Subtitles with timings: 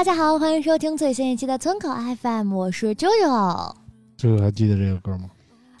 [0.00, 1.90] 大家好，欢迎收听最新一期的村口
[2.22, 3.74] FM，我是啾啾。
[4.16, 5.28] 这个还记得这个歌吗？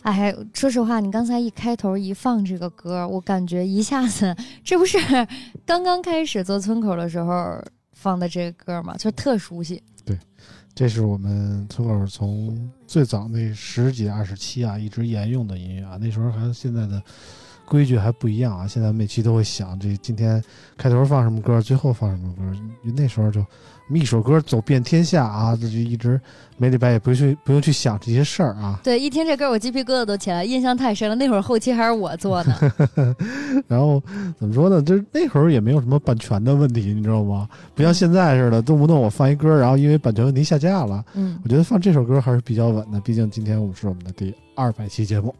[0.02, 4.98] 哎，说实话，你刚才一开头一放这个歌，我感觉一下子，这不是
[5.64, 7.58] 刚刚开始做村口的时候
[7.94, 8.94] 放的这个歌吗？
[8.98, 9.82] 就特熟悉。
[10.04, 10.18] 对
[10.74, 15.96] 这是我们村口从最早那十几二十七啊，一直沿用的音乐啊。
[15.98, 17.02] 那时候还现在的
[17.70, 18.66] 规矩还不一样啊。
[18.66, 20.42] 现在每期都会想这今天
[20.76, 22.42] 开头放什么歌，最后放什么歌。
[22.96, 26.20] 那时候就我们一首歌走遍天下啊，这就一直
[26.56, 28.80] 每礼拜也不用去不用去想这些事儿啊。
[28.82, 31.14] 对，一听这歌我鸡皮疙瘩都起来，印象太深了。
[31.14, 33.16] 那会儿后期还是我做的。
[33.68, 34.02] 然后
[34.38, 34.82] 怎么说呢？
[34.82, 37.48] 就是那会儿也没有什么版权的问题，你知道吗？
[37.74, 41.04] 不像现在似的，动不动我放一歌，然后因为版权问题下架了。
[41.14, 45.34] 嗯，我觉得放这首歌还是比较稳的，毕竟今天我们是我们的第二百期节目。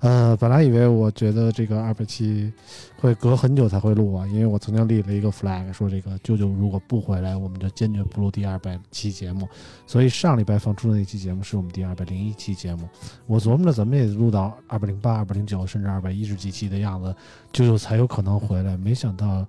[0.00, 2.52] 呃，本来以为我觉得这个二百期
[3.00, 9.48] 会隔很久才会录啊，因为我曾经立了一个 flag，说这个舅舅如果不回来，我们就坚决不录第二百期节目。
[9.86, 12.88] 所以上礼拜放出的那期节目是我们第二百零一期节目。
[13.26, 17.14] 我琢磨着怎么也录到二百零八、二百零九，甚至二百一十几期的样子，
[17.52, 18.76] 舅舅才有可能回来。
[18.76, 19.46] 没想到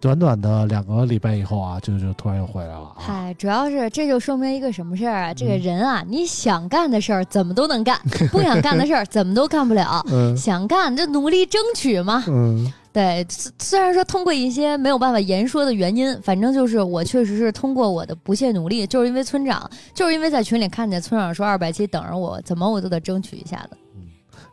[0.00, 2.94] 短短的两个礼拜以后啊，就就突然又回来了啊！
[2.98, 5.34] 嗨，主要是这就说明一个什么事儿啊？
[5.34, 7.98] 这个嗯人啊，你想干的事儿怎么都能干，
[8.30, 10.00] 不想干的事儿怎么都干不了。
[10.12, 12.22] 嗯想干就努力争取嘛。
[12.28, 23.76] 嗯对，虽虽然说通过一些没有办法言说的原因，反正就是我确实是通过我的不懈努力，就是因为村长，就是因为在群里看见村长说二百七等着我，怎么我都得争取一下的。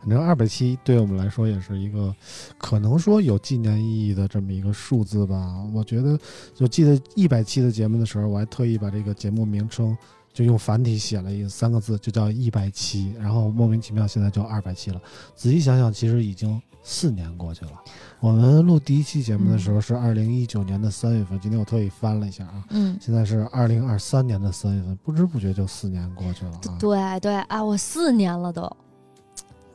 [0.06, 2.16] 反正二百七对我们来说也是一个
[2.60, 5.56] 可能说有纪念意义的这么一个数字吧。
[5.74, 6.18] 我觉得，
[6.54, 9.98] 就记得一百期的节目的时候，我还特意把这个节目名称
[10.32, 13.16] 就用繁体写了一三个字，就叫一百期。
[13.20, 15.02] 然后莫名其妙现在就二百期了。
[15.36, 17.72] 仔细想想，其实已经四年过去了。
[18.20, 26.78] 我们录第一期节目的时候是二零一九年的三月份，今天我特意翻了一下啊，嗯，现在是二零二三年的三月份，不知不觉就四年过去了啊。
[26.80, 28.70] 对对啊，我四年了都，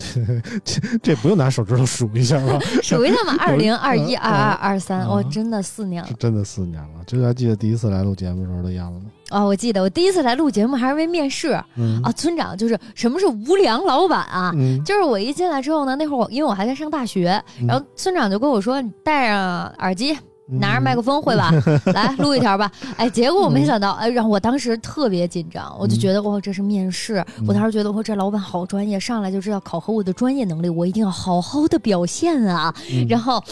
[0.64, 2.58] 这这不用拿手指头数一下吧？
[2.82, 6.08] 数一下嘛，二零、二一、二二、二三，嗯我真的四年了。
[6.18, 9.04] 真的四年了，这还记得第一次来录节目时候的样子吗？
[9.30, 14.52] 哦，我记得我第一次来录节目还是为面试嗯啊，村长就是什么是无良老板啊？
[14.56, 20.18] 嗯，就是我一进来之后呢，那会儿我因为我还在上大学，嗯然后村长就跟我说：“你戴上耳机，嗯
[20.58, 21.50] 拿着麦克风，会吧？
[21.94, 22.70] 来录一条吧。
[22.96, 27.24] ”哎，结果我没想到，哎，让我当时特别紧张，我就觉得哇，这是面试。
[27.38, 32.74] 嗯我当时觉得哇，这老板好专业，上来就知道考核我的专业能力，我一定要好好的表现啊。
[32.92, 33.42] 嗯然后，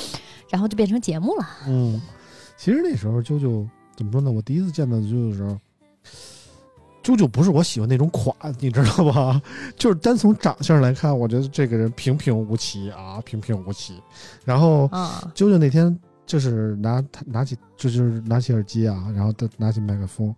[0.51, 1.47] 然后就变成节目了。
[1.67, 2.01] 嗯，
[2.57, 3.67] 其实那时候啾啾
[3.97, 4.31] 怎么说呢？
[4.31, 5.57] 我第一次见到啾啾的时候，
[7.03, 9.41] 啾啾不是我喜欢那种款，你知道吧？
[9.77, 13.95] 就是单从长相来看，我觉得这个人平平无奇啊，平平无奇。
[14.45, 20.33] 然后啊，啾啾那天就是拿他拿起这就是拿起耳机啊，然后他拿起麦克风，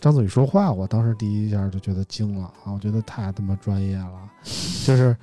[0.00, 2.72] 张嘴说话，我当时第一下就觉得惊了啊！
[2.74, 4.30] 我觉得太他妈专业了，
[4.84, 5.16] 就是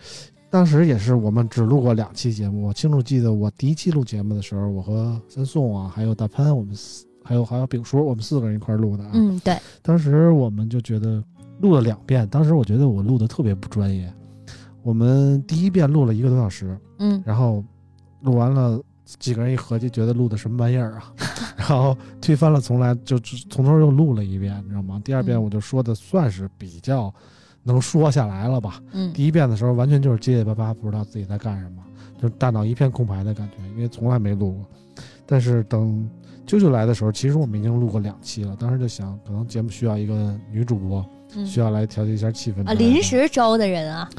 [0.50, 9.12] 当时也是我们只录过两期节目，我清楚记得我第一期录节目的时候，我和三宋啊，还有大潘，我们四还有还有丙叔，我们四个人一块儿录的啊。
[9.14, 11.22] 嗯，对，当时我们就觉得
[11.60, 14.12] 录了两遍，当时我觉得我录的特别不专业。
[14.84, 17.64] 我们第一遍录了一个多小时，嗯然后
[18.22, 21.14] 录完了，几个人一合计，觉得录的什么玩意儿啊？
[21.58, 25.02] 然后推翻了从来，就就从头又录了一遍，你知道吗？
[25.04, 27.14] 第二遍嗯我就说的算是比较
[27.64, 28.82] 能说下来了吧。
[28.92, 31.84] 嗯第一遍的时候完全就是结结巴巴，不知道自己在干什么，
[32.22, 34.66] 就是大脑一片空白的感觉，因为从来没录过。
[35.26, 36.10] 但是等
[36.46, 41.06] 啾啾来的时候，其实我们已经录过两期了，当时就想，可能节目需要一个女主播，
[41.36, 43.02] 嗯需要来调节一下气氛啊，临。
[43.02, 44.10] 时招的人啊，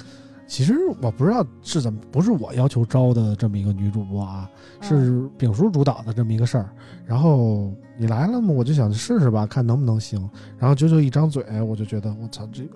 [0.46, 4.48] 其实我不知道是怎么，不是我要求招的这么一个女主播啊，
[4.80, 6.68] 嗯是丙叔主导的这么一个事儿。
[7.06, 10.28] 然后你来了嘛，我就想试试吧，看能不能行。
[10.58, 12.70] 然后九九一张嘴，我就觉得我操，这个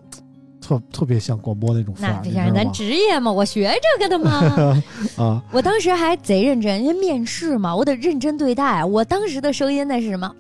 [0.61, 2.73] 特特别像广播那种范儿，那这像咱？
[2.73, 4.83] 职业嘛，我学这个的嘛。
[5.17, 8.85] 啊， 我当时还贼认真，因为面试嘛，我得认真对待。
[8.85, 10.35] 我当时的声音那是什么？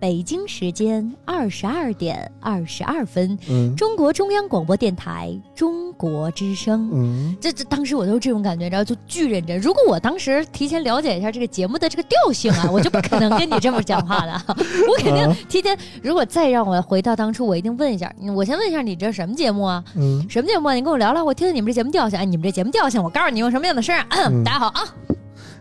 [0.00, 6.88] 北京时间二十二点二十二分，嗯中国中央广播电台中国之声。
[6.92, 9.58] 嗯，这这当时我都是这种感觉，然后就巨认真。
[9.58, 14.40] 如果我当时提前了解一下这个节目的这个调性啊， 我就不可能跟你这么讲话的。
[14.88, 19.82] 我肯定啊提前，如果再让我回到当初，我一定问一下，嗯我先问一下你这什么节目啊？
[19.96, 20.74] 嗯什么节目啊？
[20.74, 22.18] 你跟我聊聊，我听听你们这节目调性。
[22.18, 24.28] 哎，你们这节目调性，我告诉你用什么样的声儿啊？
[24.28, 24.82] 嗯大家好啊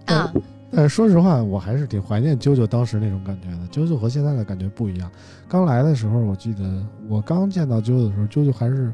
[0.06, 0.34] 啊！
[0.72, 3.68] 但是说实话，我还是挺怀念啾啾当时那种感觉的。
[3.72, 5.10] 啾啾和现在的感觉不一样。
[5.48, 8.92] 刚来的时候，我记得我刚见到啾啾的时候，啾啾还是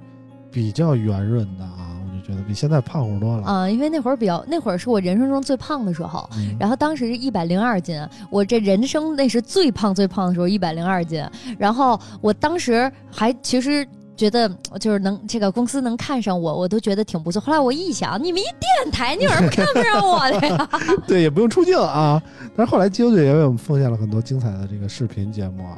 [0.51, 3.43] 比较圆润的啊，我就觉得比现在胖乎多了。
[3.47, 7.99] 啊、因为那会儿比较，那会儿是我人生中最胖的时候，嗯然后当时是一百零二斤，
[8.29, 11.25] 我这人生那是最胖最胖的时候，一百零二斤。
[11.57, 14.49] 然后我当时还其实觉得
[14.79, 17.41] 就是能这个公司能看上我，我都觉得挺不错。
[17.41, 20.69] 后来我一想，你们一电台，你有什么看不上我的呀？
[21.07, 22.21] 对，也不用出镜啊。
[22.55, 25.77] 但是后来啾啾也为我们奉献了很多精彩的这个视频节目啊，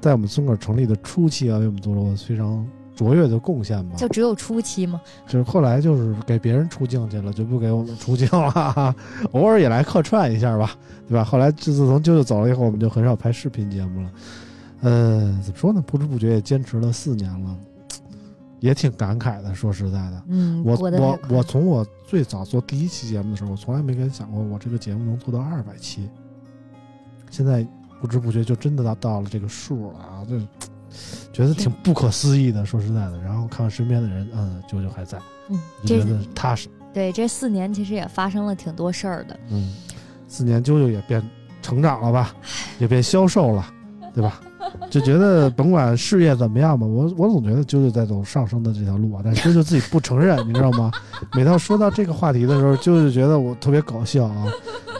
[0.00, 2.64] 在我们村口成立的初期啊，为我们做了非常
[2.94, 3.96] 卓越的贡献嘛。
[3.96, 8.94] 就只有初期嘛，就是后来就是给别人出镜去了，就不给我们出镜了哈，
[9.32, 10.76] 偶尔也来客串一下吧，
[11.08, 11.24] 对吧？
[11.24, 14.10] 后来自从舅舅走了以后，我们就很少拍视频节目了。
[14.80, 15.82] 呃，怎么说呢？
[15.86, 17.56] 不知不觉也坚持了四年了，
[18.60, 19.54] 也挺感慨的。
[19.54, 26.08] 说实在的，嗯，我我我从我最早做第一期节目的时候，我从来没敢想过我这个节目能做到二百期。
[27.30, 27.66] 现在
[28.00, 30.38] 不知不觉就真的到到了这个数了啊，就
[31.32, 32.64] 觉得挺不可思议的。
[32.64, 36.68] 说实在的，然后看看身边的人，嗯，啾啾还在，嗯，觉得踏实。
[36.94, 39.38] 对这四年其实也发生了挺多事儿的。
[39.50, 39.74] 嗯，
[40.26, 41.22] 四年啾啾也变
[41.60, 42.34] 成长了吧，
[42.78, 43.66] 也变消瘦了，
[44.14, 44.40] 对吧？
[44.90, 50.90] 就觉得甭管事业怎么样吧，我我总觉得啾啾在走上升的这条路啊，但是啾啾自己不承认，你知道吗？
[51.34, 54.46] 每当说到这个话题的时候，啾啾觉得我特别搞笑啊。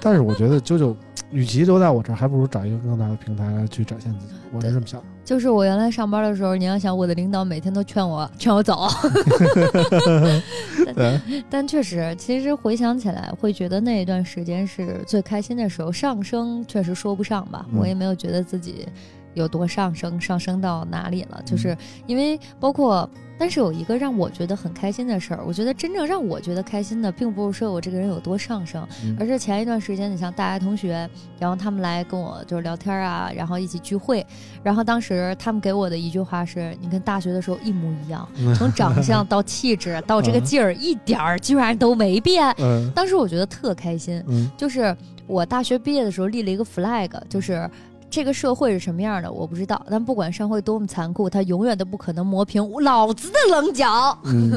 [0.00, 0.94] 但是我觉得啾啾，
[1.32, 4.32] 与其留在我这儿，还不如找一个更大的平台来去展现自己。
[4.52, 5.06] 我是这么想的。
[5.24, 8.86] 就是我原来上班的时候，你要想我的领导每天都劝我劝我走，
[10.94, 15.90] 对， 但确实，其实回想起来，会觉得那一段时间是最开心的时候。
[15.90, 18.86] 上升确实说不上吧，嗯我也没有觉得自己
[19.38, 21.40] 有多上升，上升到哪里了。
[21.44, 23.08] 就是嗯因为包括，
[23.38, 31.08] 但是有一个让我觉得很开心的事儿，我觉得真正让我觉得开心的，并不是说我这个人有多上升，嗯而是前一段时间，你像大学同学，
[31.38, 34.26] 然后他们来跟我就是聊天啊，然后一起聚会，
[34.62, 42.52] 然后当时他们给我的一句话是：“你跟大学的时候一模一样， 从长相到气质到这个劲儿，一点儿居然都没变。
[42.58, 44.96] 嗯”当时我觉得特开心，嗯就是
[45.26, 47.70] 我大学毕业的时候立了一个 flag，就是。
[48.10, 49.84] 这个社会是什么样的，我不知道。
[49.90, 54.18] 但不管社会多么残酷，它永远都不可能磨平老子的棱角。
[54.24, 54.50] 嗯，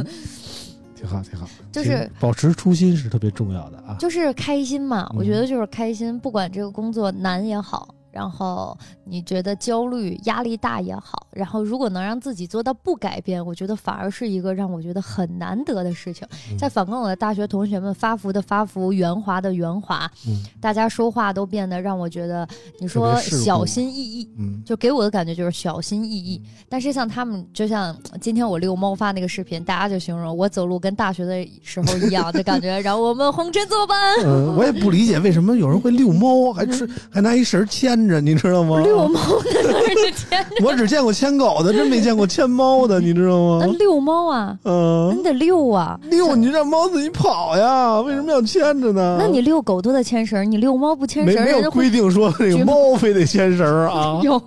[0.95, 3.95] 挺好挺好，就是保持初心是特别重要的啊。
[4.00, 16.28] 就是开心嘛，嗯我觉得就是开心，不管这个工作难也好，然后你觉得焦虑、压力大也好，然后如果能让自己做到不改变，我觉得反而是一个让我觉得很难得的事情。
[16.52, 22.48] 嗯再反观我的大学同学们，发福的发福，圆滑的圆滑，嗯大家说话都变得让我觉得，
[22.80, 24.30] 你说小心翼翼。
[24.38, 38.80] 嗯就给我的感觉就是小心翼翼，但是像他们，就像今天我遛猫发那个视频，大家就形容我走路跟大学的时候一样的感觉，然后我们红尘作伴，嗯，我也不理解为什么有人会遛猫，还吃还拿一绳牵着，你知道吗？
[38.81, 43.59] 遛猫的那儿就牵我只见过牵狗的，真没见过牵猫的，你知道吗？
[43.61, 45.99] 那遛猫啊，嗯，你得遛啊。
[46.09, 49.18] 遛你让猫自己跑呀，为什么要牵着呢？
[49.19, 54.19] 那你遛狗都得牵绳，你遛猫不牵绳，没没有规定说这个猫非得牵绳啊？
[54.23, 54.42] 有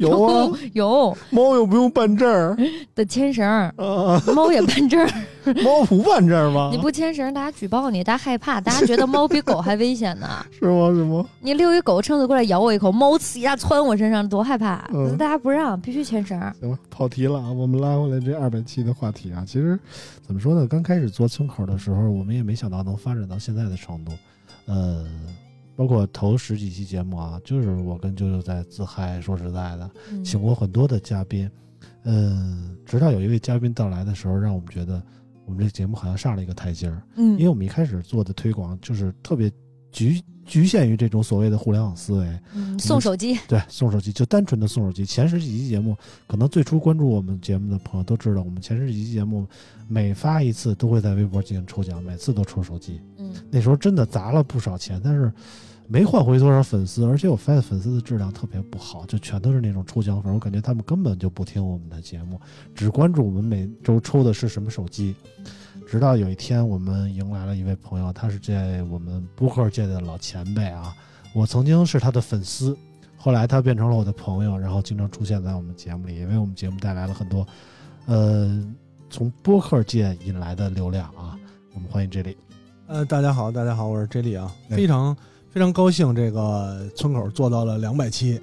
[0.00, 2.56] 有啊，有猫又不用办证儿
[2.94, 5.08] 得牵绳，啊，猫也办证儿。
[5.64, 6.70] 猫不办证儿吗？
[6.72, 10.28] 你不牵绳，大家举报你，大家害怕，大家觉得猫比狗还危险呢。
[10.52, 10.88] 是吗？
[10.94, 11.24] 是吗？
[11.40, 14.88] 你遛一狗，撑子过来咬我一口，猫呲一下窜我身上，多害怕！
[14.92, 16.38] 嗯大家不让，必须牵绳。
[16.60, 19.44] 行了，跑题了啊，我们拉回来这二百期的话题啊。
[19.46, 19.78] 其实
[20.26, 20.66] 怎么说呢？
[20.66, 24.12] 刚开始做村口的时候，我们也没想到能发展到现在的程度。
[24.66, 25.06] 呃，
[25.74, 29.20] 包括头十几期节目啊，就是我跟舅舅在自嗨。
[29.20, 31.50] 说实在的，嗯请过很多的嘉宾，
[32.04, 35.00] 嗯，直到有一位嘉宾到来的时候，让我们觉得
[35.48, 37.02] 我们这节目好像上了一个台阶儿。
[37.16, 39.50] 因为嗯我们一开始做的推广就是特别
[39.90, 45.04] 局局限于这种所谓的互联网思维，嗯，送手机，对，送手机就单纯的送手机。
[45.04, 49.46] 前十几期节目，可能最初关注我们节目的朋友都知道，我们前十几期节目
[49.88, 53.00] 每发一次都会在微博进行抽奖，每次都抽手机。
[53.18, 55.32] 嗯那时候真的砸了不少钱，但是
[55.90, 62.38] 没换回多少粉丝，而且我发现粉丝的质量特别不好，就全都是那种抽奖粉，我感觉他们根本就不听我们的节目，
[62.74, 65.14] 只关注我们每周抽的是什么手机。
[65.86, 70.94] 直到有一天，我们迎来了一位朋友，他是这我们播客界的老前辈啊，
[71.34, 72.76] 我曾经是他的粉丝。
[73.16, 77.46] 后后来他变成了我的朋友，然后经常出现在我们节目里，也为我们节目带来了很多，
[78.06, 78.66] 呃，
[79.10, 81.38] 从播客界引来的流量啊。
[81.74, 82.34] 我们欢迎这里。
[82.86, 85.14] 呃，大家好，大家好，我是 J 莉啊，哎非常
[85.50, 88.40] 非常高兴，这个村口做到了两百期，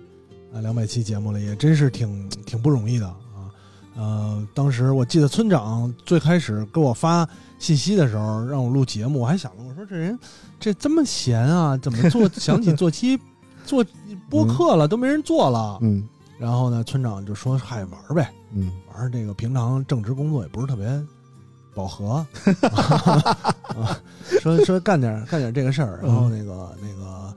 [0.53, 3.51] 啊，两百期节目了，也真是挺挺不容易的啊。
[3.95, 7.27] 呃，当时我记得村长最开始给我发
[7.59, 10.17] 信息的时候，让我录节目，我还想着，我说这人
[10.59, 13.19] 这这么闲啊，怎么做 想起做期
[13.65, 13.85] 做
[14.29, 15.77] 播客了，都没人做了。
[15.81, 16.07] 嗯
[16.37, 20.85] 然后呢，村长就说：“嗨，玩呗，嗯玩这个平常正职工作也不是特别
[21.75, 22.25] 饱和，
[23.75, 23.99] 啊、
[24.41, 27.35] 说说干点干点这个事儿，然后那个那个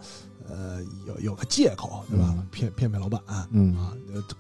[0.48, 2.26] 呃有有个借口对吧？
[2.36, 3.92] 嗯骗骗骗老板啊，嗯啊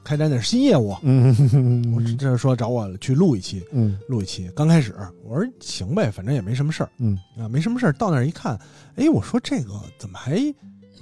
[0.02, 0.96] 开展点新业务。
[1.02, 4.50] 嗯 我这说找我去录一期，嗯录一期。
[4.56, 7.92] 刚开始我说行呗，反正也没什么事儿嗯啊，没什么事儿。
[7.92, 8.58] 到那儿一看，
[8.96, 10.36] 哎，我说这个怎么还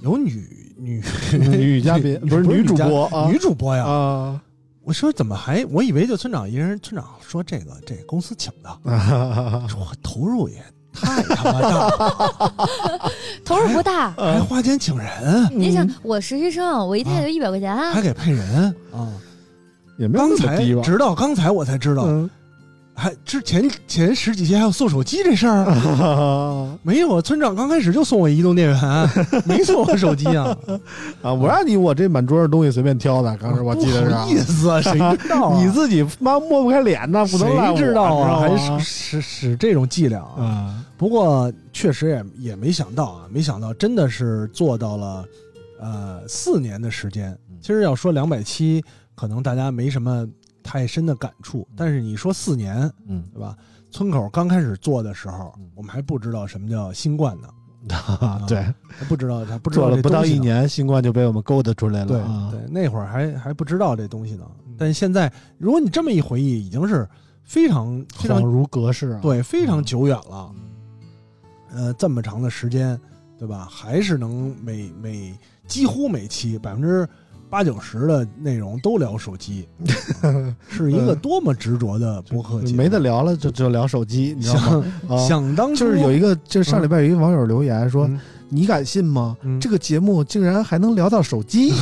[0.01, 1.01] 有女女
[1.39, 3.83] 女嘉宾不是女主播啊女主播呀？
[3.85, 4.41] 啊
[4.87, 5.65] 我说怎么还？
[5.65, 6.79] 我以为就村长一人。
[6.79, 10.63] 村长说这个这公司请的， 啊说投入也
[10.93, 12.53] 太他妈大了，
[13.43, 14.11] 投入不大。
[14.11, 19.11] 还花钱请人，你想，我实习生，我一天也就一百块钱，还给配人啊！
[19.97, 20.81] 也没有刚才那么低吧？
[20.81, 22.29] 直到刚才我才知道，嗯
[22.99, 27.21] 还之前前十几期还有送手机这事儿，啊 没有啊。
[27.21, 29.09] 村长刚开始就送我移动电源，
[29.45, 30.57] 没送我手机啊！
[31.21, 31.31] 啊！
[31.31, 35.61] 我让你我这满桌的东西随便挑的，刚才我记得是啊不好意思啊，谁知道啊？
[35.63, 38.39] 你自己妈抹不开脸呐，不能赖我谁知道啊？
[38.39, 40.41] 还使使使这种伎俩啊？
[40.43, 45.23] 啊不过确实也也没想到啊，没想到真的是做到了，
[45.79, 47.37] 呃，四年的时间。
[47.61, 50.25] 其实要说两百期，可能大家没什么
[50.67, 53.55] 太深的感触，但是你说四年，嗯对吧？
[53.89, 60.25] 村口刚开始做的时候嗯，我们还不知道什么叫新冠呢， 啊对，还不知道还不知道做了不到。
[60.25, 62.49] 一年，新冠就被我们勾搭出来对了啊！
[62.51, 64.75] 对，那会儿还还不知道这东西呢嗯。
[64.77, 67.07] 但现在，如果你这么一回忆，已经是
[67.45, 69.19] 非常非常恍如隔世啊！
[69.21, 70.51] 对非常久远了。
[71.71, 72.99] 呃，这么长的时间，
[73.39, 73.65] 对吧？
[73.71, 75.33] 还是能每每
[75.65, 77.07] 几乎每期百分之
[77.49, 79.67] 八九十的内容都聊手机，
[80.69, 82.75] 是一个多么执着的播客节目。
[82.75, 84.85] 嗯没得聊了，就就聊手机，你知道吗？
[85.07, 89.35] 想啊想当初就是有一个，就是上礼拜有一个网友留言说嗯：“你敢信吗？
[89.43, 91.71] 嗯这个节目竟然还能聊到手机？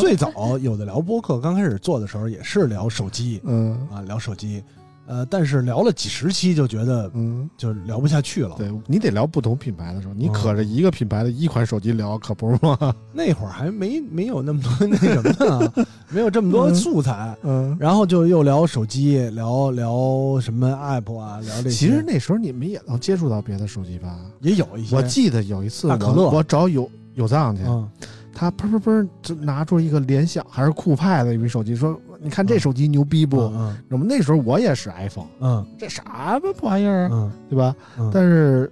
[0.00, 4.62] 最早有的聊播客，刚开始做的时候也是聊手机嗯啊，聊手机。
[5.06, 8.54] 呃，但是聊了几十期就觉得嗯，就聊不下去了。
[8.58, 12.94] 对你得聊不同品牌的时候，你嗯可着一个品牌的一款手机聊，可不是吗？
[13.12, 15.72] 那会儿还没没有那么多 那什么呢，
[16.10, 17.36] 没有这么多素材。
[17.42, 21.70] 嗯，然后就又聊手机，聊聊什么 app 啊，聊这些。
[21.70, 24.18] 其实那时候你们也能接触到别的手机吧？
[24.40, 27.88] 也有一些，我记得有一次我我找有有藏去，嗯，
[28.34, 33.40] 他砰砰砰就拿出一个联想还是酷派的一部手机，说你看这手机牛逼不？
[33.42, 37.74] 嗯那么那时候我也是 iPhone，嗯这啥玩意儿啊，嗯对吧？
[37.98, 38.70] 嗯，但是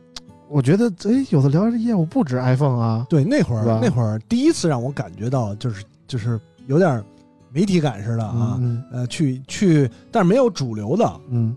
[0.48, 7.02] 我觉得，哎，有的聊这业务不止 iPhone 啊，对那会儿那会儿第一次让我感觉到就是就是有点
[7.50, 11.56] 媒体感似的啊，嗯呃，去去，但是没有主流的，嗯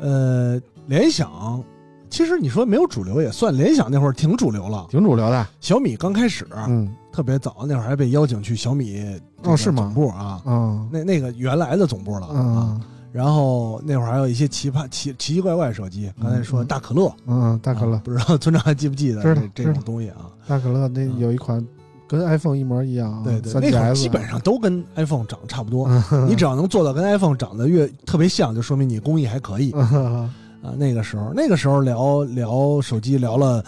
[0.00, 1.62] 呃，联想。
[2.10, 4.86] 其实你说没有主流也算，联想那会儿挺主流了。
[4.90, 12.34] 挺主流的，小米刚开始、嗯特别早，那会儿还被邀请去小米这个哦是吗总部啊，啊那那个原来的总部了啊。
[12.36, 12.80] 嗯
[13.12, 20.30] 然后那会儿还有一些奇葩奇奇奇怪怪手机，刚才说嗯大可乐，嗯，大可乐啊，不知道村长还记不记得这这种东西啊？
[20.48, 21.62] 大可乐那嗯有一款
[22.08, 25.86] 跟 iPhone 一模一样啊，对对，那会儿基本上都跟 iPhone 长得差不多。
[26.10, 30.22] 嗯你 只要能做到跟 iPhone 长得越特别像，就说明你工艺还可以嗯
[30.62, 30.74] 啊。
[30.78, 33.62] 那个时候，那个时候聊聊手机聊了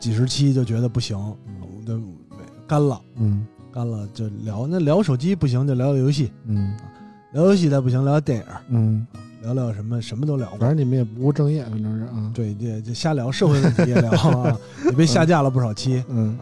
[0.00, 2.00] 几十期，就觉得不行，我就
[2.66, 6.76] 干了嗯干了，就聊那聊手机不行，就聊聊游戏，嗯。
[7.32, 9.06] 聊游戏再不行聊电影，嗯，
[9.42, 10.58] 聊聊什么什么都聊过。
[10.58, 10.68] 反。
[10.68, 16.04] 正你们也不务正业，反正是啊，对，这这瞎聊社会问题也聊啊， 也被下架了不少期。
[16.10, 16.38] 嗯。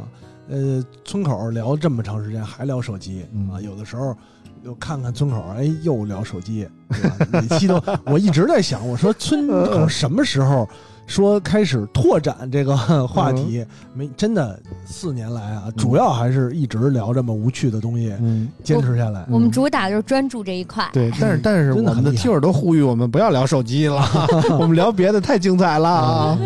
[0.49, 3.49] 呃，村口聊这么长时间还聊手机、嗯。
[3.53, 4.17] 啊，有的时候
[4.65, 7.17] 又看看村口，哎，又聊手机，对吧？
[7.33, 10.69] 每期都，我一直在想，我说村口 什么时候
[11.11, 13.67] 说开始拓展这个 话题？
[13.93, 19.27] 没，真的四年来啊，主要还是一直聊这么无趣的东西，嗯，坚持下来。
[19.29, 20.89] 我们主打就是专注这一块。
[20.93, 22.23] 对，但是 但是我们的真的很厉害。
[22.23, 24.01] 听友都呼吁我们不要聊手机了，
[24.61, 25.89] 我们聊别的太精彩了。
[25.89, 26.39] 啊，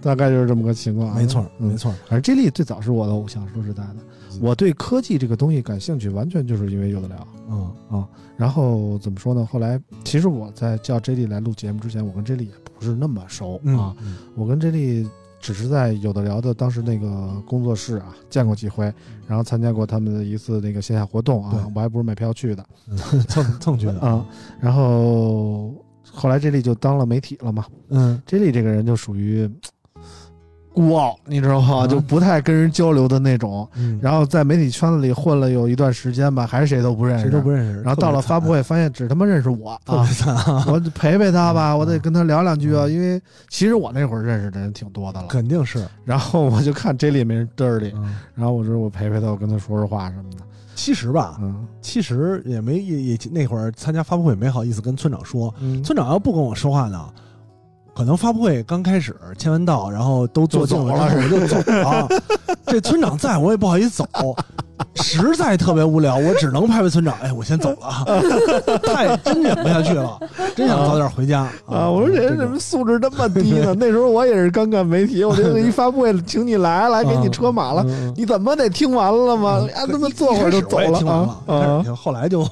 [0.00, 1.14] 大概就是这么个情况啊。
[1.16, 1.68] 没错，嗯。
[1.70, 3.96] 没错，反正 J 莉最早是我的偶像，说实在的，
[4.40, 8.08] 我对科技这个东西感兴趣，完全就是因为有的聊嗯啊。
[8.36, 9.46] 然后怎么说呢？
[9.50, 13.94] 后来其实我在叫 J 莉来录节目之前，我跟 J 莉也不是那么熟嗯啊。
[14.34, 15.08] 我跟 J 莉
[15.38, 18.92] 只是在有的聊的当时那个工作室啊见过几回，
[19.26, 22.64] 然后参加过他们的一次那个线下活动啊，我还不是买票去的
[23.28, 24.24] 蹭蹭去的 啊。
[24.60, 25.74] 然后
[26.10, 29.48] 后来 J 莉就当了媒体了嘛嗯，J 莉这个人就属于
[30.72, 31.84] 孤傲，你知道吗？
[31.84, 33.68] 啊就不太跟人交流的那种。
[33.74, 37.80] 嗯，然后在媒体圈子里混了有一段时间吧，还是谁都不认识，谁都不认识。
[37.82, 40.06] 然后到了发布会，发现只他妈认识我啊！
[40.66, 45.26] 我陪陪他吧，嗯我得跟他聊两句啊，嗯因为其实我那会儿认识的人挺多的了。
[45.28, 45.86] 肯定是。
[46.04, 50.38] 然后我就看这里没人嘚儿里，嗯然后我说我陪陪他，我跟他说说话什么的。
[50.74, 57.08] 其实吧，嗯其实也没也也那会儿参加发布会没好意思跟村长说，嗯，村长要不跟我说话呢，
[57.94, 62.08] 可能发布会刚开始签完到，然后都坐定了之后我就走了。
[62.66, 64.34] 这村长在我也不好意思走，
[64.94, 68.06] 实在特别无聊，我只能拍拍村长，哎，我先走了，
[68.82, 70.18] 太真忍不下去了，
[70.56, 73.74] 真想早点回家啊，我说这人怎么素质这么低呢？
[73.78, 77.84] 那时候我也是刚干媒体，我这个一发布会请你来来，给你车马了，
[78.16, 79.66] 你怎么得听完了吗？
[79.74, 81.94] 啊，那么坐会儿就走了听完了！
[81.94, 82.42] 后来就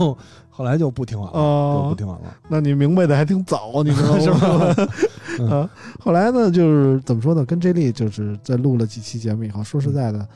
[0.51, 4.21] 后来就不听完了，哦就不听完了，那你明白的还挺早，你知道吗？
[4.21, 4.89] 是吧？
[5.49, 7.45] 啊，后来呢，就是怎么说呢？
[7.45, 10.27] 跟 J 莉就是在录了几期节目以后，说实在的，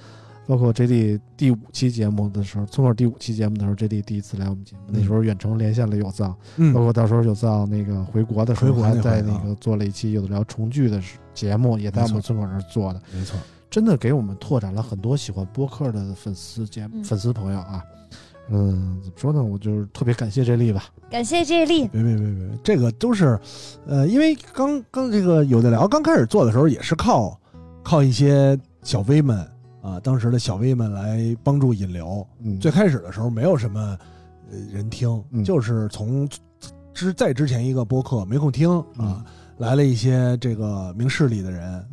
[0.47, 11.01] 包括 J 莉第五期节目的时候，村口第五期节目的时候，J 莉第一次来我们节目，那时候远程连线了有藏，包嗯，括到时候有藏那个回国的时候，回国那还在那个做了一期有的聊重聚的
[11.33, 13.39] 节目，也在我们村口那儿做的，没错，
[13.71, 17.83] 真的给我们拓展了很多喜欢播客的粉丝节嗯粉丝朋友啊。
[18.03, 18.04] 嗯，
[18.49, 19.43] 怎么说呢？
[19.43, 20.85] 我就是特别感谢 J 莉吧。
[21.11, 23.39] 感谢这丽，别别别别，这个都是，
[23.87, 27.39] 呃，因为刚刚这个有的聊刚开始做的时候，也是靠
[27.85, 29.39] 靠一些小 V 们
[29.81, 32.27] 啊，当时的小 V 们来帮助引流。
[32.41, 33.97] 嗯，最开始的时候没有什么
[34.51, 36.29] 呃人听，嗯就是从
[36.93, 39.25] 之在之前一个播客没空听啊，嗯
[39.59, 41.85] 来了一些这个明事理的人，啊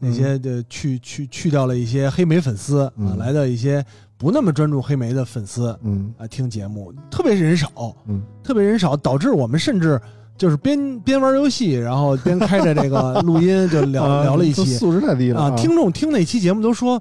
[0.00, 3.84] 那些的去去去掉了一些黑莓粉丝啊，嗯来到一些
[4.20, 6.14] 不那么专注黑莓的粉丝嗯。
[6.18, 7.72] 啊听节目，特别人少，
[8.06, 8.22] 嗯。
[8.44, 9.98] 特别人少，导致我们甚至
[10.36, 17.00] 就是边边玩游戏，然后边开着这个 录音就聊、啊聊了一这期素质太低了啊，听众听那期节目都说。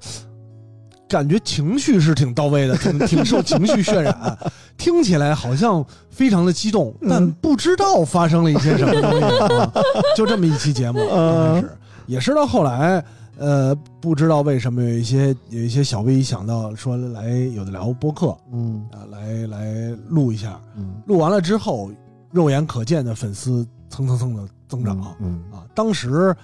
[1.09, 4.37] 感觉情绪是挺到位的，挺挺受情绪渲染，
[4.77, 9.55] 听起来好像非常的激动，但嗯不知道发生了一些什么东西。
[9.55, 9.71] 啊、
[10.15, 11.55] 就这么一期节目，嗯。
[11.55, 11.69] 开始
[12.05, 13.03] 也是到后来，
[13.39, 18.85] 呃，不知道为什么有一些有一些小 V 想到说来有的聊播客嗯。
[18.91, 21.01] 啊，来来录一下，嗯。
[21.07, 21.89] 录完了之后，
[22.31, 25.63] 肉眼可见的粉丝蹭蹭蹭的增长、嗯啊！
[25.73, 26.35] 当时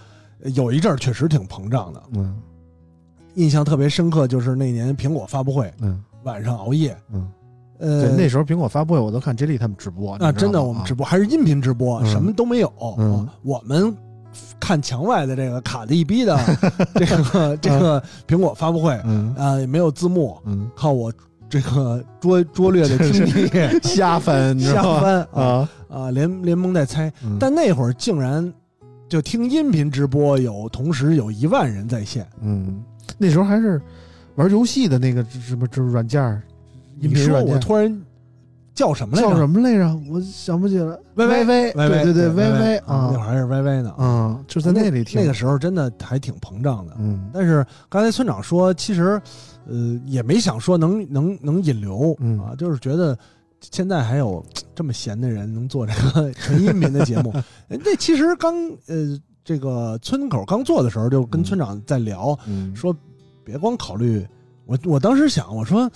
[0.42, 2.36] 呃有一阵儿确实挺膨胀的，嗯。
[3.36, 6.02] 印象特别深刻，就是那年苹果发布会嗯。
[6.24, 7.30] 晚上熬夜，嗯，
[7.78, 12.06] 呃对，，那时候苹果发布会我都看 J 莉他们直播啊，真的我们直播还是音频直播，嗯。
[12.10, 13.16] 什么都没有，嗯。
[13.16, 13.94] 啊我们。
[14.60, 16.38] 看墙外的这个卡的一逼的
[16.96, 21.12] 这个这个苹果发布会嗯啊，也没有字幕，嗯，靠我
[21.50, 23.50] 这个拙拙劣的听力
[23.84, 25.02] 瞎翻，你知瞎道吗？
[25.02, 27.12] 翻啊啊，啊，连连蒙带猜。
[27.24, 28.52] 嗯但那会儿竟然
[29.08, 32.28] 就听音频直播，有同时有一万人在线。
[32.42, 32.84] 嗯，
[33.18, 33.80] 那时候还是
[34.36, 36.42] 玩游戏的那个什么这软件儿，
[37.00, 38.02] 音你说我突然
[38.76, 39.30] 叫什么来着？
[39.30, 40.00] 叫什么来着？
[40.12, 40.96] 我想不起来。
[41.16, 43.90] 微微微微微对对对，微微微啊，那会啊儿还是微微呢。
[43.98, 46.94] 啊，就在那里听那个时候真的还挺膨胀的。
[47.00, 49.20] 嗯但是刚才村长说，其实
[49.68, 53.18] 呃也没想说能能能引流嗯啊，就是觉得
[53.62, 57.32] 现在还有这么闲的人能做这个纯音频的节目。
[57.70, 58.54] 呃 那其实刚
[58.88, 62.94] 呃这个村口刚做的时候，就跟嗯村长在聊，嗯说
[63.44, 64.28] 别光考虑
[64.66, 65.90] 我，我当时想，我说，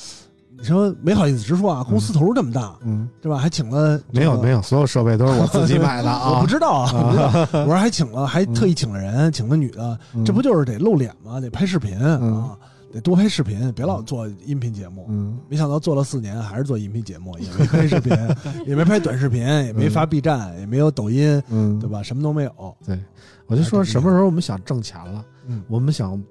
[0.59, 3.37] 你说没好意思直说啊，公司投入这么大，嗯，对吧？
[3.37, 6.31] 还请了有，没有没有，所有设备都是我自己买的啊。
[6.35, 7.61] 我不知道啊，我不知道。
[7.61, 11.39] 我说还请了，还嗯特意请了人，请了女的，嗯这不就是得露脸吗？
[11.39, 12.57] 得拍视频嗯啊，
[12.91, 15.05] 得多拍视频，别老做音频节目。
[15.09, 18.13] 嗯没想到做了四年，还是做音频节目，也没拍视频，
[18.67, 21.89] 也没拍短视频，也没发 B 站，也没有抖音，嗯，对？
[21.89, 22.03] 吧？
[22.03, 22.75] 什么都没有。
[22.85, 22.99] 对，
[23.47, 26.21] 我就说什么时候我们想挣钱了，嗯，我们想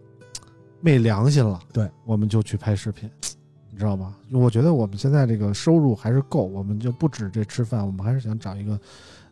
[0.81, 3.11] 昧良心了，对，我们就去拍视频，
[3.79, 4.13] 你知道吧？
[4.33, 8.77] 我觉得我们现在这个收入还是够，我们就不止这吃饭，我们还是想找一个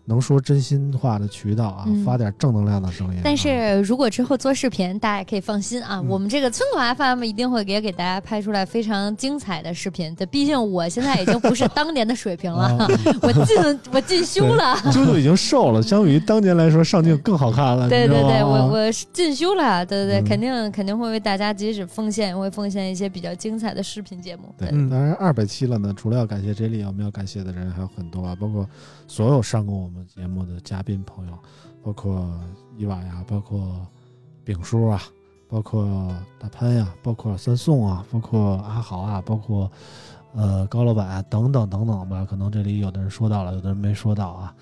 [0.06, 3.22] 能说真心话的渠道啊，嗯发点正能量的声音啊。
[3.24, 10.14] 但是如果之后做视频，大家也可以放心啊，嗯我们这个村口 FM 一定会给给大家拍出来非常精彩的视频。
[10.14, 12.86] 对，毕竟我现在已经不是当年的水平了，啊
[13.20, 14.76] 我进我进修了。
[14.92, 17.88] 啾啾已经瘦了， 相比于当年来说，上镜更好看了。
[17.88, 24.54] 对对对，我我进修了，对对对，嗯肯定肯定会为大家即使奉献，会奉献一些比较精彩的视频节目。
[24.56, 28.68] 对，嗯当然二百期了呢，除了要感谢 J 莉，我们要感谢的人还有很多啊，包括
[29.08, 31.38] 所有上过我们节目的嘉宾朋友，
[31.82, 32.32] 包括
[32.76, 33.86] 伊娃呀，包括
[34.44, 35.02] 丙叔啊，
[35.48, 39.70] 包括大潘呀，包括三宋啊，包括阿豪啊，包括
[40.34, 42.24] 呃高老板啊等等等等吧。
[42.24, 44.54] 可能这里有的人说到了，有的人没说到啊。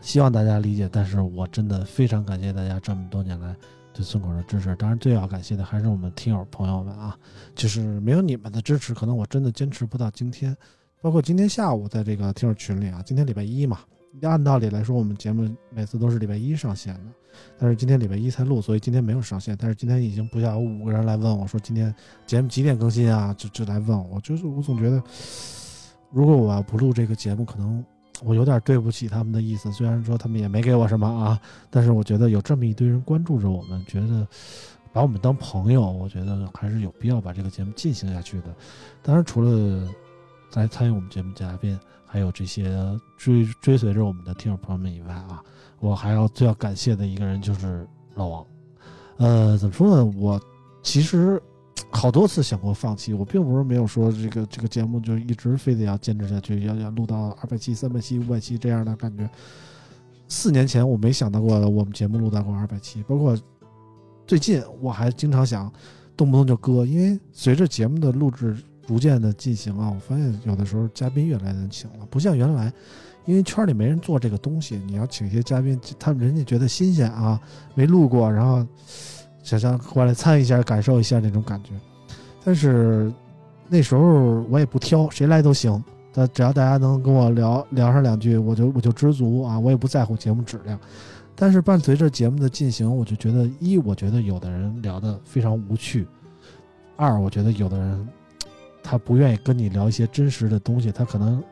[0.00, 3.54] 希望大家理解，但是我真的非常感谢大家这么多年来
[3.92, 4.74] 对村口的支持。
[4.76, 7.18] 当然，最要感谢的还是我们听友朋友们啊，
[7.54, 10.56] 就是没有你们的支持，可能我真的坚持不到今天。
[11.00, 13.80] 包括今天下午在这个听友群里啊，今天礼拜一嘛，
[14.22, 17.00] 按道理来说我们节目每次都是礼拜一上线的，
[17.58, 19.56] 但是今天礼拜一才录，所以今天没有上线。
[19.60, 21.94] 但是今天已经不下五个人来问我说今天
[22.26, 23.34] 节目几点更新啊？
[23.38, 25.02] 就就来问我，就是我总觉得，
[26.10, 27.84] 如果我要不录这个节目，可能
[28.24, 29.70] 我有点对不起他们的意思。
[29.72, 31.40] 虽然说他们也没给我什么啊，
[31.70, 34.26] 但是我觉得有这么一堆人关注着我们，觉得
[34.92, 38.54] 把我们当朋友，我觉得还是有必要把这个节目进行下去的。
[39.02, 39.88] 当然，除了
[40.54, 41.78] 来参与我们节目嘉宾，
[42.10, 42.74] 还有这些
[43.18, 45.42] 追追随着我们的听友朋友们以外啊，
[45.78, 48.46] 我还要最要感谢的一个人就是老王。
[49.18, 50.12] 呃，怎么说呢？
[50.16, 50.40] 我
[50.82, 51.40] 其实
[51.90, 59.28] 好多次想过放弃，我并不是没有说这个这个节目就一直非得要坚持下去，要要录到二百期、三百期、五百期这样的感觉。
[60.28, 63.38] 四年前我没想到过我们节目录到过二百期，包括
[64.26, 65.70] 最近我还经常想
[66.16, 68.56] 动不动就割，因为随着节目的录制。
[68.88, 72.72] 逐渐的进行啊，我发现有的时候嘉宾越来越难请了，不像原来，
[73.26, 77.38] 因为圈里没人做这个东西，你要请一些嘉宾，他们人家觉得新鲜啊，
[77.74, 78.66] 没录过，然后
[79.42, 81.72] 想想过来参与一下，感受一下那种感觉。
[82.42, 83.12] 但是
[83.68, 90.80] 那时候我也不挑，谁来都行，但只要大家能跟我聊聊上两句，我就我就知足啊，我也不在乎节目质量。
[91.36, 96.06] 但是伴随着节目的进行，我就觉得一，我觉得有的人聊的非常无趣；
[96.96, 98.08] 二，我觉得有的人。
[98.90, 101.44] 他不愿意跟你聊一些真实的东西，他可能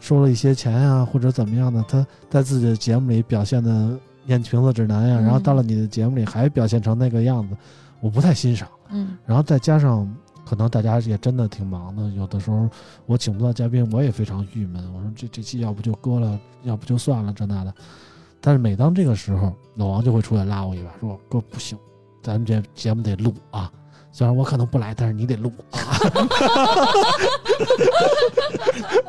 [0.00, 7.54] 收了一些钱呀，或者怎么样的，他在自己的节目里表现的念瓶子指南呀，然后到了你的节目里还表现成那个样子，
[8.00, 8.66] 我不太欣赏。
[8.88, 10.10] 嗯，然后再加上
[10.46, 12.66] 可能大家也真的挺忙的，有的时候
[13.04, 14.82] 我请不到嘉宾，我也非常郁闷。
[14.94, 17.74] 我说这这期要不就搁了，要不就算了这那的。
[18.40, 21.78] 但是每当这个时候，老王就会出来拉我一把，说哥不行，
[22.22, 23.70] 咱们这节目得录啊。
[24.12, 25.80] 虽然我可能不来，但是你得录啊！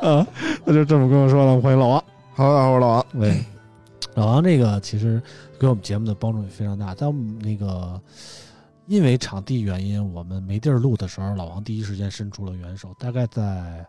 [0.00, 0.26] 啊，
[0.64, 1.60] 他就这么跟我说了。
[1.60, 3.06] 欢迎老王，好，我是老王。
[3.12, 3.44] 喂，
[4.14, 5.22] 老王，这个其实
[5.60, 6.94] 给我们节目的帮助也非常大。
[6.94, 8.00] 在我们那个
[8.86, 12.94] 因为场地原因，我们没地儿录的时候，老王第一时间伸出了援手。
[12.98, 13.86] 大概在。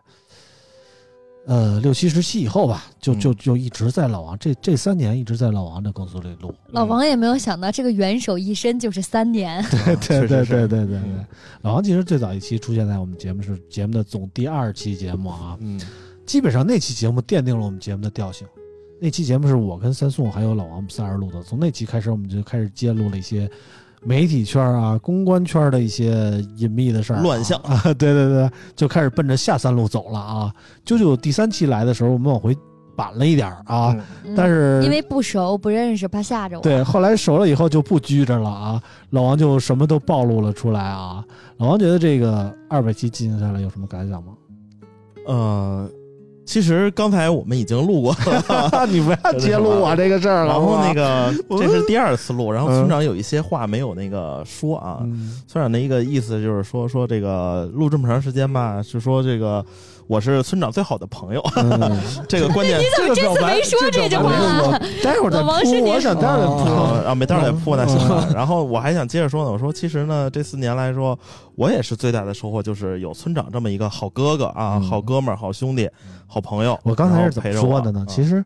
[1.46, 6.52] 呃，六七十期以后吧，就就就一直在老王这这三年一直在老王的公司里录。
[6.70, 9.64] 老王也没有想到这个元首一伸就是三年。
[9.70, 11.00] 对对对对对对对。
[11.62, 15.80] 老王其实最早一期出现在我们节目是节目的总第二期节目啊，嗯，
[16.26, 18.44] 基本上那期节目奠定了我们节目的调性。
[19.00, 23.48] 那期节目是我跟三宋还有老王我们仨人录的，从那期开始我们就开始揭露了一些。
[24.06, 30.54] 媒体圈啊，公关圈的一些隐秘的事儿，乱象啊， 对对对，就开始奔着下三路走了啊。
[30.84, 32.56] 啾啾第三期来的时候，我们往回
[32.94, 33.96] 板了一点啊，
[34.36, 36.62] 但是因为不熟不认识，怕吓着我。
[36.62, 38.80] 对，后来熟了以后就不拘着了啊。
[39.10, 41.24] 老王就什么都暴露了出来啊。
[41.56, 44.32] 老王觉得这个二百期进行下来有什么感想吗？
[45.26, 45.90] 呃。
[46.46, 48.16] 其实刚才我们已经录过
[48.48, 50.54] 了， 你不要揭露我这个事儿了。
[50.54, 55.00] 然后那个这是第二次录，然后村长有一些话没有那个说啊。
[55.46, 59.62] 村长的一个意思就是说说这个录这么长时间吧，是说这个。
[60.08, 61.42] 我是村长最好的朋友，
[62.28, 62.78] 这个关键。
[62.78, 64.30] 你怎么这次没说这句话？
[65.02, 68.28] 待会儿再铺，我想待会儿铺啊，没待会儿再铺那行了。
[68.34, 71.18] 然后我还想接着说呢，我说其实呢，这四年来说，
[71.56, 75.90] 我也是最大的收获，就是有村长这么一个好哥哥啊，好哥们儿、好兄弟、
[76.28, 76.78] 好朋友。
[76.84, 78.06] 我刚才是怎么说的呢？
[78.08, 78.44] 其实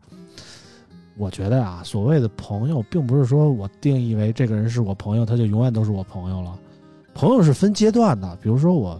[1.18, 6.58] 我觉得啊，所谓的朋友，并不是说我定义为这个人是我朋友，他就永远都是我朋友了。
[7.12, 8.98] 朋友是分阶段的，比如说我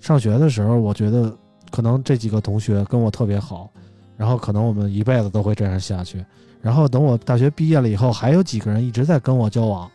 [0.00, 1.32] 上学的时候，我觉得。
[1.72, 3.68] 可能这几个同学跟我特别好，
[4.16, 6.24] 然后可能我们一辈子都会这样下去。
[6.60, 9.90] 然后等我大学毕业了以后，还有几个人一直在跟我交往，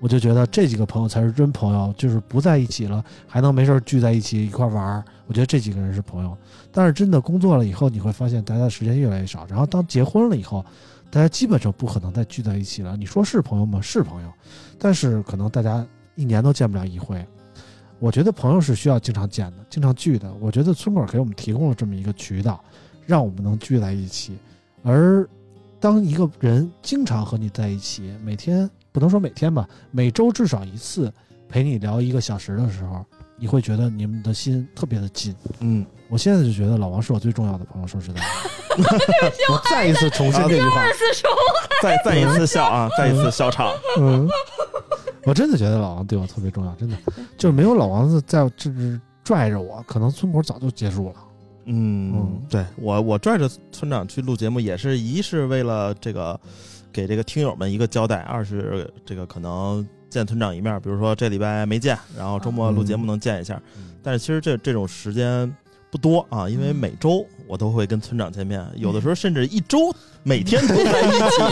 [0.00, 1.94] 我就觉得这几个朋友才是真朋友。
[1.96, 6.36] 就是不在一起了，还能没事聚在一起一块玩儿，我觉得这几个人是朋友。
[6.70, 9.46] 但是真的工作了以后，你会发现大家时间越来越少。
[9.46, 10.62] 然后当结婚了以后，
[11.10, 12.96] 大家基本上不可能再聚在一起了。
[12.96, 13.80] 你说是朋友吗？
[13.80, 14.28] 是朋友，
[14.78, 17.26] 但是可能大家一年都见不了一回。
[18.00, 20.32] 我觉得朋友是需要经常见的，经常聚的。
[20.40, 22.64] 我觉得村口给我们提供了这么一个渠道，
[23.06, 24.38] 让我们能聚在一起。
[24.82, 25.28] 而
[25.78, 31.12] 当一个人经常和你在一起，每天不能说每天吧，每周至少一次
[31.46, 33.04] 陪你聊一个小时的时候，
[33.36, 35.36] 你会觉得你们的心特别的近。
[35.60, 37.86] 嗯，我现在就觉得老王是我最重要的朋友。
[37.86, 38.20] 说实在，
[39.52, 40.82] 我再一次重申这句话，
[41.82, 43.74] 再再一次笑啊，再一次笑场。
[43.98, 44.26] 嗯。
[45.24, 46.96] 我真的觉得老王对我特别重要，真的，
[47.36, 48.70] 就是没有老王子在这
[49.22, 51.14] 拽着我，可能村口早就结束了。
[51.66, 56.38] 嗯嗯，对我我拽着村长去录节目，也是一是为了这个
[56.92, 63.60] 给这个听友们一个交代，二是这个可能见村长一面，比如说这礼拜没见，然后周末录节目能见一下。
[64.02, 65.54] 但是其实这这种时间
[65.90, 71.42] 不多啊，因为每周我都会跟村长见面，有的时候甚至一周每天都在一起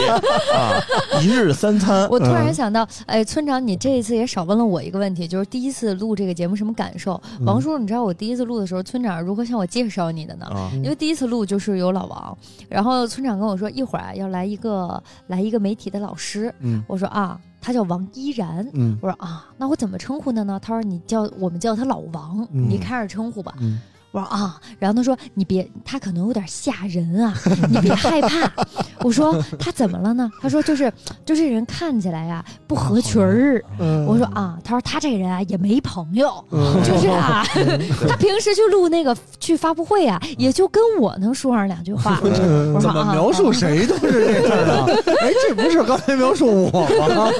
[0.54, 0.78] 啊，
[1.20, 2.08] 一日三餐。
[2.08, 7.20] 我突然想到，哎，村长，你这一次也少问了我一个问题，就是第一次录这个节目什么感受？
[7.40, 10.46] 嗯王叔，你知道我第一次录的时候，村长如何向我介绍你的呢？
[10.46, 20.60] 啊，因为第一次录就是有老王，然后村长跟我说一会儿啊要来一个来一个媒体的老师，嗯我说啊，他叫王依然，嗯我说啊，那我怎么称呼他呢？
[20.62, 23.52] 他说你叫我们叫他老王，嗯你开始称呼吧。
[23.60, 23.80] 嗯
[24.10, 27.34] 我说啊，然后他说你别，他可能有点吓人啊，
[27.68, 28.50] 你别害怕。
[29.04, 30.30] 我说他怎么了呢？
[30.40, 30.90] 他说就是
[31.24, 33.62] 就这人看起来呀、不合群儿。
[33.78, 37.44] 嗯我说啊，他说他这个人啊也没朋友，嗯 就是啊，
[38.08, 42.18] 他平时去录那个去发布会啊，也就跟我能说上两句话。
[42.22, 44.86] 我说怎么啊描述谁都是这事儿啊？
[45.20, 46.80] 哎，这不是刚才描述我
[47.14, 47.30] 吗？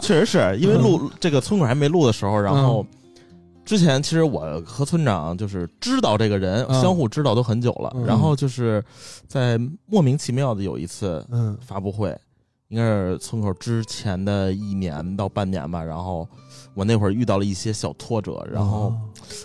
[0.00, 2.86] 确实是因为录这个村口还没录的时候，然后
[3.68, 7.92] 之前其实我和村长就是知道这个人，嗯相互知道都很久了。
[7.96, 8.82] 嗯然后就是
[9.26, 12.18] 在莫名其妙的有一次嗯发布会，
[12.68, 15.84] 应该是村口之前的一年到半年吧。
[15.84, 16.26] 然后
[16.72, 18.90] 我那会儿遇到了一些小挫折，然后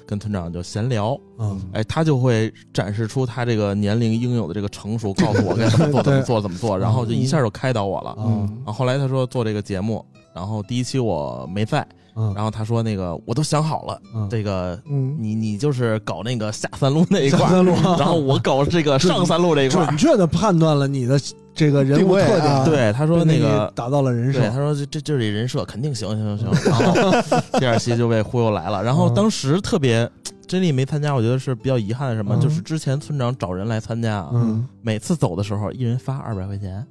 [0.08, 8.16] 跟村长就闲聊，嗯哎，他就会展示出他这个年龄应有的这个成熟，告诉我该怎么做、 怎么做、怎么做，然后就一下就开导我了。
[8.20, 12.34] 嗯然后后来他说做这个节目，然后第一期我没在，嗯。
[12.36, 14.28] 然后他说那个我都想好了，嗯。
[14.30, 15.16] 这个嗯。
[15.20, 19.98] 你你就是搞那个下三路那一块儿，下三路 然后我搞这个上三路这一块儿准。
[19.98, 21.20] 确的判断了你的
[21.54, 28.84] 这个人物定位特点，啊对，他说那个打到了人对，设他，说这这这里人设肯定行行行行，然后 第二期就被忽悠来了。
[28.84, 29.14] 然后嗯。
[29.14, 30.10] 当时特别
[30.48, 32.42] 真力没参加，我觉得是比较遗憾的什么，嗯。
[32.42, 34.68] 就是之前村长找人来参加啊，嗯。
[34.82, 36.86] 每次走的时候一人发二百块钱，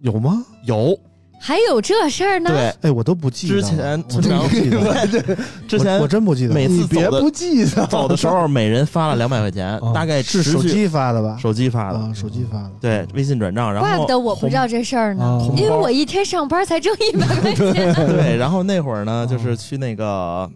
[0.00, 0.44] 有吗？
[0.66, 0.98] 有
[1.44, 2.50] 还有这事儿呢？
[2.50, 2.88] 对。
[2.88, 3.60] 哎，我都不记得了。
[3.60, 5.06] 之前我真村长不记得了，
[5.66, 6.54] 之前我我真不记得。
[6.54, 11.36] 每次别走的不记得走的时候，每人发了两百块钱，哦大概是手机发的吧？
[11.40, 12.70] 手机发的，啊，手机发的。
[12.80, 17.92] 对，微信转账，然后怪不得我不知道这事儿呢哦，因为我一天上班才挣一百块钱。
[18.06, 20.48] 对，然后那会儿呢，哦就是去那个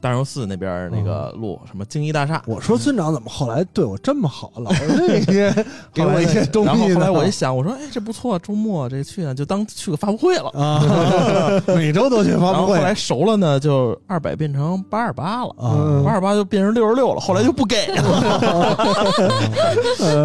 [0.00, 2.42] 大榕寺那边那个路，什么京一大厦。
[2.46, 5.52] 我说村长怎么后来对我这么好，老是这些
[5.92, 6.72] 给我一些东西呢。
[6.72, 10.48] 然后后来我一想，我说，哎，这不错，周末这去呢，就当去个发布会了。
[10.50, 18.02] 啊， 每周都去发布会然后后来熟了呢，就二百变成八十八了，啊八十八就变成六十六了，后来就不给了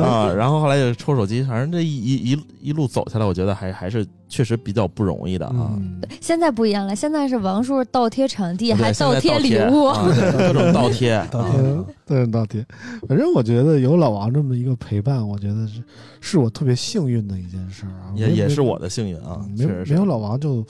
[0.03, 0.31] 啊。
[0.35, 5.71] 然后后来就抽手机，反正这一一一一路走下来，我觉得还还是确实比较不容易的啊。
[5.71, 11.61] 嗯，现在不一样了，现在是王叔倒贴场地，还倒贴礼贴各种倒贴， 倒贴
[12.05, 12.65] 各种倒贴。
[13.07, 15.83] 反正我觉得有老王这么一个陪伴，我觉得是
[16.21, 18.13] 是我特别幸运的一件事儿啊。
[18.15, 20.65] 也也是我的幸运啊，嗯确实没有没有老王就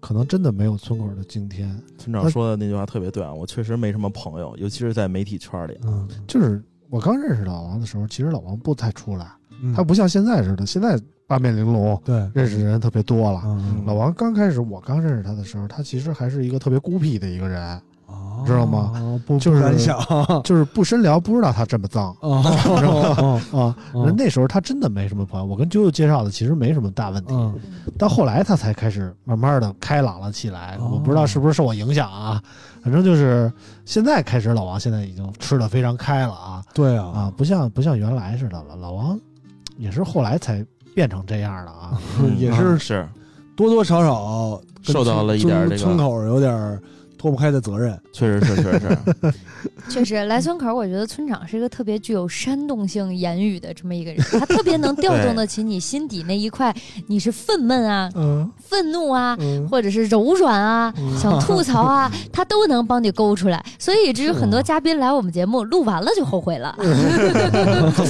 [0.00, 1.76] 可能真的没有村口的今天。
[1.98, 5.78] 村长说的那句话特别对啊，我确实没什么朋友，尤其是在媒体圈里。
[5.84, 9.26] 嗯，就是我刚认识老王的时候，其实老王不太出来，
[9.62, 13.42] 嗯他不像现在似的，现在八面玲珑，对，认识的人特别多了。
[13.46, 18.92] 嗯老王刚开始我刚认识他的时候，他其实还是一个特别孤僻的一个人，哦知道吗？
[19.26, 19.98] 不就是敢想
[20.44, 23.74] 就是不深聊，不知道他这么脏哦 啊。
[23.94, 27.34] 嗯人那时候他真的没什么朋友，我跟啾啾介绍的其实没什么大问题。
[27.34, 27.54] 嗯
[27.98, 30.76] 到后来他才开始慢慢的开朗了起来。
[30.78, 32.40] 哦我不知道是不是受我影响啊，
[32.84, 33.52] 反正就是
[33.84, 38.76] 现在开始，老王现在已经吃的非常开了啊对啊啊，不像不像原来似的了。
[38.76, 39.18] 老王
[39.78, 40.64] 也是后来才
[40.94, 41.98] 变成这样的啊。
[42.20, 43.08] 嗯也是是
[43.56, 46.80] 多多少少受到了一点这个村口有点
[47.18, 47.98] 脱不开的责任。
[48.12, 49.34] 确实是，确实是。
[49.88, 56.74] 确实，来村口，我觉得村长是一个特别具有煽动性言语的这么一个人，他特别能调动 得起你心底那一块，
[57.06, 63.64] 你是愤懑啊、嗯愤怒啊，嗯或者是柔软啊、想吐槽啊， 他都能帮你勾出来。
[63.78, 66.76] 所以以至于很多嘉宾来我们节目录完了就后悔了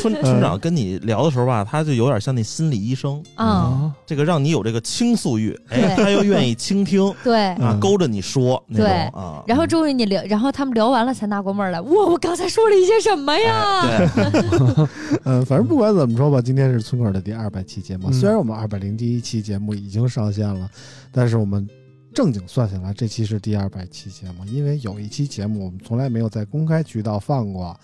[0.00, 3.92] 村村长跟你聊的时候吧，他就有点像那心理医生，啊。
[4.06, 9.42] 这个让你有这个倾诉欲，哎，他又愿意倾听对，啊，嗯勾着你说对啊。
[9.46, 13.80] 然后终于你聊，然后他们聊完了才纳过闷儿来，哇，我刚才说了一些什么呀？
[13.82, 14.88] 哎对，
[15.24, 18.08] 嗯，反正不管怎么说吧，今天是村口的第二百期节目。
[18.08, 20.70] 嗯虽然我们二百零一期节目已经上线了，
[21.12, 21.68] 但是我们
[22.14, 24.44] 正经算下来，这期是第二百期节目。
[24.46, 27.78] 因为有一期节目我们从来没有在公开渠道放过，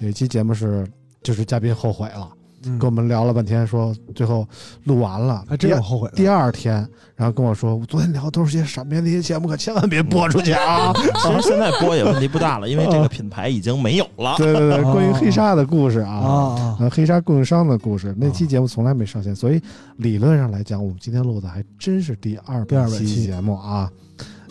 [0.00, 0.86] 有一期节目是
[1.22, 2.33] 就是嘉宾后悔了嗯
[2.64, 4.46] 跟我们聊了半天，说最后
[4.84, 6.10] 录完了，还真有后悔。
[6.14, 6.74] 第二天，
[7.14, 9.00] 然后跟我说，我昨天聊的都是些什么呀？
[9.00, 10.92] 那些节目可千万别播出去啊！
[11.22, 14.34] 其实现在播也问题不大了，因为这个品牌已经没有了。
[14.36, 19.60] 对 对对，哦关于黑鲨的故事啊，黑鲨供应商的故事，那期节目从来没上线，所以
[19.96, 23.90] 理论上来讲，我们今天录的还真是第二第200百期期节目啊。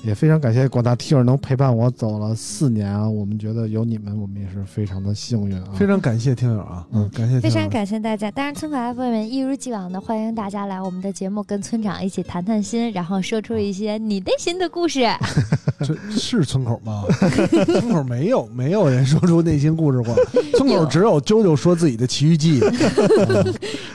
[0.06, 3.08] 也非常感谢广大听友能陪伴我走了四年啊！
[3.10, 5.70] 我们觉得有你们，我们也是非常的幸运啊。
[5.76, 8.30] 非常感谢听友啊，嗯感谢非常感谢大家。
[8.30, 15.08] 当然，村口 FM 一如既往的欢迎大家来我们的节目，跟村长一起谈谈心，然后说出一些你内心的故事。
[15.80, 17.06] 这是村口吗？
[17.66, 20.14] 村口没有没有人说出内心故事过，
[20.58, 22.62] 村口只有啾啾说自己的奇遇记，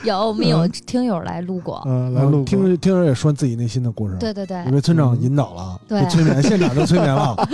[0.03, 1.83] 有，我们有听友来录过。
[1.85, 7.47] 嗯、来录听听友也说自己内心的故事，对对对你，被村长引导了，对被催眠，现场就催眠了， 啊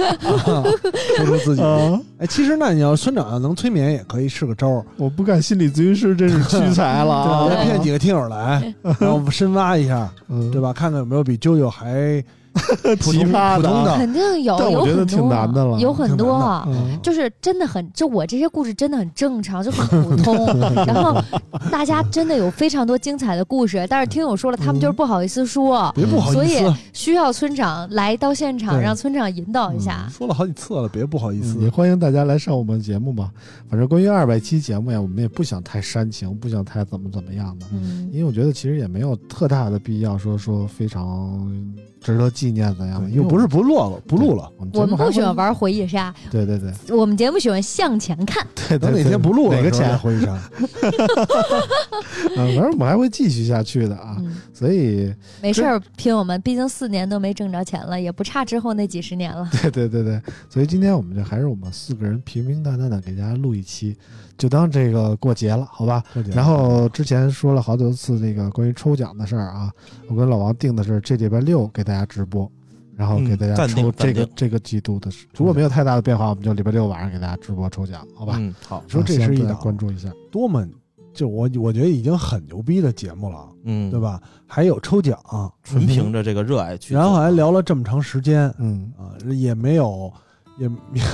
[1.17, 1.62] 说出自己。
[1.62, 1.99] 啊！
[2.19, 7.38] 哎，其实那你要村长要能催眠，也可以是个招儿，我不干心理咨询师真是屈才了对吧？
[7.38, 7.49] 啊！
[7.49, 10.71] 再骗几个听友来， 然后深挖一下，嗯，对吧？
[10.73, 12.23] 看看有没有比舅舅还
[13.02, 16.68] 奇葩的普通的肯定有，但我觉得挺有很多难的了有很多
[17.04, 20.46] 就是真的很，就我这些故事真的很正常，就很普通。
[20.88, 21.22] 然后
[21.70, 30.08] 大家真的有非常多精彩的故事，但是听友说了，他们就是不好意思说，别不好所以，需要村长来到现场，让村长引导一下。
[30.10, 31.70] 说了好几次了，别不好意思嗯也。
[31.70, 33.32] 欢迎大家来上我们节目吧。
[33.70, 41.48] 反正关于二百期节目呀，我们也不想太煽情，不想太怎么怎么样的，嗯，因为我觉得其实也没有特大的必要说说非常
[42.06, 44.48] 值得纪念怎样的，呀又不是不录了，不录了。
[44.74, 48.46] 我们不喜欢，玩回忆杀，对对对我们节目喜欢向前看。
[48.54, 49.98] 对，等哪天不录了，哪个钱？
[49.98, 50.38] 回忆杀？
[52.38, 59.50] 嗯，反正我们还会继续下去的啊，嗯，所以没事儿，拼我们，毕竟四年都没挣着钱了，也不差之后那几十年了。
[59.63, 63.98] 对对对对，所以今天我们就还是我们四个人平平淡淡的给大家录一期，
[64.38, 66.04] 就当这个过节了，好吧？
[66.34, 69.71] 然后之前说了好多次那个关于抽奖的事儿啊，
[70.10, 72.52] 我跟老王定的是这礼拜六给大家直播，
[72.95, 78.36] 然后给大家抽这个这个季度的，如果没有太大的变化，我们就礼拜六晚上给大家直播抽奖，好吧？
[78.38, 80.67] 嗯，好，说这是一档关注一下，多么，
[81.13, 84.00] 就我我觉得已经很牛逼的节目了，嗯，对？
[84.00, 84.21] 吧？
[84.45, 85.17] 还有抽奖，
[85.63, 90.12] 纯凭着这个热爱去，然后还聊了这么长时间嗯，啊，也没有
[90.58, 90.69] 也。
[90.93, 91.02] 也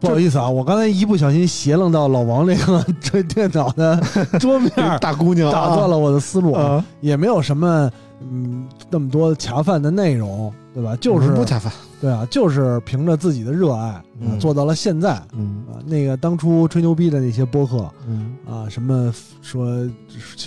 [0.00, 4.00] 不好意思啊，我刚才一不小心斜楞到老王这个这电脑的
[4.40, 10.96] 桌面， 大姑娘打断了我的思路，啊，也没有什么嗯那么多恰饭的内容，对吧？
[10.96, 14.02] 就是不恰饭，对啊，就是凭着自己的热爱，
[14.38, 15.76] 做到了现在嗯啊。
[15.84, 19.66] 那个当初吹牛逼的那些播客嗯啊，什么说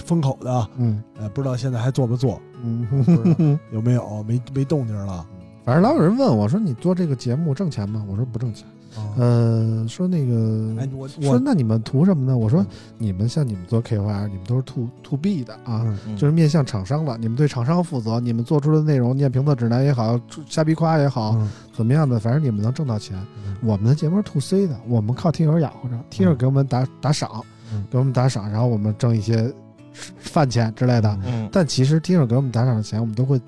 [0.05, 5.23] 风口的，嗯呃，不知道现在还做不做，嗯， 有没有没没动静了。
[5.63, 8.03] 反正老有人问我说你做这个节目挣钱吗？
[8.09, 8.65] 我说不挣钱。
[8.95, 12.37] 啊，呃，说那个，哎，我说那你们图什么呢？
[12.37, 12.67] 我说嗯。
[12.97, 15.97] 你们像你们做 KOL，你们都是 to to B 的啊，嗯。
[16.07, 16.17] 嗯。
[16.17, 21.49] 就是面向厂商的，你们对厂商负责，你们做出的内容，念评测指南也好，瞎逼夸也好，嗯。
[21.73, 23.17] 怎么样的，反正你们能挣到钱。
[23.45, 23.55] 嗯。
[23.61, 29.51] 我们的节目是 to C 的，我们靠听友养活着，听友给我们打打赏嗯，给我们打赏，然后我们挣一些
[29.93, 31.19] 饭钱之类的。
[31.25, 31.49] 嗯。
[31.51, 33.39] 但其实听友给我们打赏的钱，我们都会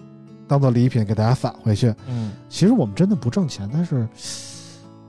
[0.48, 1.94] 当做礼品给大家返回去。
[2.08, 2.32] 嗯。
[2.50, 4.08] 其实我们真的不挣钱，但是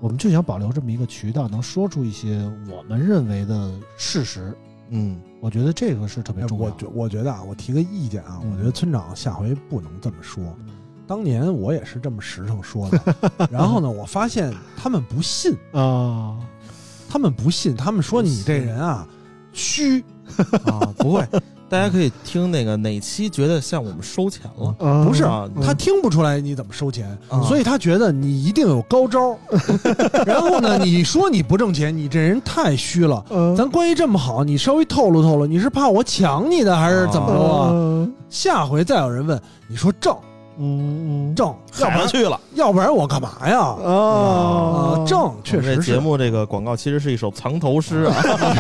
[0.01, 4.57] 我们就想保留这么一个渠道，能说出一些我们认为的事实。
[4.91, 5.21] 嗯。
[5.41, 6.65] 我觉得这个是特别哎重要。
[6.65, 8.53] 我觉我觉得啊，我提个意见啊，嗯。
[8.53, 10.43] 我觉得村长下回不能这么说。
[10.67, 10.75] 嗯。
[11.07, 13.01] 当年我也是这么实诚说的，
[13.51, 16.37] 然后呢，我发现他们不信， 啊，
[17.09, 19.07] 他们不信，他们说你这人啊
[19.53, 20.05] 虚，
[20.67, 21.25] 啊，不会，
[21.69, 29.37] 大家可以听那个哪期觉得像我们收钱了，啊不是啊他听不出来你怎么收钱，啊所以他觉得你一定有高招。
[30.25, 33.25] 然后呢，你说你不挣钱，你这人太虚了。
[33.31, 37.71] 嗯咱关系这么好，你稍微透露透露，你是怕我抢你的还是怎么着啊？
[37.73, 40.15] 嗯下回再有人问，你说挣
[40.59, 42.41] 嗯挣，要不然去了。
[42.55, 43.59] 要不然我干嘛呀？
[43.61, 48.15] 啊啊，挣确实是节，目这个广告其实是一首藏头诗啊，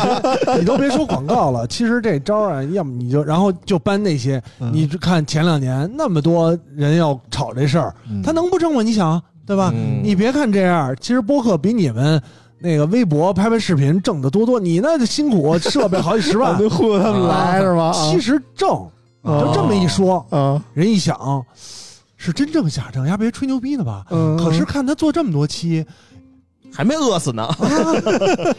[0.59, 8.83] 你都别说广告了，其实这招啊，要么你就然后就搬那些，嗯你看前两年那么多人要炒这事儿，他能不挣吗？
[8.83, 9.71] 你想对吧？
[9.75, 12.21] 嗯你别看这样，其实播客比你们
[12.59, 17.93] 那个微博拍拍视频挣的多多，你那辛苦设备好几十万，就忽悠他们来是吧？
[17.93, 18.71] 其实挣，
[19.23, 21.17] 啊就这么一说，啊，人一想
[22.27, 24.05] 是真挣假挣，呀别吹牛逼呢吧？
[24.11, 25.87] 嗯可是看他做这么多期，
[26.75, 27.45] 还没饿死呢。
[27.45, 27.57] 啊，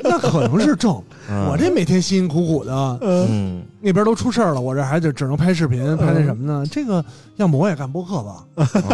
[0.04, 1.02] 那可能是挣。
[1.50, 6.66] 我这每天辛辛苦苦的，嗯嗯那边都出事儿了，我这还得只能拍视频，拍那什么呢？
[6.72, 7.04] 这个
[7.36, 8.46] 要么我也干播客吧，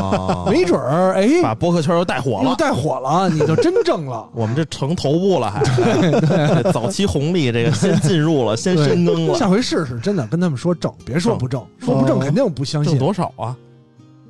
[0.02, 2.50] 啊，没准儿哎，把播客圈又带火了。
[2.50, 4.28] 又带火了，你就真正了。
[4.34, 9.38] 我们这成头部了，还这早期红利，这个先进入了，先深耕了。
[9.38, 13.00] 下回试试，真的跟他们说挣，别说不挣，说不挣肯定不相信挣信。
[13.00, 13.56] 多少啊？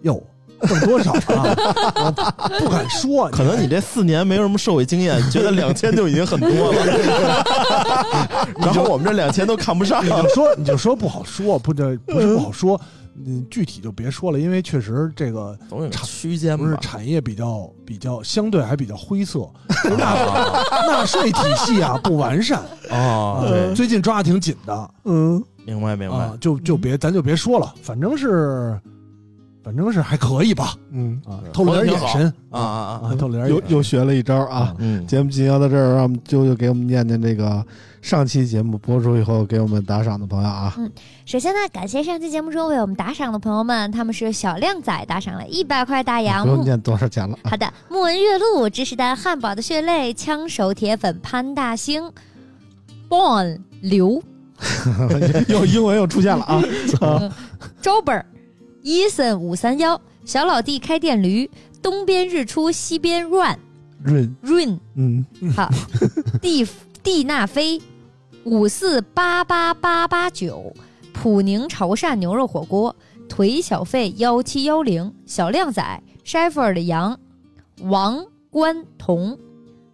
[0.01, 0.21] 哟，
[0.67, 1.55] 挣多少啊？
[1.95, 10.09] 我 不敢说，可能你这四年没有什么社会经验，你觉得两千就已经很多了， 然后我们这两千都看不上你。
[10.09, 12.79] 就说你就说不好说，不这不是不好说，
[13.25, 16.75] 嗯，具体就别说了，因为确实这个总有个区间不是？
[16.81, 19.49] 产业比较比较相对还比较灰色，
[19.97, 20.15] 纳
[20.87, 26.33] 纳税体系啊不完善哦，对，最近抓的挺紧的嗯，明白明白啊，。
[26.39, 28.79] 就就别咱就别说了，反正是
[29.63, 33.01] 反正是还可以吧嗯，啊，透了点眼神啊啊啊！
[33.05, 34.75] 啊，透了点又眼神又学了一招啊。
[34.79, 37.65] 嗯，节目进行到这儿，让我们舅舅给我们念念这个
[38.01, 40.73] 上期节目播出以后给我们打赏的朋友啊。
[40.77, 40.91] 嗯
[41.25, 47.51] 首先呢，感谢上期节目中为我们打赏的朋友们，他们是小靓仔打赏了一百块大洋不，用念多少钱了啊。
[47.51, 52.11] 好的，木纹月露、芝士蛋、汉堡的血泪、枪手铁粉、潘大星、
[53.07, 54.21] Born 刘、
[55.47, 56.61] 又英文又出现了啊。
[57.81, 58.25] 周本儿、
[58.83, 61.49] 伊森五三幺、小老弟开电驴、
[61.81, 63.57] 东边日出西边 run
[64.03, 65.25] run，run 嗯，
[65.55, 65.69] 好，
[66.41, 66.67] 蒂
[67.01, 67.81] 蒂娜菲
[68.43, 70.73] 五四八八八八九，
[71.13, 72.93] 普宁潮汕牛肉火锅，
[73.29, 75.81] 腿小费幺七幺零，小靓仔
[76.25, 77.17] s h e f e r 的羊，
[77.83, 79.39] 王关彤，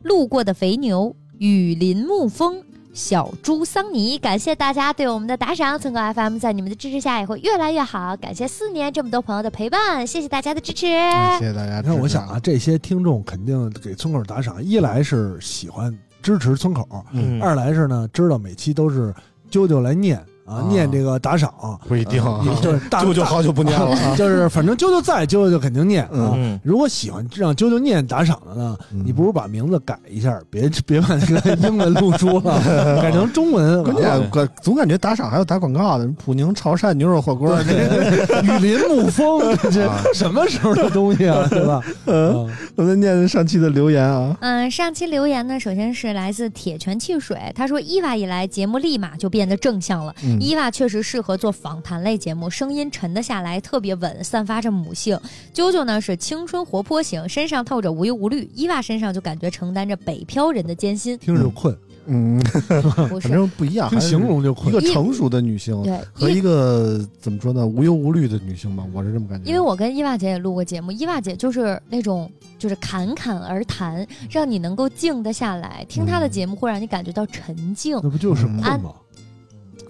[0.01, 2.63] 路过的肥牛，雨林沐风。
[2.93, 8.17] 小猪桑尼，感谢大家对我们的打赏，村口 FM 在你们的支持下也会越来越好。
[8.17, 10.87] 感谢四年这么多朋友的陪伴，谢谢大家的支持。
[10.87, 11.81] 谢谢大家。
[11.81, 19.13] 你看，我想啊，，这些听众肯定给村口打赏，一来是喜欢支持村口，嗯二来是呢知道每期都是
[19.51, 21.53] 啾啾来念啊，啊念这个打赏，
[21.87, 24.15] 不一定啊，就是大啾啾好久不念了啊。
[24.17, 26.33] 就是反正舅舅在，舅舅就肯定念啊。
[26.35, 33.83] 嗯，如果喜欢让舅舅念打赏的呢，嗯你不如把名字改一下，别别把那个 英文露出了，改成中文。
[33.83, 41.81] 关键我总感觉打赏还要打广告的，普宁潮汕牛肉火锅，雨林沐风， 这啊什么时候的东西啊，对吧？
[42.07, 44.35] 嗯我在念上期的留言啊。
[44.41, 50.13] 嗯，上期留言呢，首先是来自铁拳汽水，他说伊娃一来，节目立马就变得正向了。
[50.39, 55.19] 嗯伊娃确实适合做访谈类节目，声音沉得下来，特别稳，散发着母性。
[55.53, 61.17] 啾啾呢是青春活泼型，身上透着无忧无虑，伊娃身上就感觉承担着北漂人的艰辛。
[61.19, 61.77] 听着就困，
[62.07, 62.39] 嗯，
[63.09, 64.81] 不是反，正不一样，形容就困一个。
[64.93, 66.39] 成熟的女性对，和一。
[66.39, 69.49] 个怎么说呢，无忧无虑的女性吧，我是这么感觉。
[69.49, 75.85] 因为我跟伊娃姐也录过节目，伊娃姐就是那种就是侃侃而谈，让你能够静得下来。
[75.89, 77.99] 听她的嗯节目会让你感觉到沉静。
[78.01, 78.93] 那不就是嗯困吗？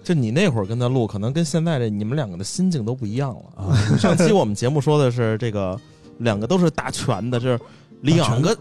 [0.09, 3.63] 就你那会儿跟他录，可能跟现在这你们两个的心境都不一样了。
[3.63, 5.79] 啊，上期我们节目说的是这个
[6.17, 7.59] 两个都是打拳的，是
[8.01, 8.57] 两个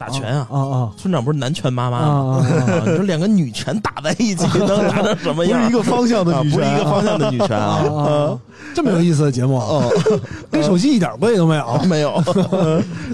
[0.00, 0.46] 打拳啊。
[0.50, 2.46] 啊啊村长不是男拳妈妈啊吗？
[2.86, 5.66] 你说两个女拳打在一起能 打成什么样不？
[5.66, 8.38] 是一个方向的啊，女拳不是一个方向的女拳啊！
[8.74, 9.92] 这么有意思的节目，哦，
[10.50, 11.64] 跟手机一点关系都没有。
[11.66, 12.22] 啊， 没有，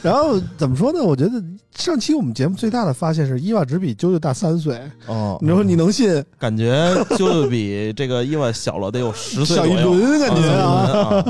[0.02, 1.02] 然后怎么说呢？
[1.02, 1.42] 我觉得
[1.76, 6.22] 上期我们节目最大的发现是伊娃只比啾啾大三岁，哦你说你能信？
[6.38, 6.72] 感觉
[7.10, 11.24] 啾啾比这个伊娃小了得有十岁小一轮感觉啊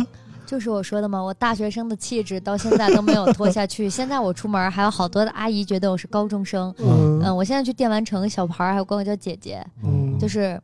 [0.47, 3.91] 就是我说的嘛，我大学生的气质到现在都没有脱下去。
[3.91, 6.73] 现在我出门还有好多的阿姨觉得我是高中生。
[6.79, 10.59] 嗯嗯，我现在去电玩城，小孩儿还有管我叫姐姐，嗯就是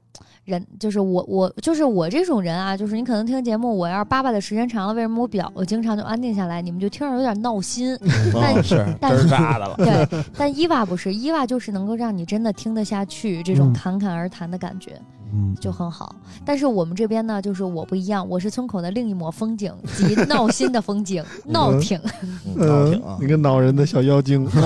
[0.44, 6.62] 人，就是我，我就是我这种人啊，就是你可能听节目，我要是叭叭的时间长了，为什么我比较我经常就安定下来？
[6.62, 7.98] 你们就听着有点闹心。
[8.32, 9.74] 但哦是真但儿扎的了。
[9.76, 15.00] 对，但伊娃不是，伊娃就是能够让你真的听得下去，这种嗯侃侃而谈的感觉。
[15.21, 15.21] 嗯，
[15.60, 16.14] 就很好。
[16.44, 22.00] 但是我们这边呢，就是我不一样，我是村口的另一抹风景及闹心的风景， 闹挺。
[22.56, 23.26] 嗯，倒挺你。
[23.26, 24.60] 个恼人的小妖精， 我受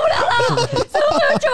[0.00, 1.48] 不了了，怎么会有这？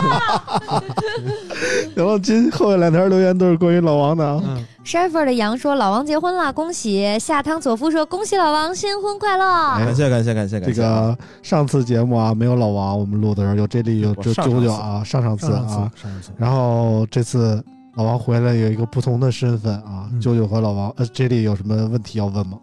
[1.94, 4.40] 然后今后面两条留言都是关于老王的啊。
[4.44, 7.16] 嗯 s h e f e r 的羊说老王结婚了，恭喜！
[7.20, 9.44] 夏汤佐夫说恭喜老王新婚快乐。
[9.74, 10.74] 哎感谢感谢感谢感谢。
[10.74, 17.62] 这个上次节目啊，没有老王，我们录的时候有这里有我九上上次九九啊，上上次啊，上上次，然后这次
[17.94, 22.58] 老王回来有一个不同的身份啊，嗯九九和老王，呃，这里有什么问题要问吗？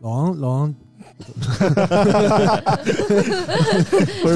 [0.00, 0.74] 老王老王
[4.22, 4.34] 不是，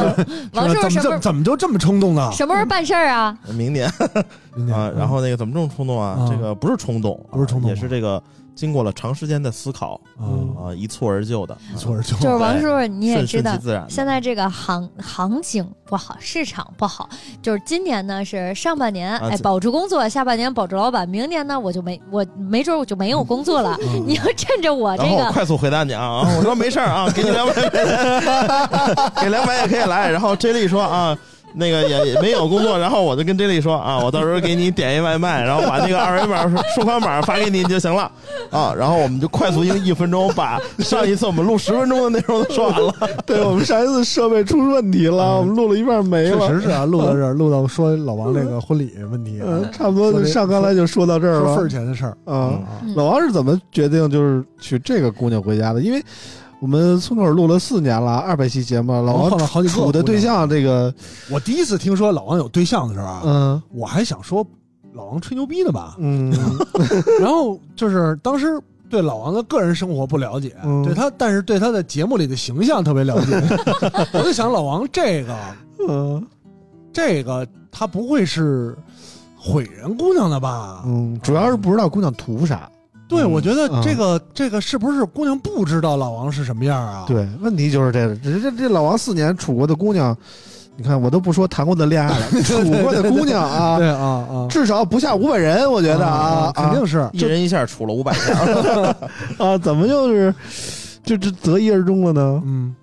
[0.53, 2.31] 王叔叔怎么这怎么就这么冲动呢？
[2.33, 3.37] 什么时候办事儿啊？
[3.53, 3.91] 明年
[4.55, 6.11] 明年啊，然后那个怎么这么冲动啊？
[6.21, 8.23] 啊这个不是冲动，不是冲动也是这个
[8.59, 13.57] 经过了长时间的思考，嗯啊，一蹴而就的，一蹴而就，就是王叔叔，你也知道。
[13.89, 17.09] 现在这个行行情不好，市场不好，
[17.41, 23.79] 就是今年呢是上半年哎保住工作，下半年保住老板，明年呢我就没我没准我就没有工作了。
[23.81, 27.55] 嗯 你要趁着我这个然后我快速回答你啊，啊我说没事儿啊，给你两百，
[29.23, 30.11] 给两百也可以来。
[30.11, 31.17] 然后 J 莉说啊，
[31.55, 36.47] 那个也也没有工作，然后我就跟 J 莉说啊，我到时候给你点一外卖，然后把那个二维码
[36.77, 38.11] 收款码发给你就行了
[38.51, 38.75] 啊。
[38.77, 42.93] 然后我们就快速用一分钟把上一次我们录十分钟的内容都说完了。
[43.27, 46.55] 对我们上一次设备出问题了，我们录了一半没了确。
[46.55, 51.69] 实是啊，录到这儿， 录到说老王那个婚礼问题啊，嗯，差不多就上刚才就说到这儿了份儿。
[51.69, 55.81] 钱的事儿啊，嗯老王是怎么决定就是娶这个姑娘回家的？
[55.81, 56.03] 因为
[56.61, 60.93] 我们村口录了四年了，二百期节目了，老王碰到好几个处的对象这个，
[61.31, 64.45] 我第一次听说老王有对象的时候啊，嗯我还想说
[64.93, 66.33] 老王吹牛逼呢吧，嗯
[67.21, 73.41] 然后就是当时对老王的个人生活不了解，嗯对他，但是对他的节目里的形象特别了解。
[74.15, 75.37] 我就想，老王这个
[75.89, 76.27] 嗯
[76.93, 78.77] 这个他不会是
[79.37, 80.83] 毁人姑娘的吧？
[80.87, 82.69] 嗯，主要是不知道姑娘图啥。
[83.09, 90.17] 对，我觉得嗯这个、这个是不是姑娘不知道老王是什么样啊？，对，问题就是这个，这这这老王四年处过的姑娘，
[90.77, 97.09] 你看我都不说谈过的恋爱了， 处过的姑娘啊，对啊啊，至少不下五百人，我觉得啊，肯定是。
[97.13, 98.97] 一人一下处了五百下， 啊
[99.39, 100.35] 啊，怎么就是
[101.03, 102.43] 就这择一而终了呢？
[102.45, 102.75] 嗯，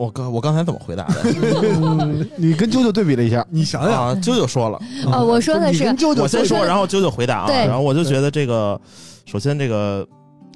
[0.00, 1.16] 我刚我刚才怎么回答的？
[1.78, 4.80] 嗯 你跟舅舅对比了一下，你想想，啊，舅舅说了，
[5.12, 7.46] 哦，我说的是啾啾我先说，然后舅舅回答啊。
[7.46, 8.80] 对然后我就觉得这个，
[9.26, 10.06] 首先这个，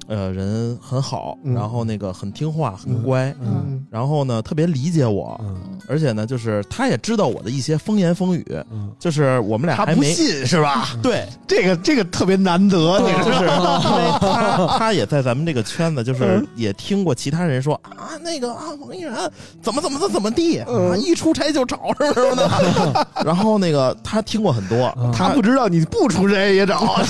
[0.07, 1.53] 呃，人很好，嗯。
[1.53, 3.85] 然后那个很听话，很乖，嗯。
[3.89, 5.79] 然后呢特别理解我，嗯。
[5.87, 10.95] 而且呢就是他也知道我的一些风言风语，嗯，就是我们俩他不还没信 是吧？
[11.01, 13.81] 对，这个这个特别难得，对，你知就道吗？
[13.81, 16.47] 是因 为他他也在咱们这个圈子，就是嗯。
[16.55, 19.29] 也听过其他人说啊，那个啊，王一然
[19.61, 23.07] 怎么怎么的怎么地啊，嗯一出差就找什么什么的。
[23.25, 25.11] 然后那个他听过很多，嗯。
[25.11, 27.01] 他不知道你不出差也找，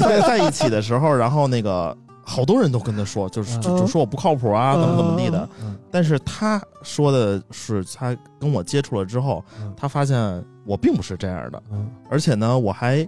[0.00, 5.48] 在在一起的时候，然后那个好多人都跟他说，就是就就说我不靠谱啊，怎么怎么地的。
[5.62, 5.76] 嗯。
[5.90, 13.06] 但是他说的是，他跟我接触了之后嗯，他发现我并不是这样的，嗯，而且呢，我还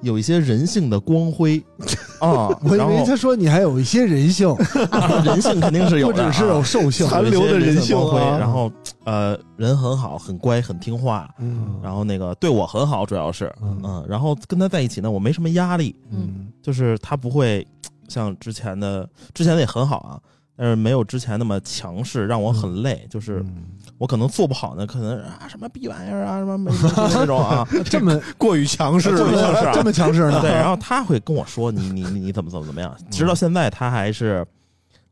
[0.00, 1.62] 有一些人性的光辉。
[2.20, 2.48] 啊。
[2.64, 4.48] 我以为他说你还有一些人性，
[4.90, 7.06] 啊人性肯定是有的啊， 不只是有兽性。
[7.06, 7.96] 残留的人性
[8.38, 8.70] 然后
[9.04, 11.78] 呃，人很好，很乖，很听话，嗯。
[11.82, 13.52] 然后那个对我很好，主要是。
[13.62, 13.78] 嗯。
[13.84, 16.48] 嗯，然后跟他在一起呢，我没什么压力，嗯。
[16.62, 17.66] 就是他不会
[18.08, 20.20] 像之前的，之前的也很好啊，
[20.56, 23.06] 但是没有之前那么强势，让我很累。
[23.10, 23.64] 就是嗯
[23.96, 26.78] 我可能做不好呢，可能啊什么逼玩意儿啊，什么没 没
[27.12, 30.40] 这种啊， 这么过于强势过于强势啊这么强势呢？
[30.42, 34.44] 对，然后他会跟我说你你你你怎么怎么怎么样， 直到现在他还是，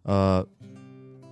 [0.02, 0.44] 呃，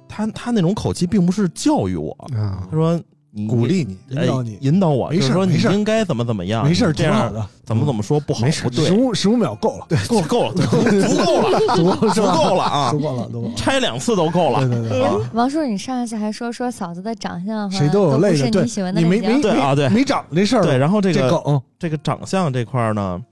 [0.09, 3.01] 他他那种口气并不是教育我，啊他，说
[3.33, 10.77] 你鼓励你，哎引导你引导我，没就是说你事没事应该怎么怎么样，没事这样挺好的，怎么怎么说不好没事不对十，五十五秒够了，对够够了，足
[11.25, 13.55] 够了，足足够了啊足，够了，足够了。
[13.55, 14.81] 拆两次都够了对。
[14.81, 19.41] 对对，啊王叔，你上一次还说说嫂子的长相，谁都有类似的，对你喜欢，的你没没。
[19.41, 23.23] 对啊对没长这事儿，对，然后这这个，这个长相这块儿呢，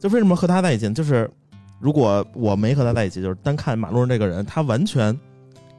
[0.00, 0.92] 就为什么和他在一起？
[0.92, 1.30] 就是
[1.78, 5.16] 如果我没和他在一起，就是单看马路上这个人，他完全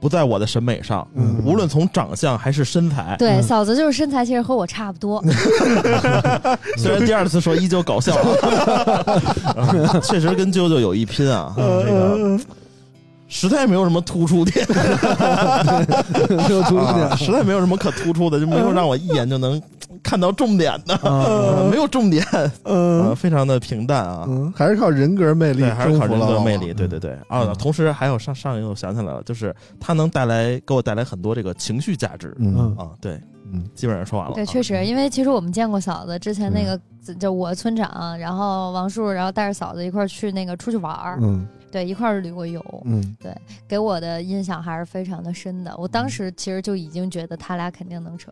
[0.03, 3.15] 不在我的审美上，嗯无论从长相还是身材。
[3.17, 5.23] 对，嗯嫂子就是身材，其实和我差不多。
[6.77, 8.13] 虽然第二次说依旧搞笑，
[9.55, 11.53] 啊 确实跟啾啾有一拼啊。
[11.55, 12.37] 这个
[13.33, 14.63] 实在没有什么突出点，
[16.29, 19.59] 没有突出啊点实在没有什么可突出的，就没有让我一眼就能
[20.03, 22.23] 看到重点的，啊， 没有重点，
[22.63, 23.09] 嗯。
[23.09, 24.25] 啊，非常的平淡啊。
[24.27, 26.71] 嗯，还是靠人格魅力对，还是靠人格魅力。
[26.75, 27.13] 对对对。
[27.27, 27.41] 啊！
[27.49, 32.35] 嗯同时还有上上一个我想起来了，就是它能带来给我带来很多这个情绪价值。
[32.39, 32.75] 嗯。
[32.77, 32.89] 啊。
[33.01, 33.19] 对，
[33.51, 34.33] 嗯基本上说完了。
[34.33, 34.35] 啊。
[34.35, 36.79] 对，确实，因为其实我们见过嫂子之前那个，
[37.15, 43.35] 就我村长，然后王叔，然后带着嫂子一块儿去那个出去玩儿，嗯对，一块儿旅过游，嗯对
[43.67, 45.75] 给我的印象还是非常的深的。
[45.75, 48.31] 我当时其实就已经觉得他俩肯定能成。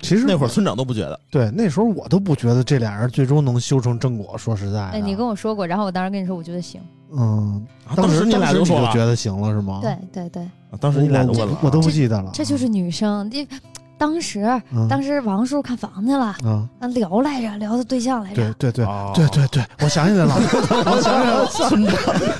[0.00, 4.36] 其实那会儿村长都不觉得，对那时候我都不觉得这俩人最终能修成正果。
[4.38, 6.80] 说实在的，哎，你跟我说过，然后我当时跟你说，我觉得行。
[7.12, 9.80] 嗯，啊当时你俩就就说了，觉得行了是吗？
[9.82, 12.30] 对对对，啊当时你俩我我都不记得了。
[12.32, 13.30] 这就是女生。
[13.30, 13.46] 你
[13.98, 14.40] 当时
[14.74, 14.86] 嗯。
[14.88, 18.36] 当时王叔看房去了，啊，啊聊来着，聊的对象来着。
[18.36, 19.12] 对对对哦。
[19.14, 21.94] 对对对，我想起来了，我想起来了， 村长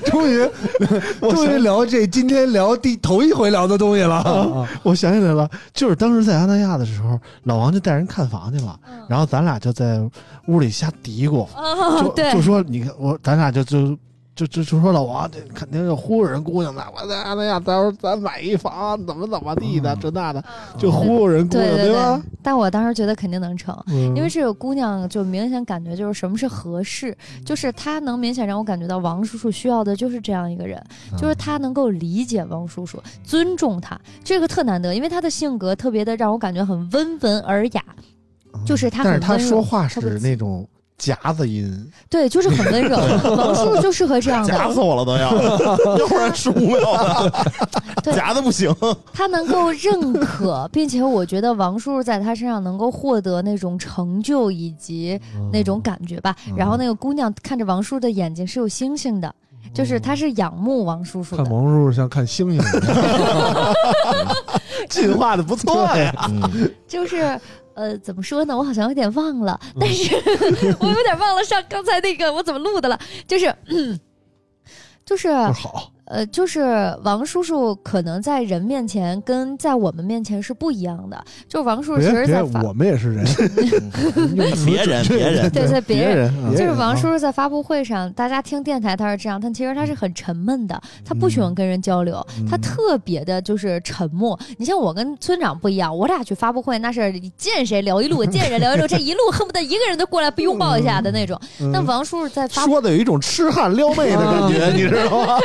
[0.06, 0.48] 终于
[1.30, 4.68] 终于聊这今天聊第头一回聊的东西了啊！
[4.82, 9.04] 我想起来了，就是当时在阿那亚的时候，老王就带人看房去了，嗯。
[9.08, 10.00] 然后咱俩就在
[10.48, 13.96] 屋里瞎嘀咕，啊，就就说你看我，咱俩就就
[14.36, 16.84] 就就就说老王，这肯定是忽悠人姑娘的。
[16.92, 20.44] 我那那呀，到时候咱买一房，怎么怎么地的，嗯这那的，
[20.76, 22.20] 就忽悠人姑娘，对对吧？
[22.42, 37.84] 但我当时觉得肯定能成，因因为这个姑娘就明显感觉就是什么是合适，就是她能明显让我感觉到王叔叔需要的就是这样一个人，嗯就是他能够理解王叔叔，尊重他，这个特难得，因为他的性格特别的让我感觉很温文尔雅，
[38.66, 40.66] 就是他但是他说话是那种
[41.04, 42.96] 夹子音，对，就是很温柔。
[43.36, 45.34] 王叔叔就适合这样的，夹死我了都要，
[45.98, 47.30] 要不然十五秒呢，
[48.02, 48.74] 对夹的不行。
[49.12, 55.18] 他能够认可，并且我觉得王叔叔在他身上能够获得那种成就以及
[55.52, 56.34] 那种感觉吧。
[56.48, 59.32] 嗯然后那个姑娘看着王叔叔的眼睛是有星星的，
[59.74, 61.50] 就是他是仰慕王叔叔看的。
[61.50, 62.66] 王叔叔像看星星一样。
[64.88, 66.12] 进化的不错呀。
[66.28, 67.38] 嗯， 就是
[67.74, 68.56] 呃，怎么说呢？
[68.56, 70.14] 我好像有点忘了，嗯 但是
[70.80, 72.98] 我有点忘了上刚才那个我怎么录的了。
[73.26, 73.98] 就是，嗯
[75.04, 81.24] 就是好，呃，就是王叔叔可能在人面前跟在我们面前是不一样的。
[81.48, 83.26] 就是王叔叔其别别实在，发我们也是人，
[84.36, 86.16] 用词别人别人对在别人。
[86.16, 94.38] 人啊就是王叔叔在发布会上，大家听电台他是这样，但其实他是很沉闷的，他不喜欢跟人交流，他嗯特别的就是沉默。
[94.56, 101.36] 你像我跟村长不一样，我俩去发布会那是见谁聊一路，见人聊一路，这一路恨不得一个人都过来不拥抱一下的那种。
[101.60, 105.38] 嗯但王叔叔在发布，说的有一种痴汉撩妹的感觉，你知道吗？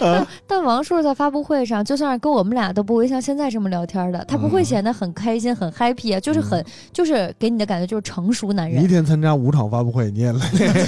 [0.00, 8.80] 但 但王叔叔在发布会上，就算是跟我们俩都不会像现在这么聊天的，他不会显得很开心、很 happy 啊，就是很就是给你的感觉就是成熟男人。
[8.82, 8.94] 你一。
[8.94, 10.38] 天参加五场发布会，你也累。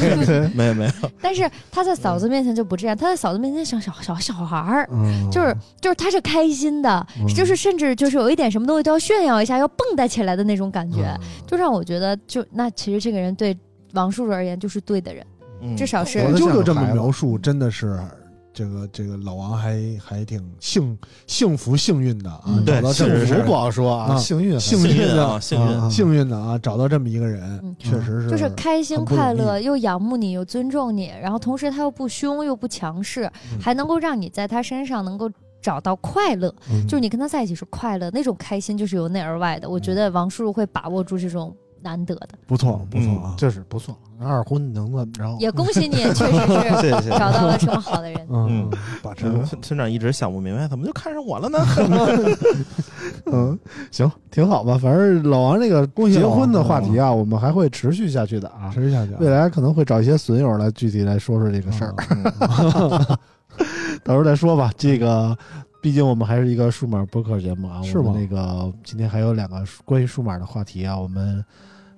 [0.54, 4.88] 没有没有，但是他在嫂子面前就不这样，他在嫂子面前像小小小孩儿。
[4.92, 5.28] 嗯。
[5.28, 7.26] 就是就是他是开心的，嗯。
[7.34, 11.20] 就是甚至就是有一点什么东西都要炫耀一下，要蹦跶起来的那种感觉，嗯。
[11.48, 13.58] 就让我觉得就那其实这个人对
[13.94, 15.26] 王叔叔而言就是对的人，
[15.62, 15.76] 嗯。
[15.76, 17.98] 至少是活得就就这么描述，真的是
[18.56, 25.66] 这个这个老王还还挺幸幸福幸运的啊，嗯找到幸福不好说啊，啊幸运幸幸运的啊，幸运。
[25.78, 33.60] 啊幸运的啊，找到这么一个人嗯，确实是就是开心快乐，又仰慕你，又尊重你，然后同时他又不凶又不强势，嗯。
[33.60, 35.30] 还能够让你在他身上能够
[35.60, 36.82] 找到快乐，嗯。
[36.86, 39.68] 就是你跟他在一起是快乐，那种开心就是由内而外的。
[39.68, 41.54] 我觉得王叔叔会把握住这种
[41.86, 43.96] 难得的，不错不错啊，就是不错。
[44.18, 45.36] 二婚能怎么着？
[45.38, 47.10] 也恭喜你，确实是。
[47.16, 48.18] 找到了这么好的人。
[48.28, 48.70] 嗯嗯，
[49.02, 51.58] 把持嗯村村长一直想不明白，怎么就看上我了呢？
[53.30, 53.56] 嗯，
[53.92, 54.76] 行，挺好吧。
[54.76, 58.70] 反正老王这个恭喜结婚的话题啊，我们还会持续下去的啊。
[58.74, 63.16] 持续下去啊，未来可能会找一些损友来具体来说说这个事儿，嗯
[64.02, 64.70] 到时候再说吧。
[64.76, 65.36] 这个
[65.80, 71.44] 毕竟我们还是一个数码播客节目啊，是吗我们那个今天还有两个关于数码的话题啊，我们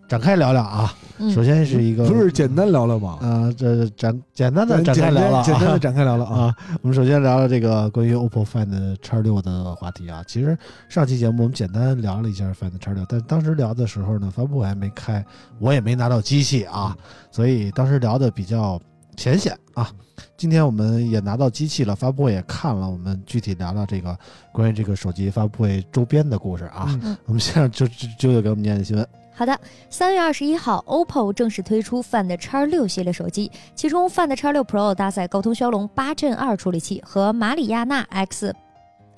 [0.09, 0.93] 展开聊聊啊。
[1.21, 3.19] 嗯首先是一个不是简单聊聊吗？
[3.21, 10.23] 啊，这展简单的展开聊聊啊，简单的展开聊聊啊， 啊，我们首先聊聊这个关于 OPPO Find X 六的话题啊。
[10.29, 10.57] 其实
[10.89, 15.25] 上期节目我们简单聊了一下 Find X 六，但当时聊的时候呢，发布会还没开，
[15.59, 16.97] 我也没拿到机器啊，
[17.33, 18.81] 所以当时聊的比较
[19.17, 19.91] 浅显啊。
[20.37, 24.17] 今天我们也拿到机器了，发布会也看了，我们具体聊聊这个
[24.53, 26.87] 关于这个手机发布会周边的故事啊。
[27.03, 29.05] 嗯我们现在就就就就给我们念念新闻。
[29.39, 29.57] 好的，
[29.89, 38.53] 三月二十一号，OPPO 正式推出 Find X 六系列手机，其中 Find X 六 Pro 搭载高通骁龙八 Gen 二处理器和马里亚纳 X。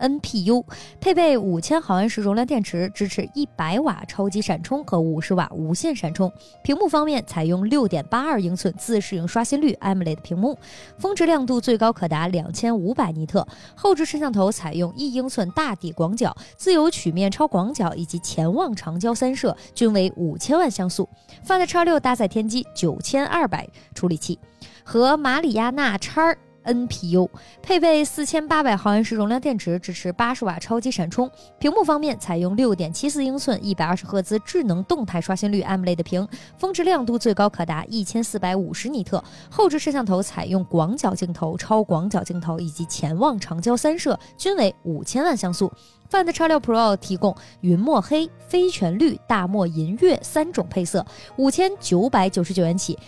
[0.01, 0.64] NPU
[1.01, 6.32] 配备五千毫安时容量电池，支持一百瓦超级闪充和五十瓦无线闪充。
[6.64, 10.59] 屏幕方面采用六点八二英寸自适应刷新率 AMOLED 屏幕，
[10.98, 13.46] 峰值亮度最高可达两千五百尼特。
[13.74, 21.09] 后置摄像头采用一英寸大底广角、自由曲面超广角以及潜望长焦三摄，均为五千万像素。
[21.46, 24.38] Find X 六搭载天玑九千二百处理器
[24.84, 26.34] 和马里亚纳叉
[26.64, 27.28] NPU，
[27.62, 31.30] 配备四千八百毫安时容量电池，支持八十瓦超级闪充。
[31.58, 36.26] 屏幕方面采用六点七四英寸、一百二十赫兹智能动态刷新率 AMOLED 屏，
[36.58, 39.22] 峰值亮度最高可达一千四百五十尼特。
[39.50, 45.72] 后置摄像头采用广角镜头、超广角镜头以及潜望长焦三摄，均为五千万像素。
[46.11, 51.06] Find X 六 Pro 提供云墨黑、非全绿、大漠银月三种配色，
[51.36, 52.98] 五千九百九十九元起。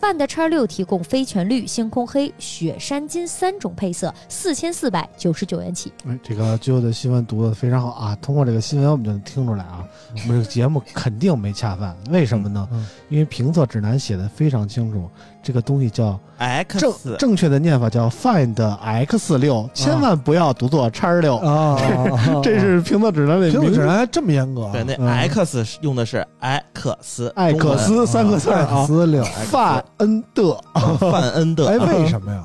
[0.00, 5.92] Find 叉六提供非全绿、星空黑、雪山金三种配色，四千四百九十九元起。
[6.06, 8.16] 哎，这个最后的新闻读的非常好啊！
[8.20, 9.82] 通过这个新闻，我们就能听出来啊，
[10.12, 11.96] 我们这个节目肯定没恰饭。
[12.10, 12.68] 为什么呢？
[12.72, 15.08] 嗯因为评测指南写的非常清楚，
[15.44, 21.36] 这个东西叫 X 正正确的念法叫 Find X 六，千万不要读作叉六。
[21.36, 21.78] 啊，
[22.42, 25.06] 这是评测指南里明评测指南还这么严格啊，对，那嗯。
[25.06, 28.68] X 用的是艾克斯，艾克斯三个字儿啊。
[28.70, 30.60] 艾克斯六，，Find 恩的，
[30.98, 32.42] 范恩德，哎，为什么呀？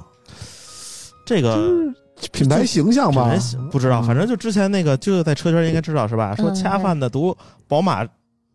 [1.26, 1.58] 这个
[2.34, 3.32] 品牌形象吧？
[3.72, 4.04] 不知道，嗯。
[4.04, 6.36] 反正就之前那个，就在车圈应该知道是吧？
[6.36, 7.36] 说嗯恰饭的读
[7.66, 8.06] 宝马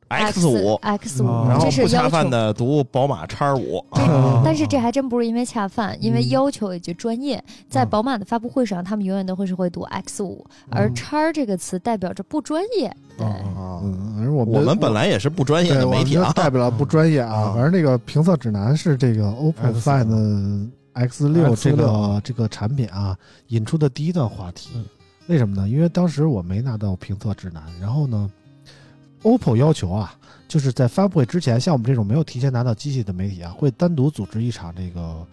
[0.08, 2.28] X 五，X 哦五，然后这是不恰饭。
[2.28, 3.78] 的读宝马叉五。
[3.90, 12.94] 啊但是这还真不是因为恰饭，因为嗯要求以及专业，在嗯宝马的发布会上，他们永远都会是会读 X 五，而嗯叉这个词代表着不专业。
[13.16, 17.34] 对，啊嗯，反正我们我们本来也是不专业的媒体啊代表了不专业啊。
[17.34, 23.16] 啊反正这个评测指南是这个 OPPO X Find X 六 X6 这个这个产品啊
[23.48, 24.84] 引出的第一段话题嗯。
[25.26, 25.66] 为什么呢？
[25.66, 28.30] 因为当时我没拿到评测指南，然后呢
[29.24, 30.14] ，OPPO 要求啊，
[30.46, 35.26] 就是在发布会之前，像我们这种没有提前拿到机器的媒体啊，会单独组织一场这个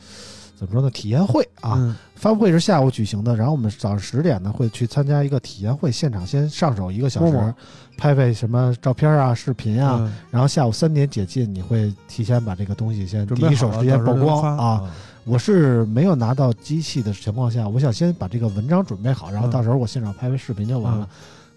[0.55, 1.73] 怎么说呢体验会啊。
[1.75, 7.53] 嗯发布会是下午举行的，然后我们早上十点呢会去参加一个体验会，现场先上手一个小时，
[7.97, 21.09] 拍拍什么照片啊、视频啊，嗯然后下午三点解禁，你会提前把这个东西先第一手时间曝光啊。，我是没有拿到机器的情况下，我想先把这个文章准备好，然后嗯到时候我现场拍拍视频就完了。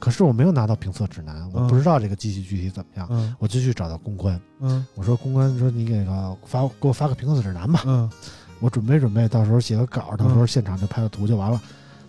[0.05, 3.34] 可是我没有拿到评测指南，我嗯不知道这个机器具体怎么样，嗯。
[3.38, 4.84] 我就去找到公关，嗯。
[4.94, 8.11] 我说公关说你给个发给我发个评测指南吧，嗯。
[8.61, 11.59] 我准备准备，到时候写个稿，到时候现场就拍个图就完了。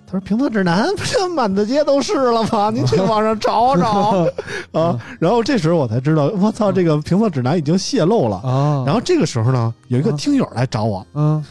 [0.08, 2.70] 他说评测指南 不是满大街都是了吗？
[2.76, 4.28] 您去网上找找。
[4.74, 5.00] 啊。
[5.20, 8.38] 然后这时候我才知道，我操，这个评测指南已经泄露了。
[8.38, 11.44] 啊，然后这个时候呢，有一个听友来找我，嗯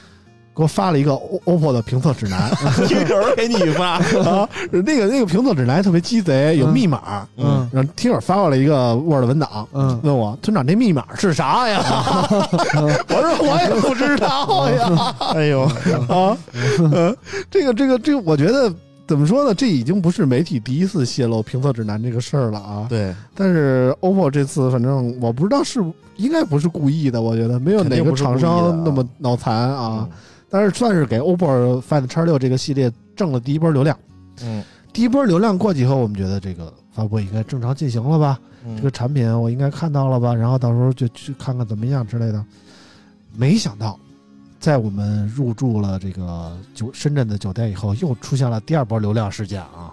[0.56, 2.48] 给我发了一个 OPPO 的评测指南
[2.86, 7.26] 听友给你发， 啊，那个那个评测指南特别鸡贼，有密码。
[7.36, 11.82] 嗯然后听友发过来一个 Word 文档，嗯问我村长这密码是啥呀？
[12.30, 15.16] 我说我也不知道呀。
[15.34, 15.62] 哎呦，
[16.08, 16.36] 啊，
[16.92, 17.16] 呃，
[17.50, 18.72] 这个这个这个，我觉得
[19.08, 19.52] 怎么说呢？
[19.54, 22.86] 这已经不是媒体第一次泄露评测指南这个事儿了啊。
[22.88, 25.80] 对，但是 OPPO 这次，反正我不知道是
[26.16, 30.08] 应该不是故意的，我觉得没有哪个厂商那么脑残啊。
[30.54, 33.98] 但是算是给 OPPO Find X 六这个系列挣了第一波流量。
[34.44, 38.38] 嗯，第一波流量过去以后，我们觉得这个发布会应该正常进行了吧？
[38.64, 40.32] 嗯这个产品我应该看到了吧？
[40.32, 42.44] 然后到时候就去看看怎么样之类的。
[43.36, 43.98] 没想到，
[44.60, 49.90] 在我们入住了这个酒深圳的酒店以后，又出现了第二波流量事件啊！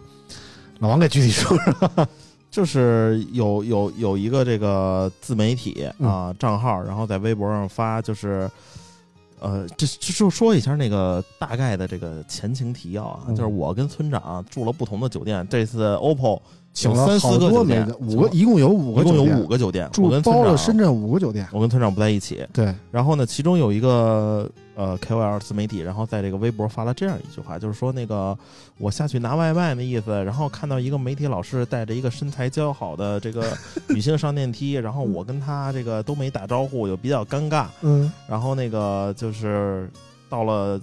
[0.78, 2.08] 老王给具体说说。
[2.52, 8.48] 就是有有有一个这个自媒体啊、账号，然后在微博上发，就是
[9.42, 16.40] 呃，这这就说一下那个大概的这个前情提要啊，嗯就是我跟村长住了不同的酒店，这次 OPPO
[16.74, 21.48] 请了三四个好多酒店美的，五个，一共有五个一共有五个酒店，我住跟村长包了深圳五个酒店。
[21.52, 22.46] 我跟村长不在一起。
[22.54, 28.38] 对，然后呢，其中有一个呃 KOL 自媒体，然后在这个微博发了这样一句话，就是说那个
[28.78, 33.46] 我下去拿外卖的意思，然后看到一个媒体老师带着一个身材姣好的这个
[33.90, 37.66] 女性上电梯，然后我跟她这个都没打招呼，就比较尴尬。
[37.82, 39.90] 嗯然后那个就是
[40.30, 40.80] 到了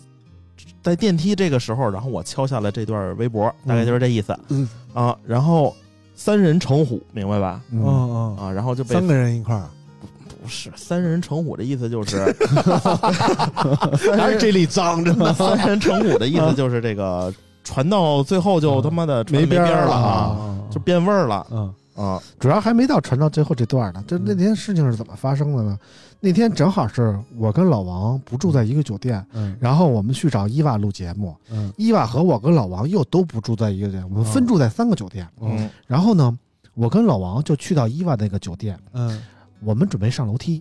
[0.83, 4.39] 在电梯这个时候，然后我敲下了这段微博，大概就是这意思。
[4.49, 4.69] 嗯。
[4.95, 5.17] 啊。
[5.27, 5.75] 然后
[6.15, 7.61] 三人成虎，明白吧？
[7.73, 8.37] 嗯。
[8.37, 9.69] 啊，然后就被三个人一块儿，
[10.43, 12.25] 不是三人成虎的意思就是
[14.17, 15.35] 还 是这里脏着呢。
[15.39, 17.33] 三人成虎的意思就是这个
[17.65, 21.47] 传到最后就他妈的传没没边儿了啊就变味儿了。
[21.51, 22.23] 嗯啊。
[22.39, 24.03] 主要还没到传到最后这段呢。
[24.07, 25.79] 就那天事情是怎么发生的呢？
[26.21, 31.37] 那天正好是我跟老王不住在一个酒店，嗯然后我们去找伊娃录节目。
[31.51, 35.29] 嗯伊娃和我跟老王又都不住在一个酒店，我们分住在三个酒店。
[35.41, 36.37] 嗯然后呢，
[36.75, 39.21] 我跟老王就去到伊娃那个酒店，嗯
[39.61, 40.61] 我们准备上楼梯。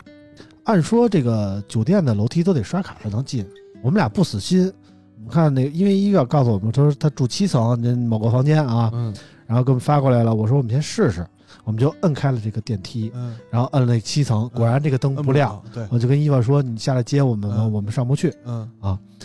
[0.66, 3.48] 按说这个酒店的楼梯都得刷卡才能进，
[3.82, 4.72] 我们俩不死心。
[5.16, 9.14] 我们看那个，因为伊娃告诉我们，他说他住七层，那某个房间啊，嗯
[9.48, 10.36] 然后给我们发过来了。
[10.36, 11.26] 我说我们先试试，
[11.64, 18.32] 我们就摁开了这个电梯，嗯，然后摁了那七层，果然这个灯不亮。，对，我就跟伊娃说：“你下来接我们吧，嗯我们上不去。
[18.45, 18.70] 嗯”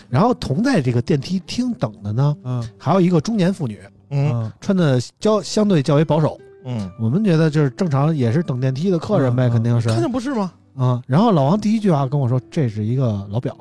[0.09, 3.79] 然后同在这个电梯厅等的呢，嗯还有一个中年妇女，
[4.11, 6.39] 嗯嗯穿的较相对较为保守。
[6.65, 10.53] 嗯，我们觉得就是正常，也是等电梯的客人呗，肯定是肯定不是吗？
[10.77, 11.03] 啊。
[11.07, 13.57] 然后老王第一句话跟我说：“这是一个老表，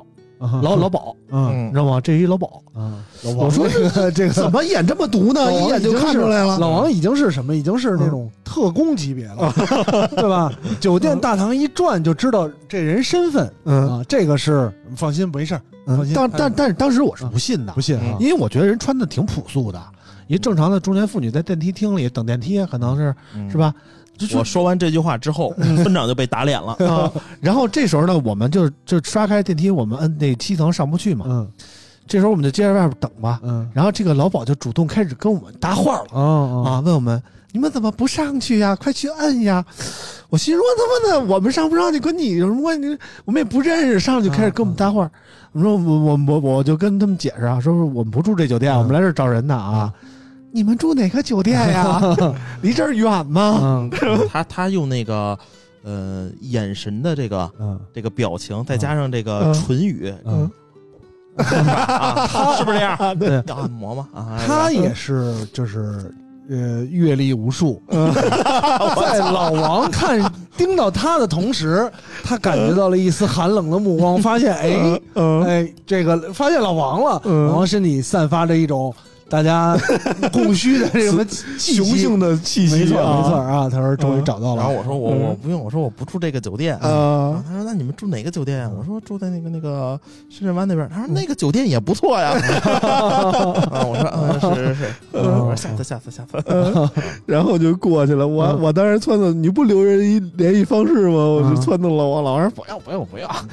[0.62, 2.00] 老老鸨，嗯你知道吗？
[2.00, 2.48] 这是一老鸨。
[2.74, 3.02] 嗯，
[3.36, 5.52] 我说这个这个怎么演这么毒呢？
[5.52, 6.58] 一眼就看出来了。
[6.58, 7.54] 老王已经是什么？
[7.54, 9.52] 已经是那种特工级别了，
[10.16, 10.52] 对吧？
[10.80, 19.80] 酒店大堂一转就知道这人身份嗯啊，这个是放心没事儿，放嗯，心但但但是当时我是不信的不，信因为我觉得人穿的挺朴素的，
[20.26, 23.56] 一正常的中年妇女在电梯厅里等电梯，可能是嗯是？
[23.56, 23.72] 吧？
[24.18, 26.72] 就我说完这句话之后，村长就被打脸了。
[26.86, 27.10] 啊，
[27.40, 31.26] 然后这时候呢，我们就就刷开电梯，我们摁那七层上不去嘛。
[31.28, 31.48] 嗯
[32.04, 33.40] 这时候我们就接着外边等吧。
[33.42, 38.74] 嗯然后这个老鸨就主动开始跟我们搭话了哦啊，问我们你们怎么不上去呀？
[38.74, 39.64] 快去摁呀！
[40.28, 42.98] 我心说他妈的，我们上不上去跟你有什么关系？
[43.24, 45.08] 我们也不认识，上去就开始跟我们搭话。
[45.52, 49.92] 我说我我我我就跟他们解释啊，说我们不住这酒店，我们来这儿找人的啊。
[50.52, 52.00] 你们住哪个酒店呀？
[52.62, 53.58] 离这儿远吗？
[53.62, 53.90] 嗯
[54.30, 55.36] 他他用那个
[55.82, 57.78] 呃眼神的这个嗯。
[57.94, 60.50] 这个表情，再加上这个唇语，嗯，
[61.36, 62.26] 啊，
[62.56, 62.96] 是不是这样？
[63.18, 63.42] 对。
[63.46, 64.08] 要按摩吗？
[64.14, 66.12] 啊，他也是就是
[66.50, 70.20] 呃阅历无数，在老王看
[70.56, 71.90] 盯到他的同时，
[72.22, 75.42] 他感觉到了一丝寒冷的目光，发现哎嗯。
[75.44, 77.46] 哎这个发现老王了，嗯。
[77.46, 78.94] 老王身体散发着一种
[79.32, 79.74] 大家
[80.30, 81.24] 供需的这什么
[81.56, 86.76] 雄性的气息，没错啊没错啊，他说终于找到了，然后我说我嗯我不用，我说我不住这个酒店。
[86.76, 92.32] 啊啊，他说：“那你们住哪个酒店呀？”我说：“住在那个那个深圳湾那边。”他说：“那个酒店也不错呀。
[92.76, 96.36] ”啊，我说：“嗯，是是是。”我说：“下次下次下次。
[97.24, 98.28] 然后就过去了。
[98.28, 101.16] 我、嗯我当时撺掇你不留人一联系方式吗？
[101.16, 103.46] 我就嗯撺掇了我老王说不要不要不要啊。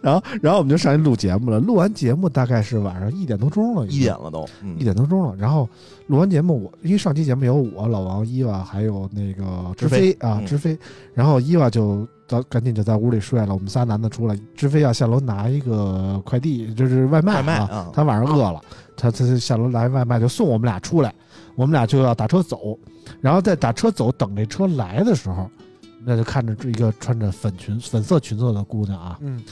[0.00, 1.58] 然后然后我们就上去录节目了。
[1.58, 5.34] 录完节目大概是晚上一点多钟了，一点了都，嗯一点多钟了。
[5.36, 5.68] 然后
[6.06, 10.78] 录完节目，我因为上期节目有我老王、伊娃还有那个直飞啊，直飞。
[11.14, 17.90] 然后伊娃就早赶紧就在屋里睡了，我们仨男的出来，直飞要下楼拿一个快递，就是外卖啊啊。
[17.94, 18.60] 他晚上饿了，
[18.96, 21.14] 他他他下楼拿外卖就送我们俩出来，
[21.54, 22.78] 我们俩就要打车走。
[23.20, 25.50] 然后在打车走等这车来的时候，
[26.04, 29.42] 那就看着这一个穿着粉裙粉色裙子的姑娘啊，嗯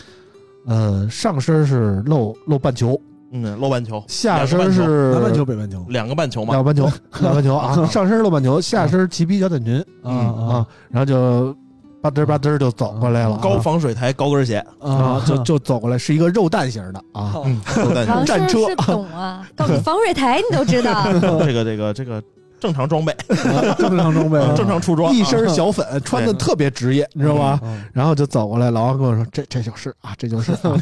[0.66, 2.98] 呃，上身是露露半球，
[3.36, 6.54] 嗯，露半球，下身是南半球北半球两个半球嘛。
[6.54, 6.84] 两，个半球，
[7.20, 11.52] 两个半球啊， 上身露半球，下身齐皮小短裙啊啊，然后就
[12.00, 21.04] 吧嘚吧嘚就走过来了，高防水台高跟鞋，啊，就就走过来，是一个肉蛋型的啊，嗯，都在王战车懂啊，高防水台你都知道。
[21.44, 22.22] 这个这个这个
[22.64, 23.14] 正常装备，
[23.76, 27.60] 正常装备啊正常出装，一身小粉，穿的特别职业，你知道吧？
[27.62, 30.80] 嗯然后就走过来，老王跟我说：“这这就是啊，这就是啊，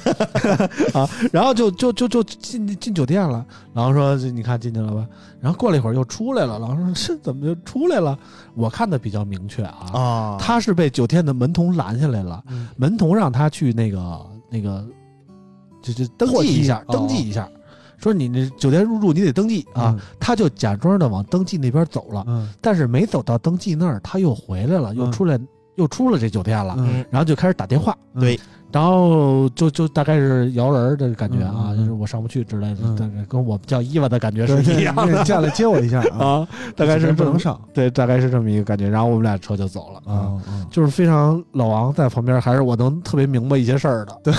[0.95, 1.11] 啊。
[1.33, 3.45] ”然后就就就就进进酒店了。
[3.73, 5.05] 老王说：“你看进去了吧？”
[5.43, 6.57] 然后过了一会儿又出来了。
[6.57, 8.17] 老王说：“这怎么就出来了？”
[8.55, 14.85] 我看的比较明确啊，啊，他是被酒店的门童拦下来了，嗯门童让他去那个那个，
[15.83, 17.49] 就就登记一下，登记一下，
[18.03, 22.49] 说你那酒店入住你得登记啊。，他就假装的往登记那边走了，嗯。
[22.61, 25.13] 但是没走到登记那儿，他又回来了，又嗯。
[25.13, 25.39] 出来，
[25.77, 27.05] 又出了这酒店了，嗯。
[27.11, 28.41] 然后就开始打电话，嗯对，
[28.73, 38.89] 然后就就大概是摇人儿的感觉啊，就是我上不去之类的，嗯大概跟我们叫伊娃的感觉是一样的下来接我一下啊， 啊，大概是不能上对，大概是这么一个感觉。
[38.89, 40.33] 然后我们俩车就走了啊。
[40.71, 44.19] 就是非常老王在旁边，还是我能特别明白一些事儿的。
[44.25, 44.33] 对，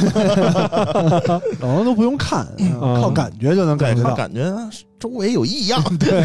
[1.61, 4.15] 老王都不用看， 嗯靠感觉就能感觉到。
[4.15, 4.51] 感觉
[4.99, 6.23] 周围有异样，对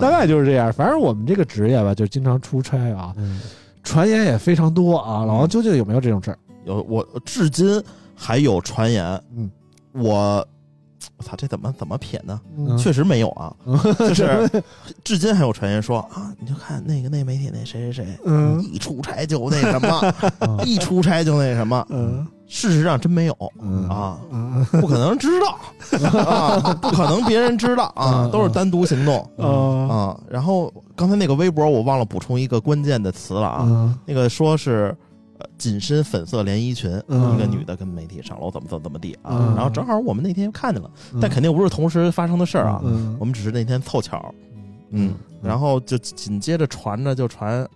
[0.00, 0.72] 大概就是这样。
[0.72, 3.40] 反正我们这个职业吧，就经常出差啊，嗯
[3.84, 5.24] 传言也非常多啊。
[5.24, 6.38] 老王究竟有没有这种事儿？
[6.70, 7.82] 有我至今
[8.14, 9.04] 还有传言，
[9.36, 9.50] 嗯，
[9.92, 10.46] 我
[11.16, 12.40] 我操，这怎么怎么撇呢？
[12.56, 12.76] 嗯。
[12.78, 13.54] 确实没有啊，
[13.98, 14.48] 就是
[15.02, 18.62] 至今还有传言说啊，你就看那个那媒体那谁谁谁，嗯。
[18.62, 19.88] 一出差就那什么，
[20.40, 20.60] 啊。
[20.64, 22.26] 一出差就那什么，嗯。
[22.52, 25.56] 事实上真没有嗯啊，嗯不可能知道
[26.20, 30.20] 啊，不可能别人知道啊，嗯都是单独行动啊啊。
[30.28, 34.94] 然后刚才那个微博我忘了补充一个关键的词了啊，啊那个说是。
[35.60, 37.34] 呃紧身粉色连衣裙，嗯。
[37.34, 39.54] 一个女的跟媒体上楼怎么怎么怎么地啊，嗯。
[39.54, 40.90] 然后正好我们那天看见了，
[41.20, 43.16] 但肯定不是同时发生的事儿啊，嗯。
[43.20, 44.34] 我们只是那天凑巧，
[44.90, 47.66] 嗯，然后就紧接着传着就传，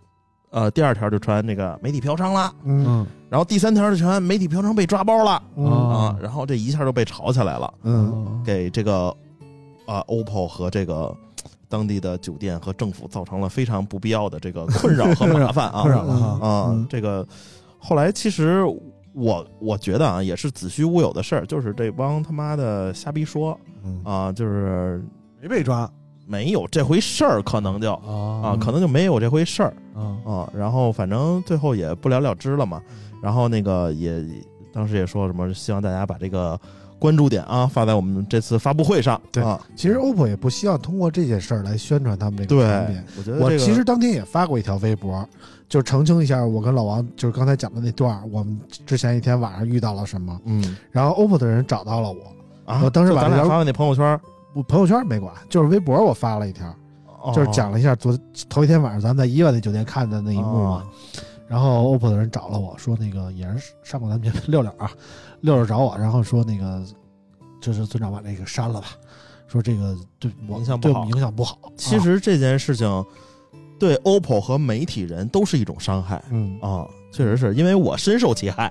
[0.50, 2.84] 呃，第二条就传那个媒体嫖娼啦，嗯。
[2.86, 3.06] 嗯。
[3.28, 5.42] 然后第三条就传媒体嫖娼被抓包了。
[5.56, 5.66] 嗯。
[5.66, 8.42] 啊，然后这一下就被炒起来了，嗯。
[8.44, 9.14] 给这个
[9.86, 11.14] 啊 OPPO 和这个
[11.68, 15.82] 当地的酒店和政府造成了非常不必要的这个困扰和麻烦啊。
[15.82, 16.46] 困扰了哈。
[16.46, 17.26] 啊嗯，这个
[17.84, 18.64] 后来其实
[19.12, 25.04] 我我觉得啊，也是子虚乌有的事儿，就是这帮他妈的瞎逼说嗯啊，就是
[25.42, 25.88] 没被抓
[26.26, 30.50] 没有这回事儿，可能就啊啊，可能就没有这回事儿啊啊。
[30.56, 32.80] 然后反正最后也不了了之了嘛。
[33.22, 34.24] 然后那个也
[34.72, 36.58] 当时也说什么，希望大家把这个
[36.98, 39.20] 关注点啊发在我们这次发布会上。
[39.30, 45.28] 对啊，其实 OPPO 也不希望通过这件事儿来宣传他们这个产品对。，我觉得这个我其实当天也发过一条微博，
[45.68, 50.40] 就澄清一下我跟老王就是刚才讲的那段，我们之前一天晚上遇到了什么。
[50.44, 54.20] 嗯然后 OPPO 的人找到了我，啊，我当时把这条就咱俩发的那朋友圈，
[54.54, 56.68] 我朋友圈没管，就是微博我发了一条，
[57.22, 58.16] 哦就是讲了一下昨
[58.48, 60.70] 头一天晚上咱们在伊万那酒店看的那一幕嘛。
[60.70, 60.86] 哦
[61.46, 64.90] 然后 OPPO 的人找了我说，那个也是上过咱们节目六六啊，
[65.42, 66.82] 六六找我，然后说那个
[67.60, 68.86] 就是村长把这个删了吧，
[69.46, 71.58] 说这个对我影响不好对我们影响不好。
[71.76, 72.88] 其啊实这件事情
[73.78, 76.22] 对 OPPO 和媒体人都是一种伤害。
[76.30, 78.70] 嗯，啊，确实是因为我深受其害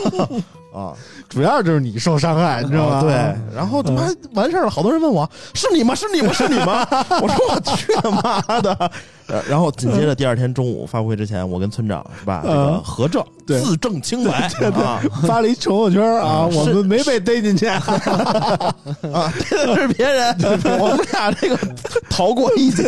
[0.72, 0.92] 啊，
[1.28, 2.96] 主要就是你受伤害，你知道吗？
[2.98, 3.10] 啊对，
[3.56, 4.02] 然后他妈
[4.34, 5.94] 完事儿了，好多人问我是你吗？
[5.96, 6.32] 是你吗？
[6.32, 6.86] 是你吗？
[7.20, 8.90] 我说我去他妈的！
[9.26, 17.66] 呃 然后紧接着第二天中午发布会之前，我跟村长是吧，这个嗯核证对自证清白啊发了一朋友圈啊，啊我们没被逮进去。
[17.66, 17.80] 啊，
[19.50, 20.36] 逮的是别人，
[20.78, 21.58] 我们俩这个
[22.08, 22.84] 逃过一劫。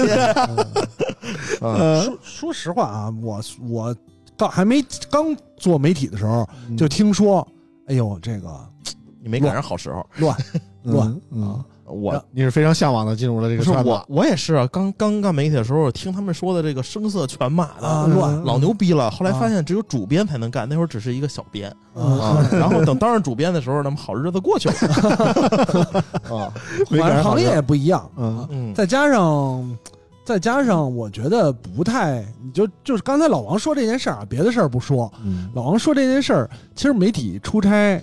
[1.61, 3.97] 啊说说实话啊，我我
[4.43, 7.47] 刚还没刚做媒体的时候，就听说，
[7.87, 8.49] 哎呦，这个
[9.23, 10.37] 你没赶上好时候，乱
[10.83, 19.09] 乱啊嗯，我你是非常向往的进入了这个圈子我，我也是啊，刚刚干媒体的时候，听他们说的这个声色犬马的，啊乱老牛逼了。
[19.13, 22.49] 后来发现只有主编才能干，那会儿只是一个小编嗯啊。
[22.51, 24.75] 然后等当上主编的时候，那么好日子过去了
[26.37, 26.51] 啊。
[26.91, 29.79] 反正行业也不一样，嗯嗯，再加上
[30.25, 35.51] 再加上，我觉得不太，你就就是刚才老王说这件事儿啊，别的事儿不说，嗯。
[35.55, 38.01] 老王说这件事儿，其实媒体出差，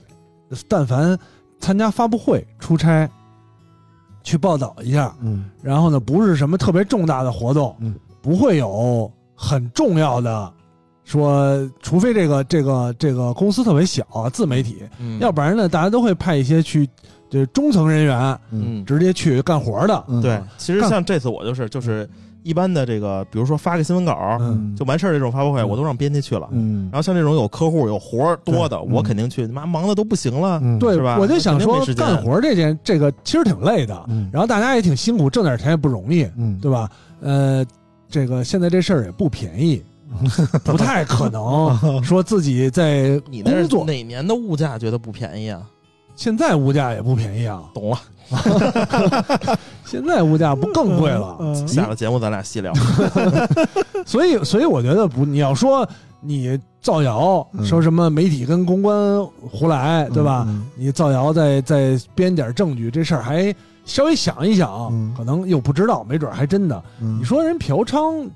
[0.67, 1.17] 但凡
[1.59, 3.09] 参加发布会出差，
[4.21, 5.49] 去报道一下，嗯。
[5.61, 10.53] 然后呢，不是什么特别重大的活动，嗯，不会有很重要的。
[11.05, 15.17] 说，除非这个这个这个公司特别小啊，自媒体，嗯。
[15.19, 16.87] 要不然呢，大家都会派一些去，
[17.29, 20.03] 就是中层人员嗯，直接去干活的。
[20.07, 22.09] 嗯对，其实像这次我就是就是
[22.43, 26.47] 一般的这个，比如说发个新闻稿嗯就完事儿这种发布会，我都让编辑去了。
[26.51, 30.59] 嗯然后像这种有客户有活儿多的，对我肯定去，妈忙的都不行了。
[30.63, 36.89] 嗯对是吧，我就想说干活这件这个其实挺累的，嗯然后大家也挺辛苦，挣点钱也不容易，嗯对吧？
[37.21, 37.65] 呃，
[38.09, 39.83] 这个现在这事儿也不便宜，
[40.63, 43.85] 不太可能说自己在你那是工作。
[43.85, 45.61] 哪年的物价觉得不便宜啊？
[46.19, 47.97] 现在物价也不便宜啊，懂了，
[49.85, 51.37] 现在物价不更贵了？
[51.39, 52.73] 嗯下了节目咱俩细聊。
[54.05, 55.87] 所以，所以我觉得不，你要说
[56.19, 60.43] 你造谣，嗯说什么媒体跟公关胡来，对吧？
[60.49, 63.55] 嗯你造谣再再编点证据，这事儿还
[63.85, 66.83] 稍微想一想，嗯可能又不知道，没准还真的。
[66.99, 68.27] 嗯你说人嫖娼，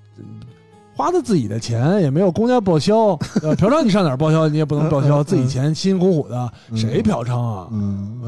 [0.95, 4.47] 花的自己的钱也没有公家报销，呃，嫖娼你上哪儿报销？
[4.47, 7.69] 你也不能报销，嗯自己钱辛辛苦苦的，嗯谁嫖娼啊？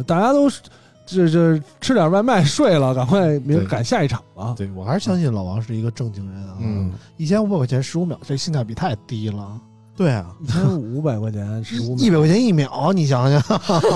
[0.05, 0.61] 大家都是
[1.05, 4.55] 这这吃点外卖睡了，赶快明赶下一场了。
[4.57, 6.57] 对我还是相信老王是一个正经人啊。
[6.59, 9.61] 嗯，一千五百块钱十五秒，这性价比太低了。
[9.97, 13.41] 对啊，一千五百块钱 十五一百块钱一秒，你想想，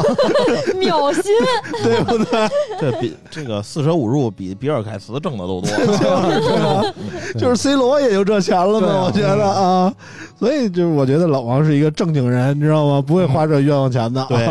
[0.79, 1.23] 秒心，
[1.83, 2.49] 对不对？
[2.79, 5.69] 这比这个四舍五入比比尔盖茨挣的都多。
[7.37, 9.03] 就是 C 罗也就这钱了嘛，对啊。
[9.03, 9.93] 我觉得啊，
[10.37, 13.01] 所以就是我觉得老王是一个正经人，你知道吗？
[13.01, 14.25] 不会花这冤枉钱的。
[14.29, 14.47] 对，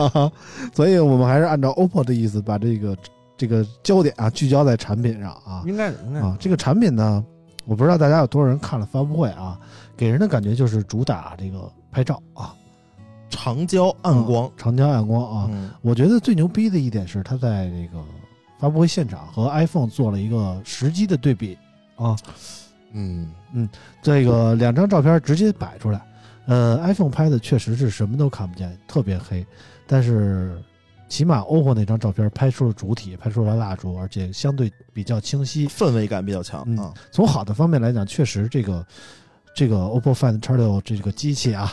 [0.75, 2.97] 所以我们还是按照 OPPO 的意思，把这个
[3.39, 5.63] 这个焦点啊聚焦在产品上啊。
[5.67, 7.25] 应该是应该是啊，这个产品呢，
[7.69, 9.61] 我不知道大家有多少人看了发布会啊，
[9.95, 12.55] 给人的感觉就是主打这个拍照啊，
[13.29, 15.49] 长焦暗光，长焦暗光啊。
[15.53, 18.03] 嗯我觉得最牛逼的一点是，它在这个
[18.59, 21.59] 发布会现场和 iPhone 做了一个实机的对比
[21.97, 22.17] 啊。
[22.93, 23.69] 嗯嗯
[24.01, 26.01] 这个两张照片直接摆出来，
[26.47, 29.47] 呃，iPhone 拍的确实是什么都看不见，特别黑，
[29.87, 30.59] 但是
[31.09, 35.67] 起码 OPPO 那张照片拍出了主体，拍出了蜡烛，而且相对比较清晰。
[35.67, 36.95] 氛围感比较强嗯啊。
[37.11, 38.87] 从好的方面来讲，确实这个
[39.55, 41.73] 这个 OPPO Find X6 这个机器啊，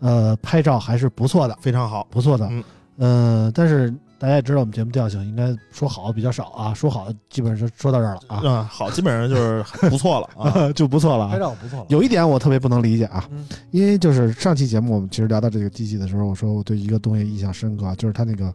[0.00, 2.06] 呃，拍照还是不错的，非常好。
[2.10, 2.46] 不错的。
[2.50, 2.64] 嗯
[2.98, 10.72] 呃，但是大家也知道我们节目调性，应该说好比较少啊，说好基本上就说到这儿了啊，嗯，好，基本上就是不错了 啊。
[10.72, 11.38] 就不错了啊拍。
[11.38, 11.86] 照不错了。
[11.88, 18.52] 有一点我特别不能理解啊，嗯因为就是上期节目我们其实聊到这个机器的时候，我说我对一个东西印象深刻，就是它那个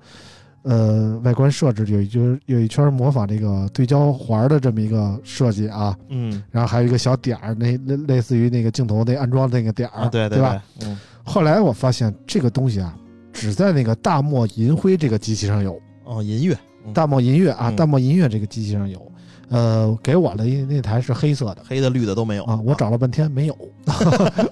[0.64, 10.62] 呃外观设置有一圈有一圈模仿这个对焦环的这么一个设计啊，嗯然后还有一个小点儿，那类类似于那个镜头那安装那个点儿，啊，对对吧？？
[10.82, 12.94] 嗯后来我发现这个东西啊，
[13.34, 19.12] 只在那个大漠银灰这个机器上有，哦，银月，嗯大漠银月啊，嗯大漠银月这个机器上有，
[19.50, 21.58] 呃，给我的那台是黑色的。
[21.68, 23.54] 黑的绿的都没有啊，我找了半天没有，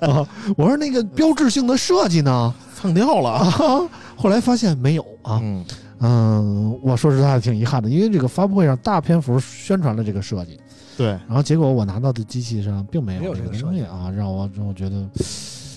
[0.01, 0.27] 啊，
[0.57, 2.53] 我说那个标志性的设计呢？
[2.75, 3.29] 蹭掉了。
[3.29, 5.65] 啊，后来发现没有啊，嗯
[5.99, 10.59] 嗯，我说实在挺遗憾的，因为这个发布会上大篇幅宣传了这个设计，
[10.97, 15.07] 对，然后结果我拿到的机器上并没没有这个东西啊，让我让我觉得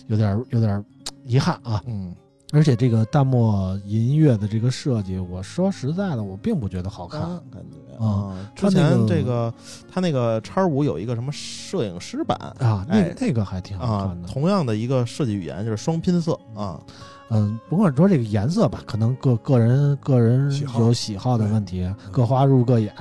[0.07, 0.83] 有点有点
[1.27, 1.83] 遗憾啊。
[1.87, 2.15] 嗯，
[2.55, 7.21] 而且这个大漠银月的这个设计，我说实在的，我并不觉得好看。
[7.51, 9.53] 感觉啊之前这个
[9.93, 14.29] 他那个叉五有一个什么摄影师版啊，那哎那个还挺好啊看，的。
[14.29, 16.95] 同样的一个设计语言就是双拼色啊，嗯，
[17.29, 22.93] 甭管说这个颜色吧，可能个个人个人有喜好的问题，各花入各眼，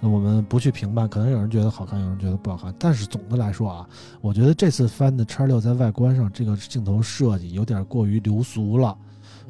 [0.00, 1.08] 那我们不去评判。
[1.08, 2.74] 可能有人觉得好看，有人觉得不好看。
[2.78, 3.88] 但是总的来说啊，
[4.20, 8.96] 我觉得这次翻的叉六在外观上这个镜头设计有点过于流俗了，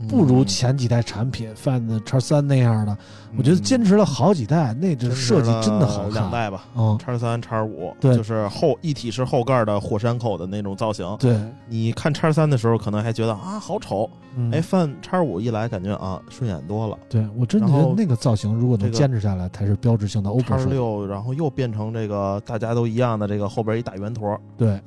[0.06, 2.96] 不如前几代产品 Find 叉三那样的。
[3.36, 6.12] 我觉得坚持了好几代，那这设计真的好看。
[6.12, 11.16] 两代吧，嗯，叉三、叉五，对就是后一体式后盖的火山口的那种造型。
[11.18, 11.38] 对，
[11.68, 16.96] 你看叉三的时候，可能还觉得啊好丑，嗯哎，翻叉五一来，感觉啊顺眼多了。
[17.08, 20.70] 对我真觉得那个造型如果能坚持下来，才是标志性的 OPPO 叉设计。
[20.70, 24.40] 六，然后又变成这个大家都一样的这个后边一大圆坨。
[24.56, 24.80] 对，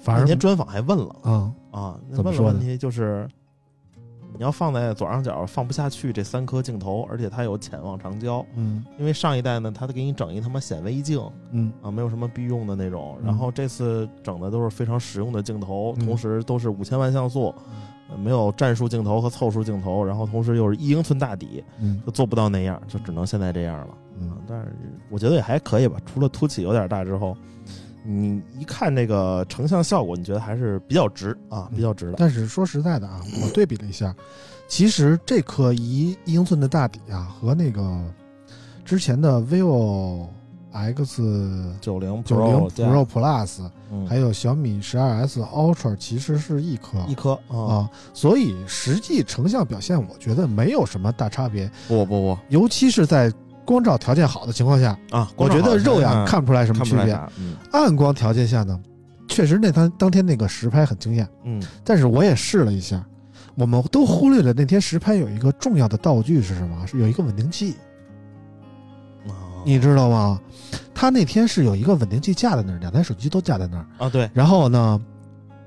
[0.00, 3.26] 反而那天专访还问了啊，啊，那怎么说呢问了问题就是，
[4.36, 8.84] 你要放在左上角放不下去这三颗镜头，而且它有潜望长焦，嗯。
[8.98, 11.20] 因为上一代呢，它给你整一他妈显微镜
[11.50, 11.72] 嗯。
[11.82, 13.16] 啊，没有什么必用的那种。
[13.20, 13.26] 嗯。
[13.26, 16.06] 然后这次整的都是非常实用的镜头，嗯。
[16.06, 17.54] 同时都是五千万像素，
[18.10, 22.00] 呃没有战术镜头和凑数镜头，然后同时又是一英寸大底，嗯。
[22.04, 23.94] 就做不到那样，就只能现在这样了。
[24.20, 24.30] 嗯。
[24.30, 24.68] 啊，但是
[25.08, 27.36] 我觉得也还可以吧，除了凸起有点大之后，
[28.04, 31.76] 你一看那个成像效果，你觉得还是比较值啊，嗯。
[31.76, 32.14] 比较值的。
[32.16, 34.14] 但是说实在的啊，我对比了一下，
[34.66, 38.02] 其实这颗一一英寸的大底啊，和那个
[38.84, 40.26] 之前的 vivo
[40.70, 41.22] X
[41.80, 44.06] 九零九零 Pro Plus，嗯。
[44.06, 46.98] 还有小米十二 S Ultra，其实是一颗。
[47.08, 52.38] 一颗啊，啊，所以实际成像表现，我觉得没有什么大差别，不不不。
[52.48, 53.32] 尤其是在
[53.68, 57.12] 光照条件好的情况下，啊，我觉得肉眼看不出来什么区别。
[57.70, 58.80] 暗光条件下呢，
[59.28, 61.28] 确实那当当天那个实拍很惊艳。
[61.44, 63.04] 嗯但是我也试了一下，
[63.56, 66.86] 我们都忽略了那天实拍有一个重要的道具是什么？
[66.86, 67.76] 是有一个稳定器，
[69.26, 70.40] 啊你知道吗？
[70.94, 73.86] 他那天是有一个稳定器架在那儿，两台手机都架在那儿。
[73.98, 75.00] 啊对，然后呢，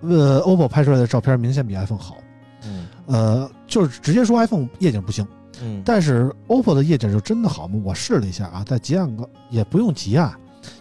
[0.02, 2.18] 呃，OPPO 拍出来的照片明显比 iPhone 好。
[2.66, 5.26] 嗯呃，就是直接说 iPhone 夜景不行，
[5.64, 7.80] 嗯，但是 OPPO 的夜景就真的好吗？
[7.84, 10.34] 我试了一下啊，在极暗光也不用极暗，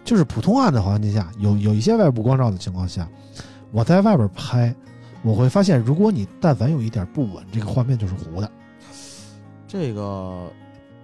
[0.05, 3.09] 就是普通暗的环境下，有有一些外部光照的情况下，
[3.73, 4.75] 我在外边拍，
[5.23, 8.51] 我会发现，如果你但凡有一点不稳，这个画面就是糊的。
[9.69, 10.51] 这个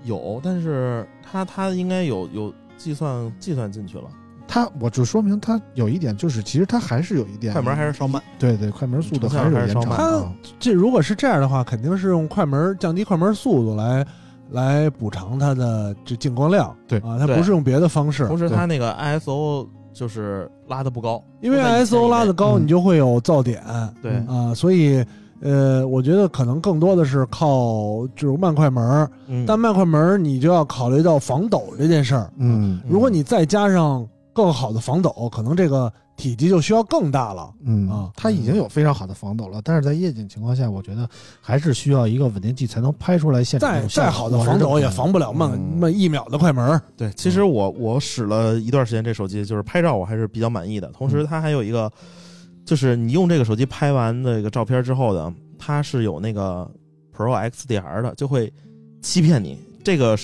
[0.05, 4.09] 有，但是它它应该有有计算计算进去了，
[4.57, 10.33] 它，我就说明它有一点，就是其实它还是有一点快门还是稍慢，对对，快门速度还是有延长还是稍慢的啊。
[10.59, 14.07] 这如果是这样的话，肯定是用快门降低快门速度来
[14.51, 16.75] 来补偿它的这进光量。
[16.89, 23.63] 对啊，它不是用别的方式同，时它那个 ISO 就是拉的不高，因为 ISO 拉的高，嗯你就会有噪点
[24.01, 25.05] 对嗯啊，所以
[25.43, 32.31] 呃，我觉得可能更多的是靠这种慢快门，嗯，但慢快门你就要考虑到防抖这件事儿。
[32.39, 37.51] 嗯如果你再加上更好的防抖，可能这个体积就需要更大了。
[37.65, 41.09] 嗯啊它已经有非常好的防抖了，但是在夜景情况下，我觉得
[41.41, 46.79] 还是需要一个稳定器才能拍出来现场再好的防抖也防不了慢嗯慢一秒的快门。
[46.99, 50.87] 对，其实我我使了一段时间这手机，就是拍照我还是比较满意的。
[50.89, 51.91] 同时，它还有一个，
[52.67, 56.71] 就是你用这个手机拍完那个照片之后的，它是有那个
[57.17, 58.53] Pro XDR 的，就会
[59.01, 59.59] 欺骗你。
[59.83, 60.15] 这个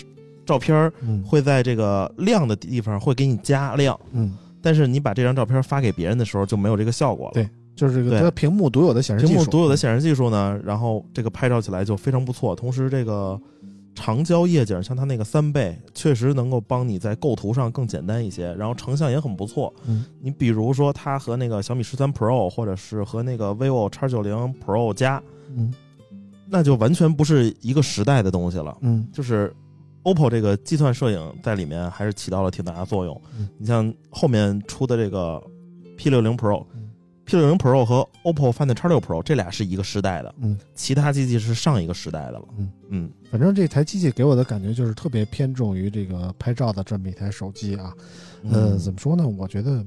[0.52, 7.32] 照片嗯会在这个亮的地方会给你加亮，嗯，但是你把这张照片发给别人的时候就没有这个效果了。
[7.34, 12.54] 对就是这个对它屏幕独有的显示技术，屏幕独有的显示技术呢，然后这个拍照起来就非常不错。
[12.54, 13.40] 同时，这个
[13.94, 19.72] 长焦夜景像它那个三倍，确实能够帮你在构图上更简单一些，然后成像也很不错。
[19.86, 25.20] 嗯，你比如说它和那个小米十三 Pro，或者是和那个 vivo X 九零 Pro 加，
[25.56, 25.72] 嗯
[26.54, 28.76] 那就完全不是一个时代的东西了。
[28.82, 29.50] 嗯就是
[30.04, 33.20] OPPO 这个计算摄影在里面还是起到了挺大的作用。
[33.38, 35.42] 嗯你像后面出的这个
[35.96, 36.90] P 六零 Pro、嗯
[37.24, 42.42] P 六零 Pro 和 OPPO Find X 六 Pro 这俩是一个时代的，嗯其他机器是上一个时代的了。
[42.58, 47.94] 嗯嗯反正这台机器给我的感觉就是特别偏重于这个拍照的这么一台手机啊。
[48.50, 49.26] 呃，怎么说呢？
[49.26, 49.84] 我觉得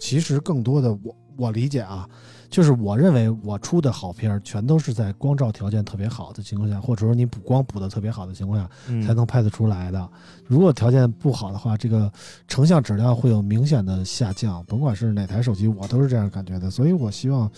[0.00, 2.06] 其实更多的我我理解啊，
[2.50, 10.08] 就是我认为我出的好片儿全都是在光照条件特别好的情况下，或者说你补光补的特别好的情况下嗯才能拍得出来的。
[10.46, 12.12] 如果条件不好的话，这个
[12.46, 14.62] 成像质量会有明显的下降。
[14.66, 16.70] 甭管是哪台手机，我都是这样感觉的。
[16.70, 17.50] 所以我希望。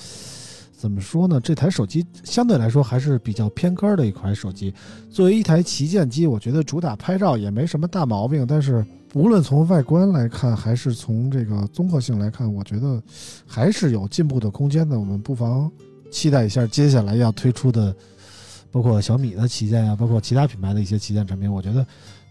[0.73, 1.39] 怎么说呢？
[1.39, 4.73] 这台手机相对来说还是比较偏科儿的一款手机。
[5.11, 8.47] 作为一台旗舰机，我觉得主打拍照也没什么大毛病。
[8.47, 8.82] 但是
[9.15, 13.03] 无论从外观来看，还是从这个综合性来看，我觉得
[13.47, 14.99] 还是有进步的空间的。
[14.99, 15.70] 我们不妨
[16.11, 17.95] 期待一下接下来要推出的，
[18.70, 21.53] 包括小米的旗舰呀、包括其他品牌的一些旗舰产品。
[21.53, 21.85] 我觉得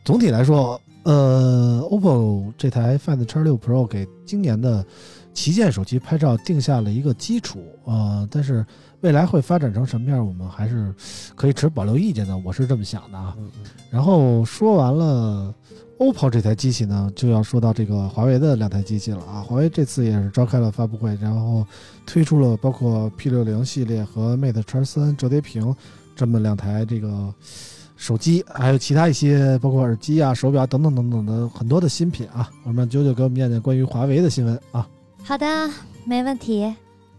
[0.05, 4.85] 总体来说，呃，OPPO 这台 Find X 6 Pro 给今年的
[5.33, 8.65] 旗舰手机拍照定下了一个基础，呃，但是
[9.01, 10.95] 未来会发展成什么样，我们还是
[11.35, 13.35] 可以持保留意见的，我是这么想的啊。
[13.37, 13.51] 嗯
[13.91, 15.53] 然后说完了
[15.99, 19.41] OPPO 这台机器呢，就要说到这个华为的两台机器了啊。
[19.41, 21.67] 华为这次也是召开了发布会，然后
[22.05, 25.75] 推出了包括 P 6 0系列和 Mate X 3折叠屏
[26.15, 27.33] 这么两台这个
[27.97, 32.49] 手机，还有其他一些包括耳机啊、手表等等等等的很多的新品啊。
[32.63, 34.87] 我们让九九给我们念念关于华为的新闻啊。
[35.21, 35.69] 好的，
[36.05, 36.73] 没问题。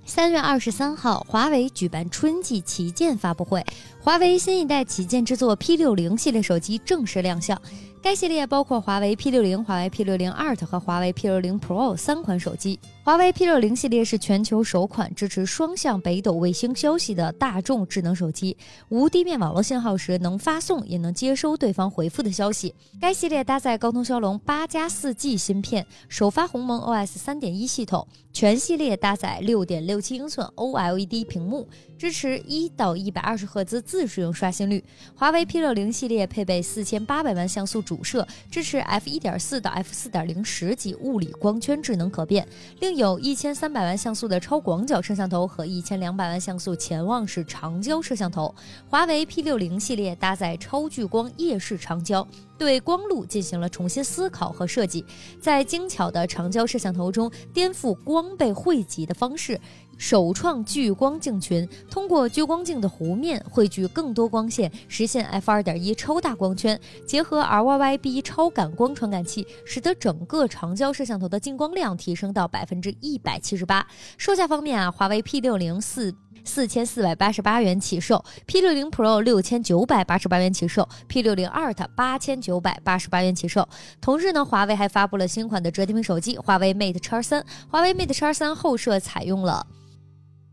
[0.07, 3.65] 三月二十三号，华为举办春季旗舰发布会，
[4.03, 7.61] 华为新一代旗舰之作 P 6 0系列手机正式亮相。
[8.03, 12.81] 该系列包括华为 P 6 0华为 P 6 0 Art 和华为 P 6 0 Pro 三款手机。
[13.05, 18.57] 华为 P 6 0系列是全球首款支持双向北斗卫星消息的大众智能手机，
[18.89, 22.75] 无地面网络信号时能发送也能接收对方回复的消息。
[22.99, 31.69] 该系列搭载高通骁龙八加四 G 芯片，首发鸿蒙 OS 三点一系统，全系列搭载六点六七英寸 OLED 屏幕，
[31.99, 34.85] 支持一到一百二十赫兹自适应刷新率。
[35.17, 42.47] 华为 P 六零系列配备四千八百万像素主摄，支持 f 一点四到 f 四点零十级物理光圈智能可变，
[42.79, 48.55] 另有一千三百万像素的超广角摄像头和一千两百万像素潜望式长焦摄像头。
[48.89, 52.25] 华为 P 六零系列搭载超聚光夜视长焦。
[52.61, 55.03] 对光路进行了重新思考和设计，
[55.41, 59.59] 在精巧的长焦摄像头中颠覆光被汇集的方式，
[59.97, 66.79] 首创聚光镜群，通过聚光镜的弧面汇聚更多光线，实现 f 二点一超大光圈。
[67.07, 73.87] 结合 RYYB 超感光传感器，使得整个长焦摄像头的进光量提升到百分之一百七十八。
[74.19, 76.15] 售价方面啊，华为 P 6 0四。
[76.45, 83.69] 四千四百八十八元起售，P 6 0 Pro 六千九百八十八元起售，P 6 0 Art 八千九百八十八元起售。
[84.01, 87.45] 同日呢，华为还发布了新款的折叠屏手机华为 Mate X 三。
[87.69, 89.67] 华为 Mate X 三后摄采用了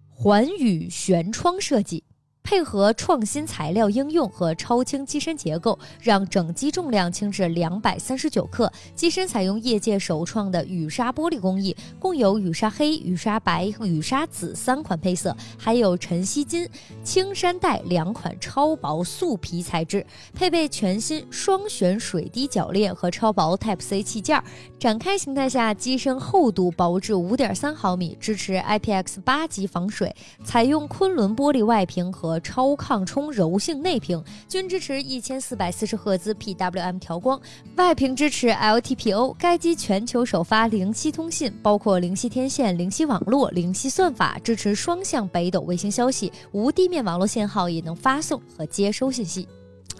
[0.09, 2.03] 环宇悬窗设计。
[2.47, 8.71] 配合创新材料应用和超轻机身结构，让整机重量轻至两百三十九克。
[8.95, 16.65] 机身采用业界首创的雨纱玻璃工艺，共有雨纱黑、雨纱白雨纱紫三款配色，还有晨曦金、
[17.03, 24.41] 青山黛两款超薄素皮材质，配备全新双旋水滴铰链和超薄 Type C 器件。
[24.79, 30.15] 展开形态下，机身厚度薄至五点三毫米，支持 IPX 八级防水，
[30.45, 37.39] 采用昆仑玻璃外屏和超抗冲柔性内屏，均支持一千四百四十赫兹 PWM 调光，
[37.76, 39.35] 外屏支持 LTPO。
[39.39, 49.47] 该机全球首发零息通信，包括零息天线、零息网络、零息算法，支持双向北斗卫星消息，无地面网络信号也能发送和接收信息。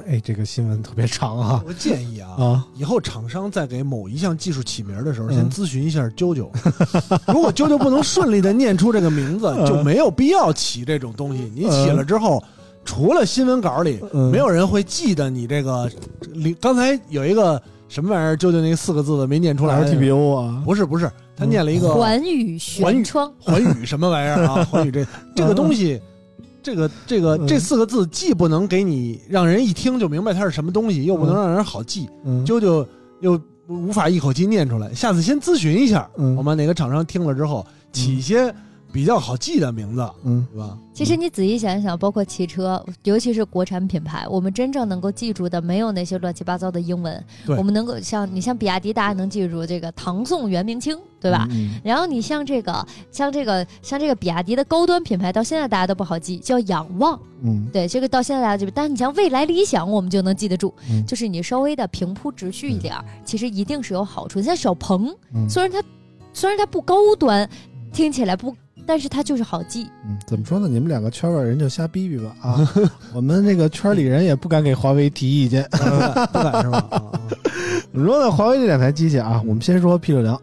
[0.05, 2.67] 哎，这个新闻特别长啊我建议啊，啊！
[2.75, 6.47] 以后厂商在给某一项技术起名的时候，嗯先咨询一下啾啾。
[7.33, 11.51] 如果啾啾不能顺利的念出这个名字，嗯就没有必要起这种东西。
[11.55, 12.43] 你起了之后，
[12.85, 15.89] 除了新闻稿里，嗯没有人会记得你这个。
[16.61, 19.83] 刚才有一个什么玩意儿，啾啾那四个字的没念出来。
[19.83, 24.63] LTPO 啊，不是不是，他念了一个环宇悬窗，环宇什么玩意儿啊？
[24.65, 25.05] 环宇这
[25.35, 25.99] 这个东西，
[26.68, 27.48] 这个这个嗯。
[27.48, 31.38] 这四个字既不能给你让人一听就明白它是什么东西，又不能嗯。
[31.38, 32.45] 让人好记，嗯。
[32.45, 32.85] 啾啾
[33.22, 33.39] 又
[33.69, 34.94] 无法一口气念出来。
[34.94, 36.35] 下次先咨询一下，嗯。
[36.35, 38.53] 我们哪个厂商听了之后起一些
[38.91, 40.77] 比较好记的名字，嗯是吧？
[40.93, 47.23] 其实你仔细想一想，包括汽车，尤其是国产品牌，我们真正能够记住的，没有那些乱七八糟的英文。
[47.45, 51.47] 对我们能够像你像比亚迪，大家能记住这个唐宋元明清，对吧？
[51.51, 57.19] 嗯然后你像这个，像这个，像这个比亚迪的高端品牌，到现在大家都不好记，叫仰望。
[57.43, 60.73] 嗯对，这个到现在大家记不，但是你像未来理想，我们就能记得住。
[60.89, 64.41] 嗯就是你稍微的平铺直叙一点儿，其实一定是有好处。
[64.41, 65.84] 像小鹏，嗯虽然它
[66.34, 67.47] 虽然它不高端，
[67.93, 68.55] 听起来不，
[68.88, 69.88] 但是它就是好记。
[70.05, 70.68] 嗯，怎么说呢？
[70.68, 72.73] 你们两个圈外人就瞎逼逼吧啊！
[73.14, 75.68] 我们这个圈里人也不敢给华为提意见。
[76.31, 76.85] 不敢是吧？
[76.89, 77.11] 啊啊
[77.91, 78.31] 怎么说呢？
[78.31, 80.35] 华为这两台机器啊，我们先说 P 六零。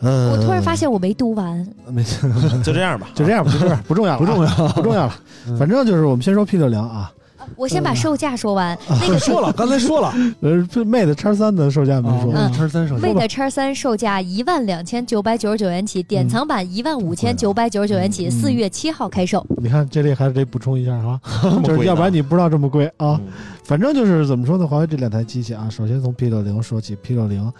[0.00, 2.30] 嗯，我突然发现我没读完，没事，
[2.62, 5.14] 就这样吧，就这样吧，就这样，不重要了，不重要，不重要了。
[5.48, 7.10] 嗯反正就是我们先说 P 六零啊，
[7.54, 8.76] 我先把售价说完。
[8.88, 12.32] 那个 说了，刚才说了， 呃这，Mate X 三的售价没说。
[12.34, 19.46] 嗯叉三售价 Mate X 三售价一万两千九百九十九元起，典藏版一万五千九百九十九元起，嗯四月七号开售。
[19.58, 21.20] 你看这里还是得补充一下哈，
[21.66, 23.20] 是要不然你不知道这么贵啊。
[23.24, 23.26] 嗯
[23.66, 24.64] 反正就是怎么说呢？
[24.64, 27.52] 华为这两台机器啊，首先从 P 六零说起，P 六零，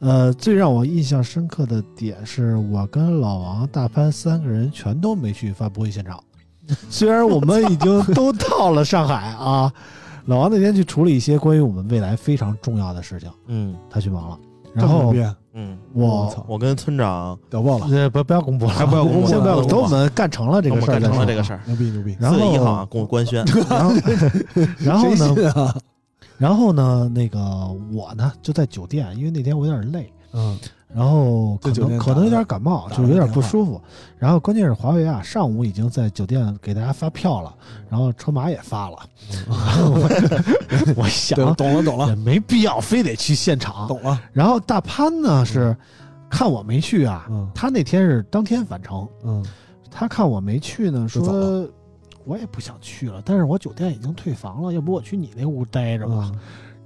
[0.00, 6.18] 呃，最让我印象深刻的点是我跟老王、大潘三个人全都没去发布会现场，
[6.90, 9.72] 虽然我们已经都到了上海啊。
[10.26, 13.76] 老王那天去处理一些关于我们未来非常重要的事情，嗯。
[13.90, 14.38] 他去忙了。
[14.72, 15.12] 然后
[15.52, 15.76] 嗯。
[15.92, 23.94] 我操，我跟村长屌爆了，呃不不要公布了，不要公布 先不要等我们干成了这个事儿干成了这个事儿，牛逼牛逼，然后四月一号我官宣，然后
[24.78, 25.74] 然后呢？
[26.38, 27.38] 然后呢，那个
[27.92, 30.58] 我呢就在酒店，因为那天我有点累，嗯
[30.94, 33.80] 然后可能可能有点感冒，打就有点不舒服。
[34.16, 37.52] 然后关键是华为啊，上午已经在酒店给大家发票了，
[37.90, 38.96] 然后车马也发了。
[39.48, 42.06] 我 我想，懂了懂了。
[42.06, 43.88] 也没必要非得去现场。
[43.88, 45.76] 懂了，然后大潘呢是
[46.30, 47.50] 看我没去啊，嗯。
[47.52, 49.44] 他那天是当天返程，嗯。
[49.90, 51.68] 他看我没去呢，说
[52.24, 56.30] 我也不想去了，但是我酒店已经退房了，要不我去你那屋待着吧。
[56.32, 56.38] 嗯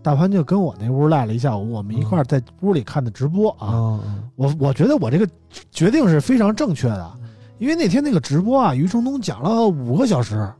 [0.08, 3.68] 大潘就跟我那屋赖了一下午，我们一块儿在屋里看的直播啊。
[3.68, 4.00] 啊
[4.36, 5.28] 我我觉得我这个
[5.70, 7.28] 决定是非常正确的，嗯。
[7.58, 10.50] 因为那天那个直播啊，余承东讲了五个小时，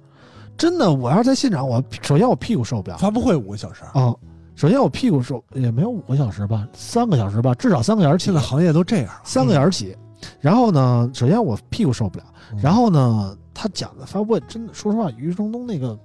[0.59, 2.99] 真的，我要是在现场，我首先我屁股受不了。
[2.99, 4.15] 发布会五个小时，啊、
[4.55, 9.97] 首先我屁股受也没有五个小时吧，三个小时吧，至少三个小时起现在，行业都这样了，三个小时起。
[10.43, 12.59] 然后呢，首先我屁股受不了，嗯。
[12.61, 15.99] 然后呢，他讲的发布会真的，说实话，余承东那个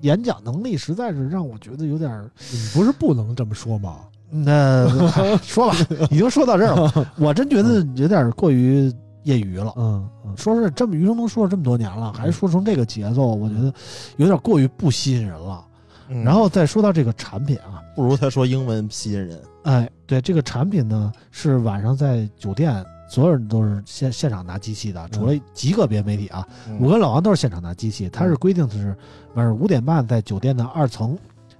[0.00, 2.30] 演讲能力实在是让我觉得有点儿。
[2.52, 4.00] 你不是不能这么说吗？
[4.30, 4.88] 那、
[5.38, 5.76] 说吧，
[6.10, 8.92] 已经说到这儿了， 我真觉得有点过于
[9.22, 9.72] 业余了。
[9.76, 13.72] 嗯嗯说是这么余承东说了这么多年了，还说成这个节奏，我觉得
[14.16, 15.64] 有点过于不吸引人了。
[16.08, 28.08] 嗯然后再说到这个产品啊，不如他说英文吸引人，哎，对这个产品呢，是晚上在酒店，所有人都是现现场拿机器的，除了极个别媒体啊，嗯我跟老王都是现场拿机器。
[28.08, 28.96] 他是规定的是
[29.34, 31.16] 晚上五点半在酒店的二层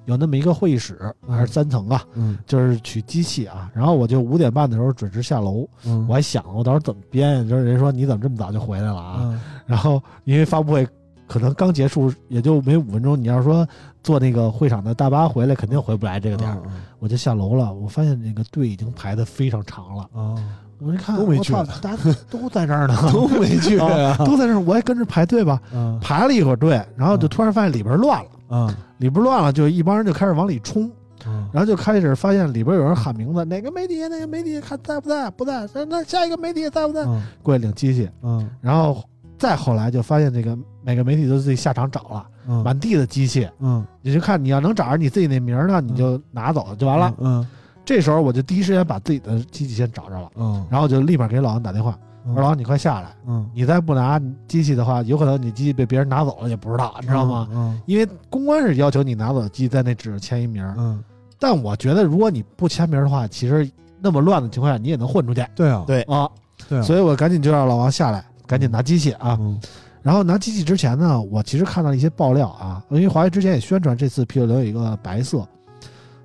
[0.06, 3.70] 有那么一个会议室，还是三层啊，嗯就是取机器啊。
[3.74, 7.48] 然后我就五点半的时候准时下楼，嗯我还想我到时候怎么编呀？
[7.48, 9.20] 就是人说你怎么这么早就回来了啊？
[9.22, 10.86] 嗯然后因为发布会
[11.26, 13.18] 可能刚结束，也就没五分钟。
[13.18, 13.66] 你要是说
[14.02, 16.62] 坐那个会场的大巴回来，肯定回不来这个点儿。
[16.98, 20.02] 我就下楼了，我发现那个队已经排得非常长了。
[20.12, 20.36] 啊，
[20.84, 21.98] 我一看，都没去我操大家
[22.30, 25.60] 都在这儿呢， 都没 去啊都在这儿，我也跟着排队吧。
[25.72, 30.90] 嗯排了一会儿队，然后就突然发现里边乱了，嗯里边乱了，就一帮人就开始往里冲，
[31.26, 35.30] 嗯然后就开始发现里边有人喊名字，哪个媒体哪个媒体看在不在？
[35.30, 37.02] 不在，那那下一个媒体在不在？
[37.06, 39.02] 嗯过来领机器，嗯然后
[39.38, 47.12] 再后来就发现这个每个媒体都自己下场找了，嗯满地的机器，嗯你就看你要能找着你自己那名儿呢，你就拿走就完了。
[47.18, 47.46] 嗯
[47.84, 57.48] 这时候我就第一时间把自己的机器先找着了，嗯然后就立马给老王打电话，我说老王你快下来，嗯，你再不拿机器的话，有可能你机器被别人拿走了也不知道，你知道吗？
[57.52, 61.02] 嗯因为公关是要求你拿走机器在那纸上签一名，嗯，
[61.38, 63.70] 但我觉得如果你不签名的话，其实
[64.00, 66.28] 那么乱的情况下你也能混出去对啊对啊。
[66.68, 69.36] 对啊，所以我赶紧就让老王下来，赶紧拿机器啊。
[69.40, 69.60] 嗯
[70.02, 75.48] 然后拿机器之前呢，我其实看到了一些爆料啊，因为华为之前也宣传这次 P 六零有一个白色，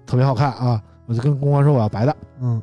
[0.05, 2.61] 特别好看啊，我就跟公关说我要白的，嗯。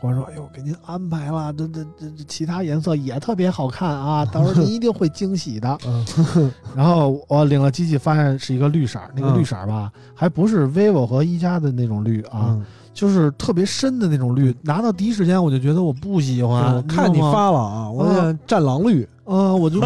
[0.00, 5.78] 公关说哎呦给您安排了，这这这这其他颜色也特别好看啊，到时候您一定会惊喜的。
[5.86, 6.50] 嗯。
[6.74, 9.38] 然后我领了机器，发现是一个绿色儿，那个嗯。
[9.38, 14.54] 绿色儿吧，还不是 vivo 和一加的那种绿啊，嗯，就是特别深的那种绿。
[14.62, 19.80] 拿到第一时间我就觉得我不喜欢，我看你发了啊，我那战狼绿，嗯、我就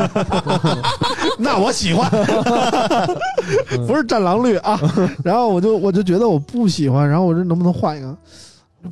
[1.38, 2.10] 那我喜欢，
[3.86, 4.78] 不是战狼绿啊。
[5.24, 8.16] 然后我就我就觉得我不喜欢，然后我说能不能换一个？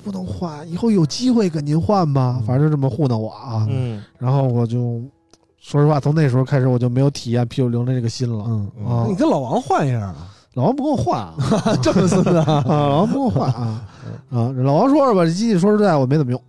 [0.05, 2.37] 不能换，以后有机会给您换吧。
[2.39, 3.66] 嗯反正就这么糊弄我啊。
[3.69, 5.01] 嗯然后我就
[5.61, 8.45] 说实话，从那时候开始我就没有体验 P 九零的这个心了。
[8.47, 10.16] 嗯，啊你跟老王换一下啊，
[10.55, 11.35] 老王不跟我换啊，
[11.82, 13.82] 这么孙子啊， 啊，老王不跟我换啊
[14.31, 14.52] 啊！
[14.56, 16.43] 老王说说吧，这机器说实在我没怎么用。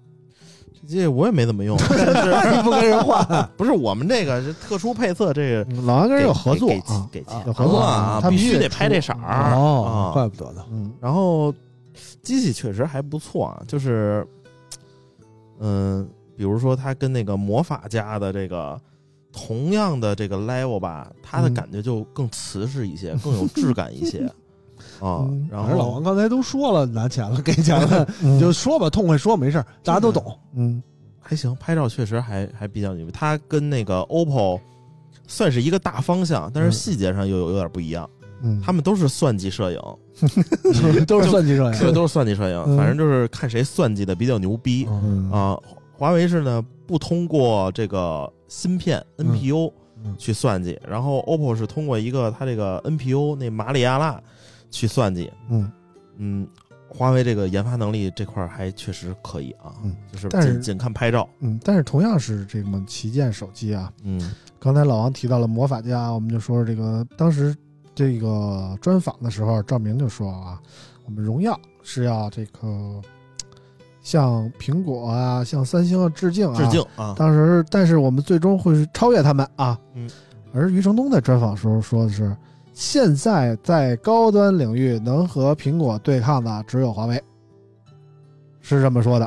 [0.82, 10.14] 这机器我也没怎么用， 但是不跟人换，不是我们这个是特殊配色，这个老王跟人有合作给啊，给给有合作啊，他必须得拍这色儿哦，啊。
[10.14, 10.92] 怪不得呢，嗯。
[11.00, 11.54] 然后
[12.24, 14.26] 机器确实还不错啊，就是
[15.60, 18.80] 嗯，比如说它跟那个魔法家的这个
[19.32, 24.20] 同样的这个 level 吧，它的嗯感觉就更瓷实一些，更有质感一些
[25.00, 25.48] 啊嗯。
[25.52, 30.38] 然后老王刚才都说了，拿钱了，给钱了， 嗯你就说吧，痛快说，没事儿，大家都懂。
[30.56, 30.82] 嗯
[31.20, 33.12] 还行，拍照确实还还比较牛逼。
[33.12, 34.60] 它跟那个 OPPO
[35.28, 38.10] 算是一个大方向，但是嗯细节上又有有点不一样。
[38.44, 39.80] 嗯，他们都是算计摄影，
[41.06, 41.80] 都是算计摄影。
[41.80, 44.86] 这都是算计摄影，嗯反正就是看谁算计的比较牛逼
[45.32, 45.56] 啊。
[45.94, 49.72] 华为是呢不通过这个芯片 NPU
[50.04, 50.14] 嗯。
[50.18, 54.22] 去算计，然后 OPPO 是通过一个它这个 NPU 那马里亚纳
[54.70, 55.32] 去算计。
[55.48, 55.72] 嗯，
[56.18, 56.48] 嗯，
[56.90, 64.34] 华为这个研发能力这块儿还确实可以啊，嗯就是但是仅仅看拍照，嗯，但是同样是这么旗舰手机啊，嗯。
[64.60, 67.56] 刚才老王提到了魔法家，我们就说这个当时
[67.94, 70.60] 这个专访的时候，赵明就说啊，
[71.06, 73.00] 我们荣耀是要这个
[74.02, 79.80] 向苹果啊、向三星啊致敬啊，致敬啊，当时，但是我们最终会是超越他们啊。
[79.94, 80.10] 嗯。
[80.54, 82.36] 而余承东在专访时候说的是，
[82.74, 87.24] 现在在高端领域能和苹果对抗的只有华为，
[88.60, 89.26] 是这么说的。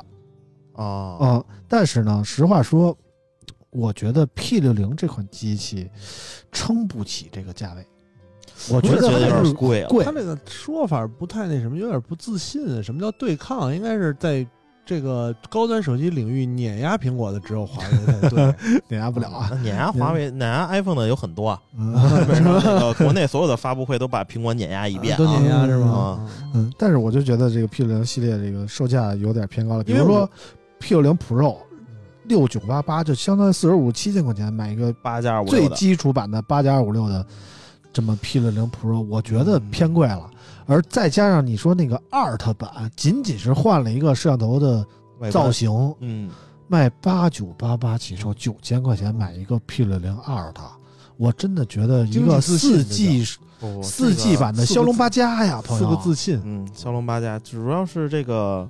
[0.75, 2.95] 啊，嗯，但是呢，实话说，
[3.71, 5.89] 我觉得 P 六零这款机器
[6.53, 7.87] 撑不起这个价位。
[8.71, 9.89] 我觉得有点贵啊。
[9.89, 10.13] 贵他。
[10.13, 12.83] 这个说法不太那什么，有点不自信。
[12.83, 13.75] 什么叫对抗？
[13.75, 14.47] 应该是在
[14.87, 18.55] 这个高端手机领域碾压苹果的只有华为对。
[18.89, 19.51] 碾压不了啊。
[19.63, 21.61] 碾压华为、碾压 iPhone 的有很多啊，
[22.99, 25.61] 国内所有的发布会都把苹果碾压一遍都碾啊？
[25.61, 26.31] 压是吗啊？
[26.55, 29.85] 嗯，但是我就觉得这个 P 六零系列这个售价有点偏高了。
[29.85, 30.29] 比如说
[30.79, 31.57] P 六零 Pro
[32.25, 37.25] 六九八八，就相当于四十五七千块钱买一个八加二五最六的，基础版的八加二五六的
[37.93, 40.31] 这么 P 六零 Pro，我觉得偏贵了。
[40.67, 44.87] 而再加上你说那个 Art 版，仅仅是换了一个摄像头的
[45.31, 45.71] 造，型，
[46.01, 46.31] 嗯，
[46.69, 50.55] 卖八九八八起售，九千块钱买一个 P 六零 Art，
[51.17, 53.25] 我真的觉得一个四 G
[53.83, 58.69] 四 G 版的骁龙八加呀，朋友四，个自信，嗯，骁龙八加主要是这个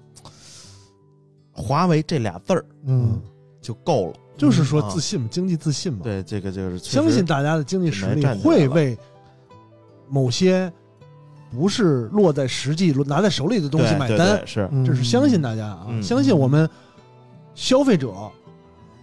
[1.52, 3.20] 华为这俩字儿嗯，
[3.60, 4.14] 就够了。
[4.36, 6.00] 就是说啊自信嘛，经济自信嘛。
[6.02, 8.98] 对，这个就是相信大家的经济实力会为
[10.08, 10.72] 某些
[11.54, 16.68] 不是落在实际拿在手里的东西买单，是嗯这是相信大家啊，嗯相信我们
[17.54, 18.12] 消费者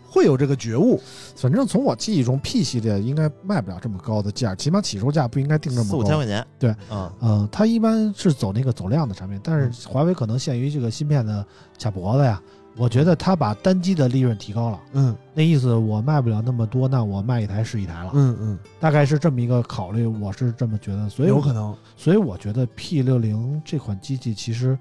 [0.10, 1.02] 会有这个觉悟。
[1.38, 5.90] 反正从我记忆中，P 系列应该卖不了这么高的价，起码起售价不应该定这么高。
[5.92, 6.46] 四五千块钱。
[6.60, 11.46] 对，嗯，嗯，它一般是走那个走量的产品，但是华为可能限于这个芯片的
[11.80, 12.42] 卡脖子呀，
[12.78, 14.80] 我觉得他把单机的利润提高了。
[14.94, 21.10] 嗯那意思我卖不了那么多，那我卖一台是一台了，嗯嗯，大概是这么一个考虑，我是这么觉得。
[21.10, 21.76] 所以有可能。
[21.98, 24.78] 所以我觉得 P 六零这款机器其实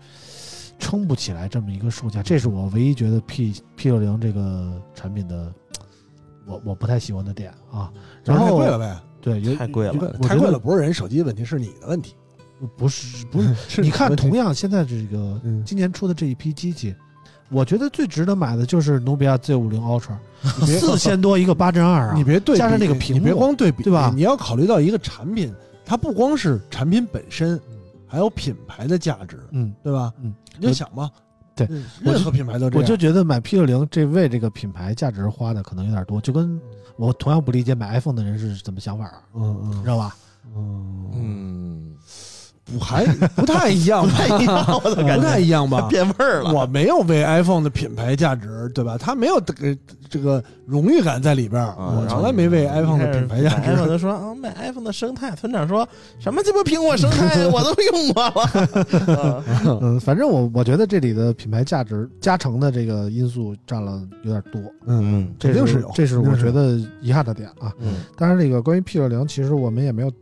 [0.79, 5.53] 撑不起来这么一个售价，这是我唯一觉得 P P 六零这个产品的
[6.47, 7.93] 我我不太喜欢的点啊。
[8.25, 9.93] 然后太后贵了呗，对，太贵了
[10.23, 12.15] 太贵了，不是人手机问题，是你的问题。
[12.77, 16.95] 不是不是， 是你看同样现在这个嗯今年出的这一批机器。
[17.51, 20.17] 我觉得最值得买的就是努比亚 Z 五零 Ultra，
[20.67, 22.15] 别四千多一个八针二啊！
[22.17, 24.13] 你别对，加上那个屏幕你别光对比，对吧？
[24.15, 25.53] 你要考虑到一个产品，
[25.85, 27.61] 它不光是产品本身，
[28.07, 30.13] 还有品牌的价值，嗯，对吧？
[30.23, 31.11] 嗯，你就想吧，
[31.55, 31.69] 对。
[32.01, 32.83] 任何品牌都这样。
[32.83, 36.61] 我就觉得买 P 六零这为这个品牌价值花的可能有点多，就跟
[36.97, 39.83] 我同样不理解买 iPhone 的人是怎么想法儿，嗯嗯。
[39.83, 40.15] 知道吧？
[40.57, 41.95] 嗯，嗯，
[42.73, 43.05] 不还
[43.37, 45.87] 不太一样吧， 不太一样，我的感不太一样吧？
[45.89, 46.53] 变味儿了。
[46.53, 48.97] 我没有为 iPhone 的品牌价值，对吧？
[48.99, 49.77] 它没有这个
[50.09, 53.91] 这个荣誉感在里边儿，啊我从来没为 iPhone 的品牌价值 iPhone 值。
[53.91, 55.87] 的说啊，买 iPhone 的生态，村长说
[56.19, 59.45] 什么鸡巴苹果生态 我都用过了。
[59.83, 67.73] 嗯，反正我我觉得这里的品牌价值加成的这个因素占了有点多，嗯，这肯定是有，这是我觉得遗憾的点啊。
[67.81, 70.13] 嗯当然，这个关于 P 六零，其实我们也没有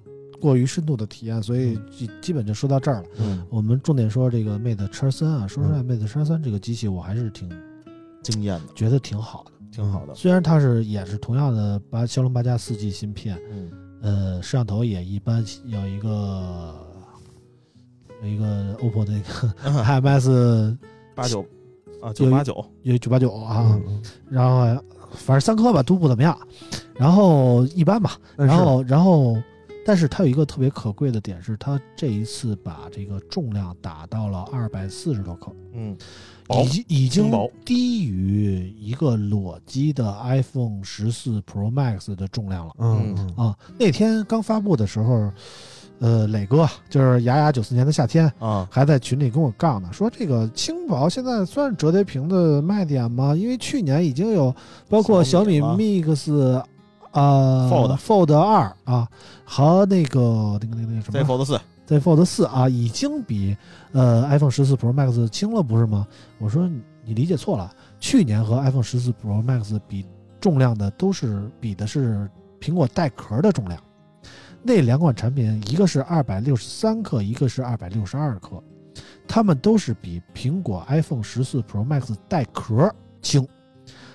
[0.40, 3.04] 过于深度的体验，所以基基本就说到这儿了。
[3.18, 7.48] 嗯，我们重点说这个 Mate 叉三啊，说实话，Mate 叉三这个机器我还是挺
[8.22, 10.14] 惊艳的，觉得挺好的，挺好的。
[10.14, 13.70] 虽然它是也是同样的八骁龙八加四 G 芯片，嗯。
[14.00, 16.72] 呃，摄像头也一般有一个
[18.22, 20.78] 有一个 OPPO 的那个 IMS
[21.16, 21.44] 八九
[22.00, 24.00] 啊，九八九，有九八九啊，嗯，
[24.30, 26.38] 然后反正三颗吧都不怎么样，
[26.94, 29.36] 然后一般吧，然后然后，
[29.88, 35.96] 但是它有一个特别可贵的点是，它这一次把这个重量打到了二百四十多克，嗯，
[36.62, 43.56] 已经已经低于一个裸机的 iPhone 十四 Pro Max 的重量了嗯嗯啊！
[43.78, 45.32] 那天刚发布的时候，
[46.00, 48.30] 呃，磊哥就是雅雅九四年的夏天。
[48.38, 53.34] 啊，还在群里跟我杠呢，说这个轻薄现在算是折叠屏的卖点吗？
[53.34, 54.54] 因为去年已经有
[54.86, 56.62] 包括小米 Mix
[57.10, 59.08] 啊、Fold Fold 二啊
[59.44, 63.56] 和那个那个那个那个什么 Z Fold 四，Z Fold 四啊，已经比
[63.92, 66.06] 呃 iPhone 十四 Pro Max 轻了，不是吗？
[66.38, 70.04] 我说你你理解错了，去年和 iPhone 十四 Pro Max 比
[70.40, 72.30] 重量的都是比的是
[72.60, 73.80] 苹果带壳的重量，
[74.62, 78.62] 那两款产品一个是二百六十三克，一个是二百六十二克，
[79.26, 83.46] 它们都是比苹果 iPhone 十四 Pro Max 带壳轻。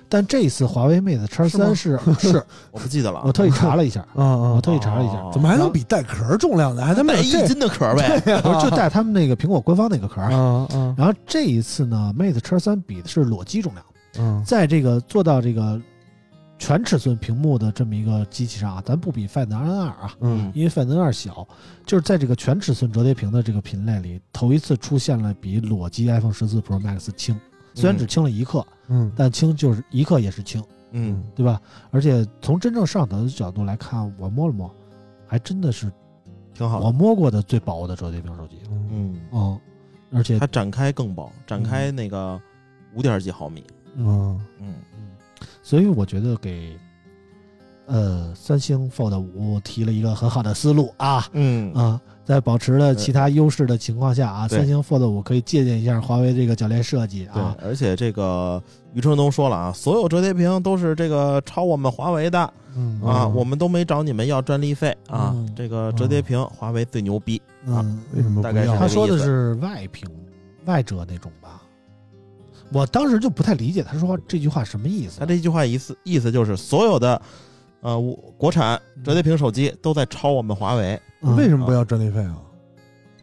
[0.10, 4.62] 但这一次华为 Mate 叉三是 是，我不记得了啊，我特意查了一下，啊 嗯我！
[4.62, 6.86] 特意查了一下哦，怎么还能比带壳重量的？
[6.86, 8.20] 还他妈带一斤的壳呗。
[8.42, 10.32] 不是就带他们那个苹果官方那个壳儿。
[10.32, 13.86] 啊啊然后这一次呢，Mate 叉三比的是裸机重量，
[14.20, 14.44] 嗯！
[14.46, 15.82] 在这个做到这个
[16.60, 21.46] 全尺寸屏幕的这么一个机器上啊，咱不比 Find N 二啊，嗯因为 Find N 二小，
[21.86, 27.38] 就是在这个全尺寸折叠屏的这个品类里，头一次出现了比裸机 iPhone 十四 Pro Max 轻，
[27.74, 31.62] 虽然只轻了一克，嗯但轻就是一克也是轻，嗯，对吧？
[31.92, 34.74] 而且从真正上头的角度来看，我摸了摸，
[35.28, 35.92] 还真的是
[36.54, 36.86] 挺好的。
[36.86, 38.58] 我摸过的最薄的折叠屏手机。
[38.70, 39.62] 嗯嗯，嗯，
[40.12, 42.40] 而且它展开更薄，展开那个
[42.94, 43.64] 五点几毫米。
[43.96, 44.76] 嗯嗯，
[45.62, 46.78] 所以我觉得给
[47.86, 51.26] 呃三星 Fold 五提了一个很好的思路啊。
[51.34, 51.74] 嗯。
[51.74, 58.62] 啊，在保持了其他优势的情况下啊，三星 Fold 五可以借鉴一下华为这个铰链设计对啊，，而且这个
[58.94, 62.54] 余承东说了啊，所有折叠屏都是这个抄我们华为的。
[62.76, 63.02] 嗯。
[63.02, 63.36] 啊，嗯。
[63.36, 65.54] 我们都没找你们要专利费啊嗯。
[65.56, 67.42] 这个折叠屏华为最牛逼。
[67.66, 68.76] 啊，为什么大概要？
[68.78, 70.10] 他说的是外屏
[70.66, 71.62] 外折那种吧？
[72.72, 75.20] 我当时就不太理解他说这句话什么意思。
[75.20, 77.22] 他这句话意思意思就是所有的
[77.84, 82.36] 呃我国产折叠屏手机都在抄我们华为嗯为什么不要专利费啊？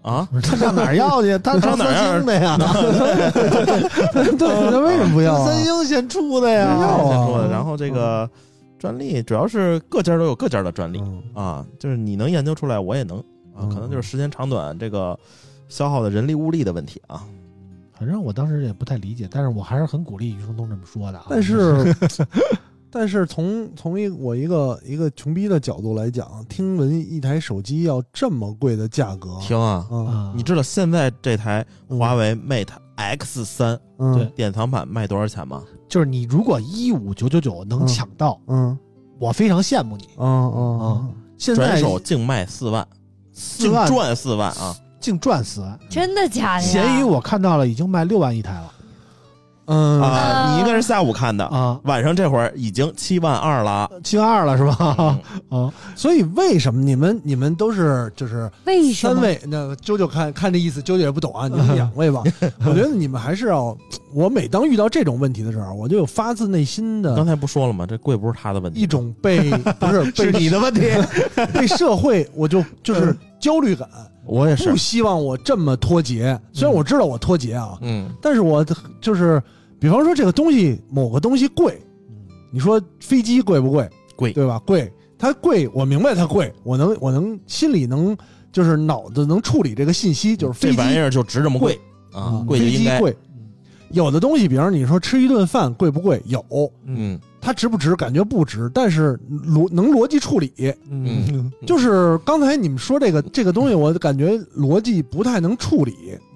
[0.03, 0.29] 啊。
[0.43, 1.37] 他上哪儿要去？
[1.41, 2.57] 他上上哪儿三星的呀？
[4.39, 5.47] 对，他为什么不要啊？
[5.47, 6.69] 三星先出的要呀。
[6.69, 8.29] 啊先说的，然后这个
[8.79, 13.19] 专利主要是各家都有各家的专利嗯啊，就是你能研究出来，我也能
[13.55, 15.19] 啊，嗯可能就是时间长短这个
[15.69, 17.25] 消耗的人力物力的问题啊。
[17.99, 21.27] 反正我当时也不太理解，但是我还是很鼓励余承东这么说的啊。
[21.29, 21.95] 但是，
[22.91, 34.15] 但是从从一我一个一个穷逼的角度来讲，听闻一台手机要这么贵的价格，听啊，嗯啊，你知道现在这台嗯华为 Mate X 三嗯。
[34.15, 34.25] 对。
[34.35, 35.63] 典藏版卖多少钱吗？
[35.89, 38.77] 就是你如果一五九九九能抢到，嗯。
[39.19, 40.09] 我非常羡慕你。
[40.17, 42.87] 嗯嗯现在转手净卖四万，
[43.33, 43.87] 净四万。
[43.87, 44.77] 赚四万啊！
[44.99, 46.73] 净赚四万，真的假的呀？
[46.73, 48.73] 闲鱼我看到了已经卖六万一台了
[49.67, 53.91] 嗯啊，啊你应该是下午看的，啊，晚上这会儿已经七万二了。
[54.03, 55.21] 七万二了是吧？
[55.51, 59.15] 嗯啊， 所以为什么你们你们都是就是为什么？
[59.15, 59.41] 三位？
[59.47, 62.23] 那个啾啾看看这意思，啾啾也不懂啊，你们两位吧。
[62.67, 63.77] 我觉得你们还是要，
[64.13, 67.87] 我每当遇到这种问题的时候，我就有发自内心的刚才不说了吗？
[67.87, 70.81] 这贵不是他的问题，一种被不是 被是你的问题。
[71.55, 73.89] 被社会，我就就是焦虑感，
[74.31, 76.41] 我也是不，希望我这么脱节。
[76.53, 78.65] 虽然我知道我脱节啊，嗯但是我
[79.01, 79.43] 就是，
[79.81, 81.83] 比方说这个东西，某个东西贵，
[82.53, 83.91] 你说飞机贵不贵？
[84.15, 84.61] 贵对吧？
[84.65, 88.17] 贵，它贵，我明白它贵，我能我能心里能
[88.53, 91.75] 就是脑子能处理这个信息，就是飞这玩意儿就值这么贵
[92.13, 93.17] 啊嗯，贵就应该，飞机贵。
[93.91, 96.23] 有的东西，比方你说吃一顿饭贵不贵？
[96.27, 96.45] 有，
[96.85, 97.97] 嗯它值不值？
[97.97, 100.53] 感觉不值，但是逻能逻辑处理。
[100.91, 105.95] 嗯，就是刚才你们说这个 这个东西，我感觉逻辑不太能处理。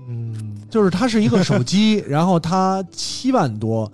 [0.08, 3.90] 嗯，就是它是一个手机， 然后它七万多，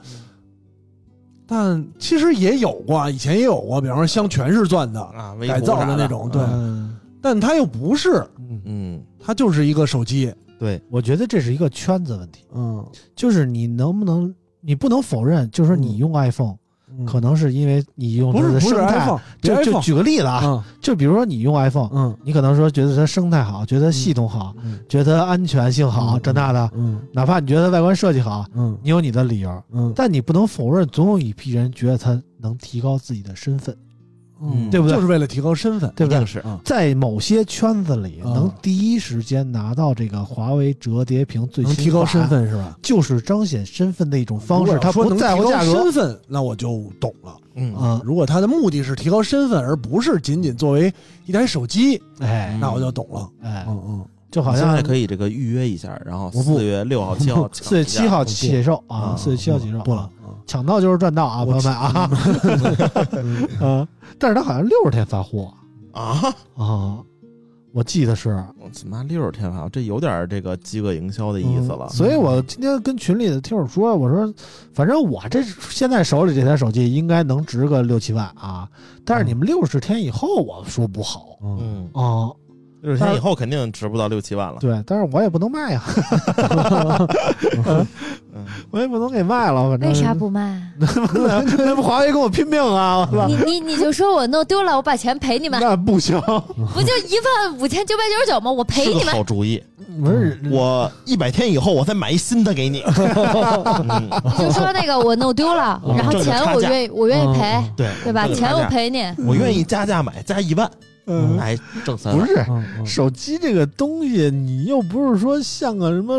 [1.47, 6.97] 但其实也有过啊，以前也有过，比方说镶全是钻的，啊，微改图啥的造的那种，对，嗯。
[7.23, 12.83] 但它又不是，嗯，嗯，它就是一个手机，对，我觉得这是一个圈子问题，嗯，
[13.15, 16.59] 就是你能不能，你不能否认，就是说你用 iPhone，嗯
[17.07, 20.63] 可能是因为你用它的生态，iPhone，就就举个例子啊，嗯。
[20.81, 22.17] 就比如说你用 iPhone，嗯。
[22.25, 24.79] 你可能说觉得它生态好，觉得系统好，嗯。
[24.89, 27.01] 觉得安全性好，嗯这那的，嗯。
[27.13, 28.77] 哪怕你觉得外观设计好，嗯。
[28.83, 29.93] 你有你的理由，嗯。
[29.95, 33.77] 但你不能否认，总有一批人觉得它能提高自己的身份，
[34.41, 34.97] 嗯，对不对？
[34.97, 36.25] 就是为了提高身份，对不对？
[36.25, 42.77] 是，啊，在某些圈子里，啊能第一时间拿到这个华为折叠屏最新能提高款身，份是吧？
[42.83, 44.67] 就是彰显身份的一种方式。
[44.67, 47.37] 如果他不说能提高在乎价格身份，那我就懂了。
[47.55, 47.75] 嗯。
[47.75, 50.93] 啊，如果他的目的是提高身份，而不是仅仅作为
[51.27, 52.57] 一台手机，哎。
[52.61, 53.29] 那我就懂了。
[53.43, 62.11] 哎，嗯嗯，就好像现在可以这个预约一下，然后四月六号、七号 四月七号起售啊，啊四月七号起售不了啊，，抢到就是赚到啊，朋友们啊，
[63.61, 63.89] 啊，
[64.21, 65.53] 但是他好像六十天发货
[65.93, 66.33] 啊！
[66.55, 66.99] 啊，
[67.73, 71.89] 我记得是我他妈六十天发，这有点这个饥饿营销的意思了。
[71.89, 74.33] 所以我今天跟群里的听友说，我说，
[74.73, 78.69] 反正我这现在手里这台手机应该能值个六七万啊，
[79.05, 82.31] 但是你们六十天以后，我说不好嗯嗯，啊，
[82.83, 84.57] 六十天以后肯定值不到六七万了。
[84.61, 85.83] 对，但是我也不能卖呀，
[87.67, 87.87] 嗯，
[88.71, 90.15] 我也不能给卖了，反正为啥？
[90.15, 90.61] 不卖？
[90.79, 93.09] 那不华为跟我拼命啊！
[93.29, 98.51] 你你你就说我弄丢了，我把钱赔你们，那不行，不就一万五千九百九十九吗？
[98.51, 99.13] 我赔你们。
[99.13, 99.63] 好主意。
[100.03, 102.83] 不是我一百天以后我再买一新的给你。
[102.97, 104.09] 嗯
[104.39, 108.27] 你就说那个我弄丢了，嗯然后钱我愿意我愿意赔，对对吧？
[108.29, 109.05] 钱我，赔你。
[109.27, 110.71] 我愿意加价买，加一万，
[111.11, 112.27] 嗯哎，挣三万。
[112.27, 112.45] 不是
[112.87, 116.19] 手机这个东西，你又不是说像个什么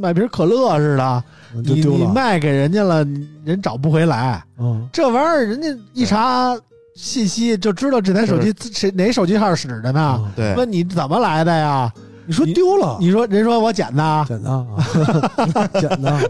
[0.00, 1.24] 买瓶可乐似的，
[1.64, 2.06] 你你。
[2.06, 3.04] 卖给人家了，
[3.44, 4.42] 人找不回来。
[4.58, 6.56] 嗯这玩意儿人家一查
[6.94, 10.20] 信息就知道这台手机谁哪手机号使的呢？
[10.20, 11.92] 嗯对，问你怎么来的呀？
[12.26, 16.22] 你说丢了，你说人说我捡的，简单啊， 简单啊。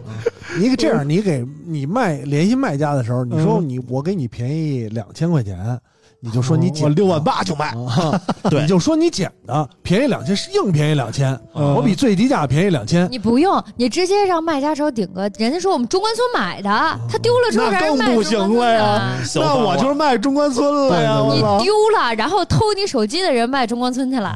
[0.58, 5.78] 你这样，你给你卖联系卖家的时候，你说嗯你我给你便宜两千块钱，
[6.24, 8.18] 你就说你捡我六万八就卖，啊，
[8.48, 13.06] 对你就说你捡的便宜两千，是硬便宜两千，嗯我比最低价便宜两千。
[13.10, 16.70] 你不用，你直接让卖家手顶个，人家说我们中关村买的，
[17.10, 21.20] 他丢了之后那让人卖更不中关村行了呀那我就是卖中关村了呀！
[21.30, 21.40] 你！
[21.62, 24.28] 丢了，然后偷你手机的人卖中关村去了，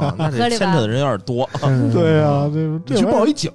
[0.00, 1.46] 啊 那这牵扯的人有点多。
[1.92, 2.50] 对呀，
[2.96, 3.52] 去报一警，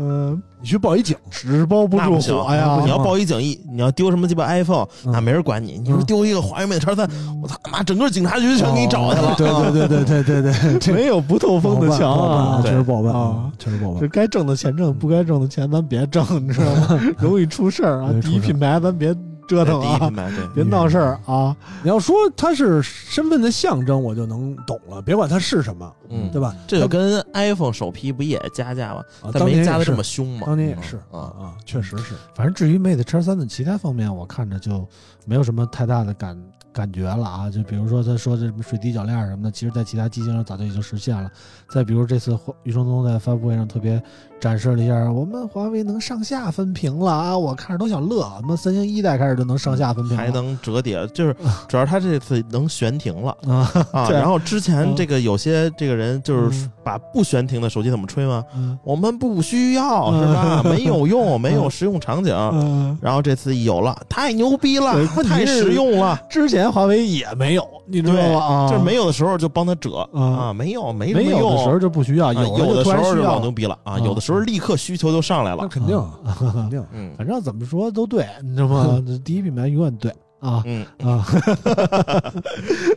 [0.00, 2.78] 嗯，你去报一警，纸包不住火呀！
[2.84, 5.78] 你要报一警一，你要丢什么鸡巴 iPhone，嗯那没人管你。
[5.82, 7.08] 你说丢一个华为 Mate 叉三，
[7.42, 9.34] 我操他妈整个警察局全给你找去了。
[9.36, 12.60] 对对对对对对对， 没有不透风的墙啊！
[12.62, 14.08] 确实不好办啊，确实不好办这。
[14.08, 17.00] 该挣的钱挣，不该挣的钱咱别挣，你知道吗？
[17.18, 19.12] 容易出事儿啊第一品牌咱别
[19.48, 21.56] 折腾啊第一品，牌对，别闹事儿啊！
[21.82, 25.00] 你要说它是身份的象征，我就能懂了。
[25.00, 26.54] 别管它是什么，嗯对吧？
[26.66, 29.00] 这就跟 iPhone 首批不也加价吗？
[29.22, 30.46] 啊但当年加的这么凶嘛。
[30.46, 32.14] 当年也是啊啊，确实是。
[32.34, 34.86] 反正至于 Mate 叉三的其他方面，我看着就
[35.24, 36.38] 没有什么太大的感
[36.78, 37.50] 感觉了啊。
[37.50, 41.28] 就比如说他说这什么水滴铰链什么的，其实在其他机型上早就已经实现了。
[41.68, 44.00] 再比如这次余承东在发布会上特别
[44.40, 47.36] 展示了一下，我们华为能上下分屏了啊！
[47.36, 51.34] 我看着都想乐，他妈三星一代开始就能上下分屏了，还能折叠，就是
[51.66, 53.36] 主要他这次能悬停了
[53.92, 58.44] 啊然后之前嗯这个有些这个人就是嗯把不悬停的手机怎么吹吗？
[58.54, 60.62] 嗯我们不需要是吧？
[60.64, 62.34] 没有用，没有实用场景。
[62.52, 62.96] 嗯。
[63.02, 64.94] 然后这次有了，太牛逼了
[65.24, 66.18] 太实用了。
[66.30, 68.40] 之前华为也没有，你知道对吗？
[68.40, 73.50] 啊，就是没有的时候就帮他折啊啊，没有没没有的时候就不需要，啊有有的时候就老牛。
[73.50, 75.58] 逼了啊，啊有的时候立刻需求就上来了。
[75.62, 76.84] 那肯定，啊肯定。
[76.92, 79.02] 嗯反正怎么说都对，你知道吗？
[79.24, 81.26] 第一品牌永远对啊嗯，啊，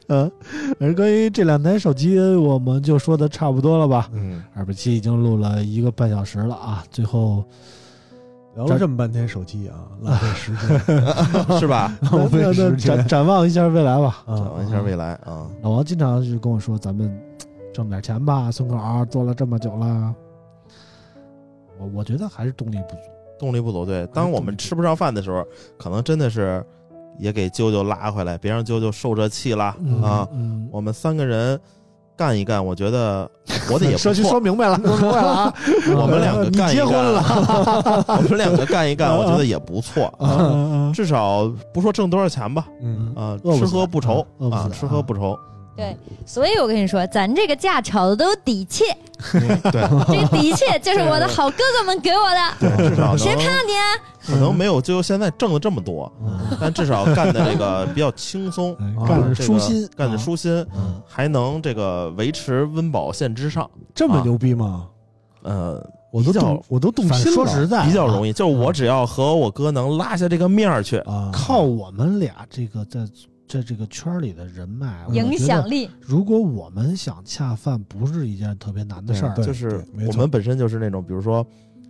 [0.07, 0.31] 嗯。
[0.79, 4.09] 而关于这两台手机，我们就说的差不多了吧？
[4.13, 7.43] 嗯，二百七已经录了一个半小时了啊，最后
[8.55, 10.79] 聊了这么半天手机啊，浪费时间，
[11.59, 11.97] 是吧？
[12.11, 13.07] 浪费时间展。
[13.07, 14.23] 展望一下未来吧。
[14.25, 15.47] 啊展望一下未来啊。
[15.61, 17.09] 老王经常就跟我说：“咱们
[17.73, 20.13] 挣点钱吧，村口儿做了这么久了。”
[21.79, 23.01] 我我觉得还是动力不足。
[23.39, 24.05] 动力不足，对。
[24.07, 25.45] 当我们吃不上饭的时候，
[25.77, 26.63] 可能真的是
[27.17, 29.65] 也给啾啾拉回来，别让啾啾受这气了
[30.03, 30.27] 啊。
[30.33, 31.59] 嗯，我们三个人
[32.21, 33.27] 干一干，我觉得
[33.67, 34.39] 活的也不 说说。
[34.39, 35.53] 明白了， 说明白了啊！
[35.97, 40.29] 我们两个干一干，结婚了 我们两个干一干，我觉得也不错啊。
[40.29, 40.91] 啊！
[40.93, 45.35] 至少不说挣多少钱吧，嗯，啊，吃喝不愁啊，吃喝不愁。
[45.81, 45.97] 对，
[46.27, 48.83] 所以我跟你说，咱这个价吵的都有底气，
[49.31, 53.83] 对， 这底气就是我的 好哥哥们给我的，对，至少谁能怕你啊？
[54.23, 56.11] 可能没有就现在挣的这么多，
[56.59, 58.75] 但至少干的这个比较轻松，
[59.07, 63.67] 干的这个舒心，干的舒心，嗯，还能这个维持温饱线之上。
[63.95, 64.87] 这么牛逼吗？
[65.41, 67.33] 呃，我都动，我都动心了。
[67.33, 72.99] 说实在，比较容易，就是我只要和我哥能拉下这个面儿去，啊，靠我们俩这个在
[73.51, 79.35] 在这个圈里的人脉影响力，如果我们想恰饭，不是一件特别难的事儿。
[79.43, 81.45] 就是我们本身就是那种，比如说，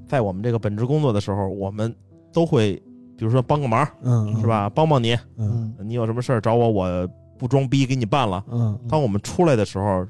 [0.07, 1.93] 在我们这个本职工作的时候，我们
[2.33, 2.73] 都会，
[3.15, 4.47] 比如说帮个忙，嗯，是？
[4.47, 4.67] 吧？
[4.71, 7.07] 帮帮你，嗯嗯你有什么事儿找我，我
[7.38, 8.43] 不装逼给你办了。
[8.49, 10.03] 嗯当我们出来的时候，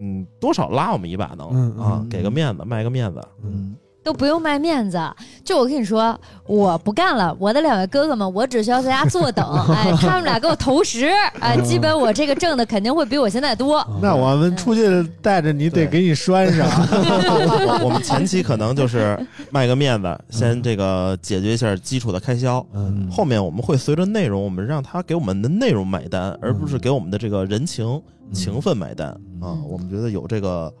[0.00, 3.20] 嗯，多少拉我们一把能嗯嗯啊嗯，给个面子，卖个面子。
[3.44, 3.76] 嗯，
[4.06, 4.96] 都不用卖面子。
[5.44, 11.10] 就我跟你说，我不干了，我的两位哥哥们，我只需要在家坐等， 哎，他们俩给我投食，
[11.40, 13.84] 哎，基本我这个挣的肯定会比我现在多。
[14.00, 16.64] 那我们出去带着你，得给你拴上。
[16.68, 19.18] 我我们前期可能就是
[19.50, 22.64] 卖个面子，先这个解决一下基础的开销。
[22.72, 28.00] 嗯后面我们会随着内容，我们让他给我们的内容买单，而不是给我们的这个人情
[28.32, 29.64] 情分买单啊嗯。
[29.68, 30.72] 我们觉得有这个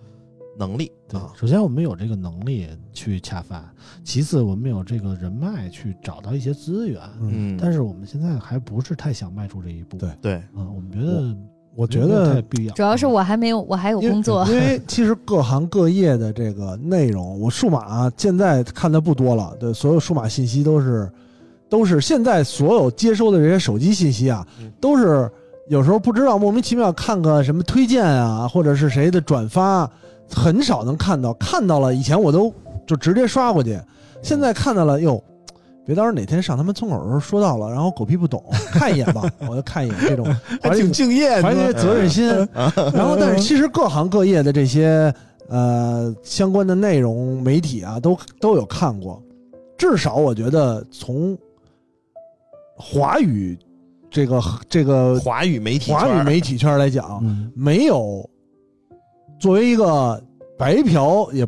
[0.58, 3.64] 能力对啊，，首先我们有这个能力去恰饭，
[4.02, 7.00] 其次我们有这个人脉去找到一些资源。
[7.20, 9.96] 嗯，嗯，但是我们现在还不是太想迈出这一步。
[9.98, 11.36] 对对，啊，我们觉得
[11.74, 12.74] 我觉没有太得必要。
[12.74, 14.46] 主要是我还没有，我还有因为工作。
[14.46, 21.10] 因为 其实各行各业的这个内容，我数码现在看的不多了，对，所有数码信息都是
[21.68, 25.30] 都是现在所有接收的这些手机信息啊嗯，都是
[25.68, 29.90] 有时候不知道莫名其妙看个什么推荐啊，或者是谁的转发，
[30.30, 32.52] 很少能看到，看到了以前我都
[32.86, 33.78] 就直接刷过去，
[34.22, 35.22] 现在看到了哟。
[35.84, 38.42] 别到时候哪天上他们村口的时候说到了，然后狗屁不懂，
[38.74, 40.26] 看一眼吧，我就看一眼这种，
[40.60, 42.26] 还挺敬业，怀些责任心。
[42.92, 45.14] 然后，但是其实各行各业的这些
[45.48, 49.22] 呃相关的内容媒体啊，都都有看过。
[49.78, 51.38] 至少我觉得从
[52.74, 53.56] 华语
[54.10, 58.28] 这个这个华语媒体华语媒体圈来讲，嗯没有
[59.38, 60.22] 作为一个
[60.58, 61.46] 白嫖也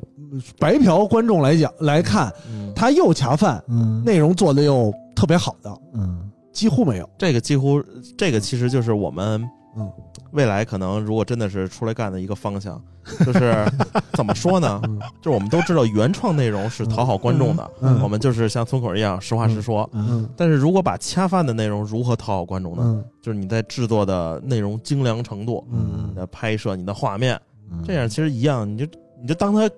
[0.59, 2.32] 白嫖观众来讲来看，
[2.74, 7.09] 他，又恰饭，嗯内容做的又特别好的，嗯几乎没有。
[7.16, 7.82] 这个几乎
[8.16, 9.40] 这个其实就是我们
[9.77, 9.90] 嗯
[10.32, 12.82] 未来可能如果真的是出来干的一个方向，
[13.24, 13.65] 就是
[14.12, 14.81] 怎么说呢？
[14.85, 19.89] 嗯就是我们都知道原创内容是讨好观众的，嗯我们就是像村口一样实话实说。
[19.94, 22.82] 嗯但是如果把恰饭的内容如何讨好观众呢？
[22.85, 28.86] 嗯就是你在制作的内容精良程度、嗯你的拍摄、你的画面，嗯这样其实一样，你就
[29.20, 29.68] 你就当他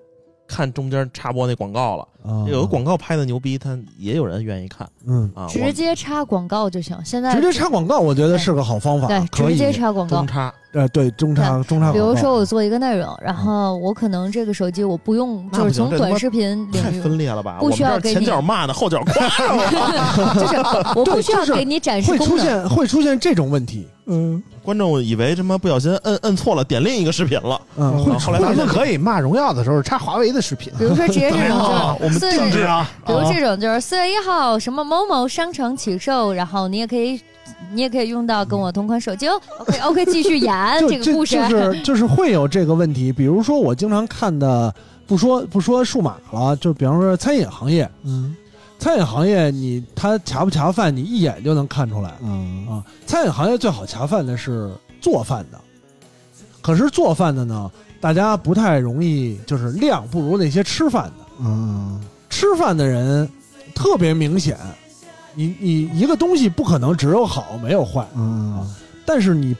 [0.46, 2.06] 看中间插播那广告了。
[2.22, 5.46] 啊有个广告拍的牛逼，他也有人愿意看嗯，啊。
[5.48, 6.94] 直接插广告就行。
[7.02, 10.26] 现在直接插广告，我觉得是个好方法，对，可以直接插广告中。
[10.26, 11.92] 插，呃对中插中插广告。
[11.94, 17.56] 比如说我做一个内容，然后我可能这个手机我不用，那就是从这他妈短视频太领域，分裂了吧？
[17.58, 19.14] 不需要前脚骂呢，后脚夸。
[20.38, 20.56] 就是
[20.94, 22.44] 我不需要就是给你展示会出能。
[22.44, 27.60] 现会出现这种问题，嗯，观众以为他妈不小心摁摁错了，点另一个视频了。
[27.76, 37.20] 嗯，会后来咱们可以骂荣耀的时候插华为的视频，比如说直接这种啊 我们定制啊，比如这种就是四月一号什么某某商城起售，然后你也可以。
[37.72, 39.40] 你也可以用到跟我同款手机哦。
[39.58, 40.52] OK OK，继续演
[40.88, 41.36] 这个故事。
[41.48, 43.12] 就是就是会有这个问题。
[43.12, 44.72] 比如说我经常看的，
[45.06, 48.34] 不说不说数码了，就比方说餐饮行业，嗯
[48.80, 52.14] 餐饮行业你他恰不恰饭，你一眼就能看出来。
[52.22, 52.66] 嗯。
[52.66, 52.82] 啊。
[53.06, 55.60] 餐饮行业最好恰饭的是做饭的，
[56.60, 57.70] 可是做饭的呢，
[58.00, 61.26] 大家不太容易，就是量不如那些吃饭的。
[61.40, 62.02] 嗯。
[62.30, 63.28] 吃饭的人
[63.74, 64.56] 特别明显，
[65.34, 68.66] 你你一个东西不可能只有好没有坏，嗯。
[69.04, 69.54] 但是你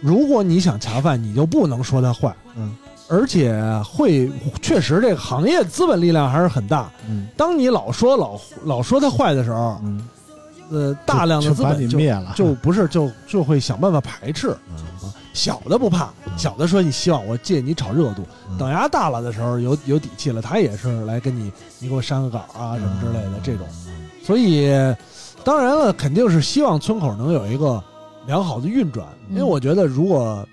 [0.00, 2.76] 如果你想恰饭，你就不能说它坏，嗯，
[3.08, 4.30] 而且会
[4.60, 6.90] 确实这个行业资本力量还是很大。
[7.08, 7.28] 嗯。
[7.36, 10.08] 当你老说老老说它坏的时候，嗯，
[10.70, 14.56] 呃，大量的资本就你灭了，就不是就就会想办法排斥。
[14.70, 15.12] 嗯。
[15.32, 16.08] 小的不怕，
[16.38, 18.56] 小的说你希望我借你炒热度，嗯。
[18.56, 23.66] 等牙大了的时候有有底气了，他也是来跟你你给我删个稿啊什么之类的这种。
[24.24, 24.72] 所以，
[25.44, 27.80] 当然了，肯定是希望村口能有一个
[28.26, 30.44] 良好的运转，因为嗯我觉得，如果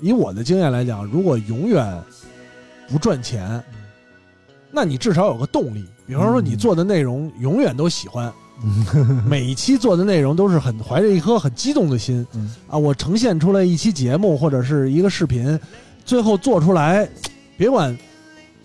[0.00, 2.02] 以我的经验来讲，如果永远
[2.88, 3.62] 不赚钱，
[4.70, 5.84] 那你至少有个动力。
[6.06, 8.30] 比方说，你做的内容永远都喜欢，
[9.26, 15.58] 每一期做的内容都是很怀着一颗很激动的心嗯啊，我呈现出来一期节目或者是一个视频，
[16.04, 17.08] 最后做出来，
[17.56, 17.96] 别管，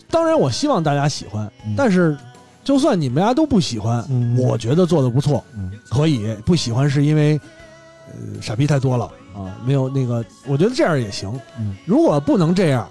[0.10, 1.74] 当然我希望大家喜欢，嗯。
[1.78, 2.18] 但是
[2.64, 4.38] 就算你们家都不喜欢，嗯。
[4.38, 5.72] 我觉得做的不错，嗯。
[5.90, 7.40] 可以不喜欢是因为
[8.08, 9.10] 呃傻逼太多了
[9.40, 11.32] 啊，没有那个，我觉得这样也行。
[11.58, 12.88] 嗯如果不能这样，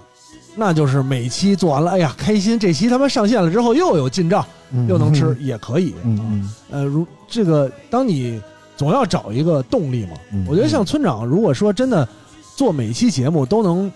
[0.55, 4.45] 那就是每期做完了，哎呀开心，这期他妈上线了之后又有进账，
[4.87, 5.91] 又能吃，也可以。
[5.91, 8.41] 啊嗯嗯呃，如这个，当你
[8.75, 10.17] 总要找一个动力嘛。
[10.31, 12.07] 嗯我觉得像村长，如果说真的
[12.55, 13.91] 做每期节目都能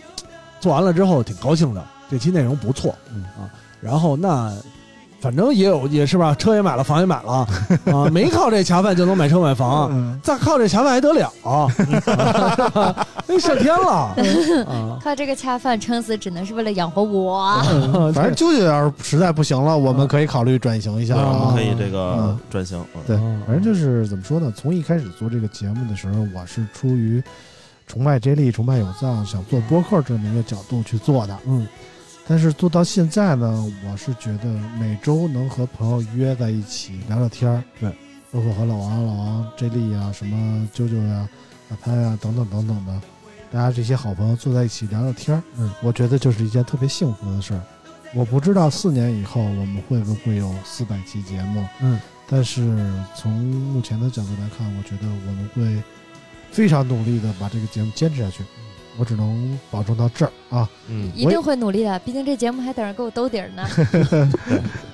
[0.60, 3.50] 做完了之后挺高兴的，这期内容不错，嗯啊，
[3.82, 4.54] 然后那
[5.24, 7.32] 反正也有也是吧，车也买了，房也买了
[7.86, 11.66] 啊， 没靠这恰饭就能买车买房，嗯再靠这恰饭还得了啊，
[13.26, 15.00] 那 上天了啊。
[15.02, 17.42] 靠这个恰饭撑死，只能是为了养活我。
[17.72, 21.62] 嗯反正舅舅要是实在不行了，我们可以考虑转型一下啊啊我们可。
[21.62, 22.78] 以这个嗯转型。
[22.94, 24.52] 嗯对嗯，反正就是怎么说呢？
[24.54, 27.24] 从一开始做这个节目的时候，我是出于
[27.88, 31.38] 崇拜 J 莉、崇拜有藏，想做播客这么一个角度去做的。
[31.46, 31.66] 嗯
[32.26, 34.46] 但是做到现在呢，我是觉得
[34.80, 37.90] 每周能和朋友约在一起聊聊天儿，对，
[38.32, 41.28] 包括和老王、老王、J 莉啊、什么啾啾呀、
[41.70, 43.02] 大潘呀等等等等的，
[43.52, 47.62] 大家这些好朋友坐在一起聊聊天儿，嗯，我觉得就是一件特别幸福的事儿。
[48.16, 52.62] 我不知道四年以后我们会不会有四百期节目，嗯，但是
[53.16, 55.84] 从目前的角度来看，我觉得我们会
[56.52, 58.44] 非常努力的把这个节目坚持下去。
[58.98, 60.70] 我只能保证到这儿啊。
[60.88, 63.64] 嗯，一定会努力的，毕竟这节目还等着给我兜底儿呢。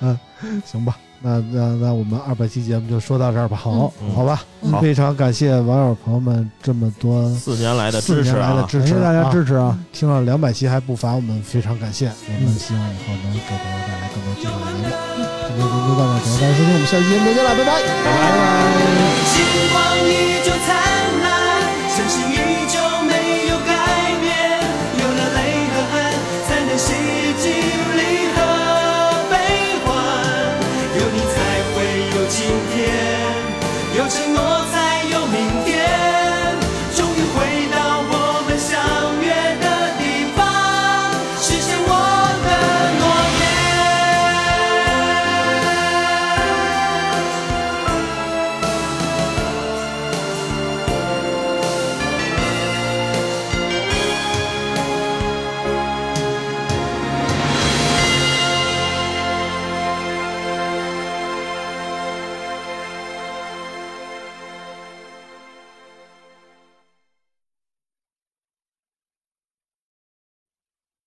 [0.00, 0.18] 嗯
[0.64, 3.54] 行吧，那那那我们二百期节目就说到这儿吧。
[3.54, 9.78] 好，嗯好吧，嗯好非常感谢网友朋友们这么多四年来的支持四年来的啊，支持，感谢大家支持啊！
[9.92, 12.06] 听了两百期还不乏，我们非常感谢。
[12.26, 15.24] 我们嗯希望以后能给大家带来更多精彩的节目。
[15.46, 17.70] 今天节目就到这儿，感谢大家收听，我们下期节目再见了，拜拜。
[17.84, 18.40] 拜拜。
[19.28, 19.76] 星光
[20.08, 20.10] 依
[20.42, 20.99] 旧灿烂，城市依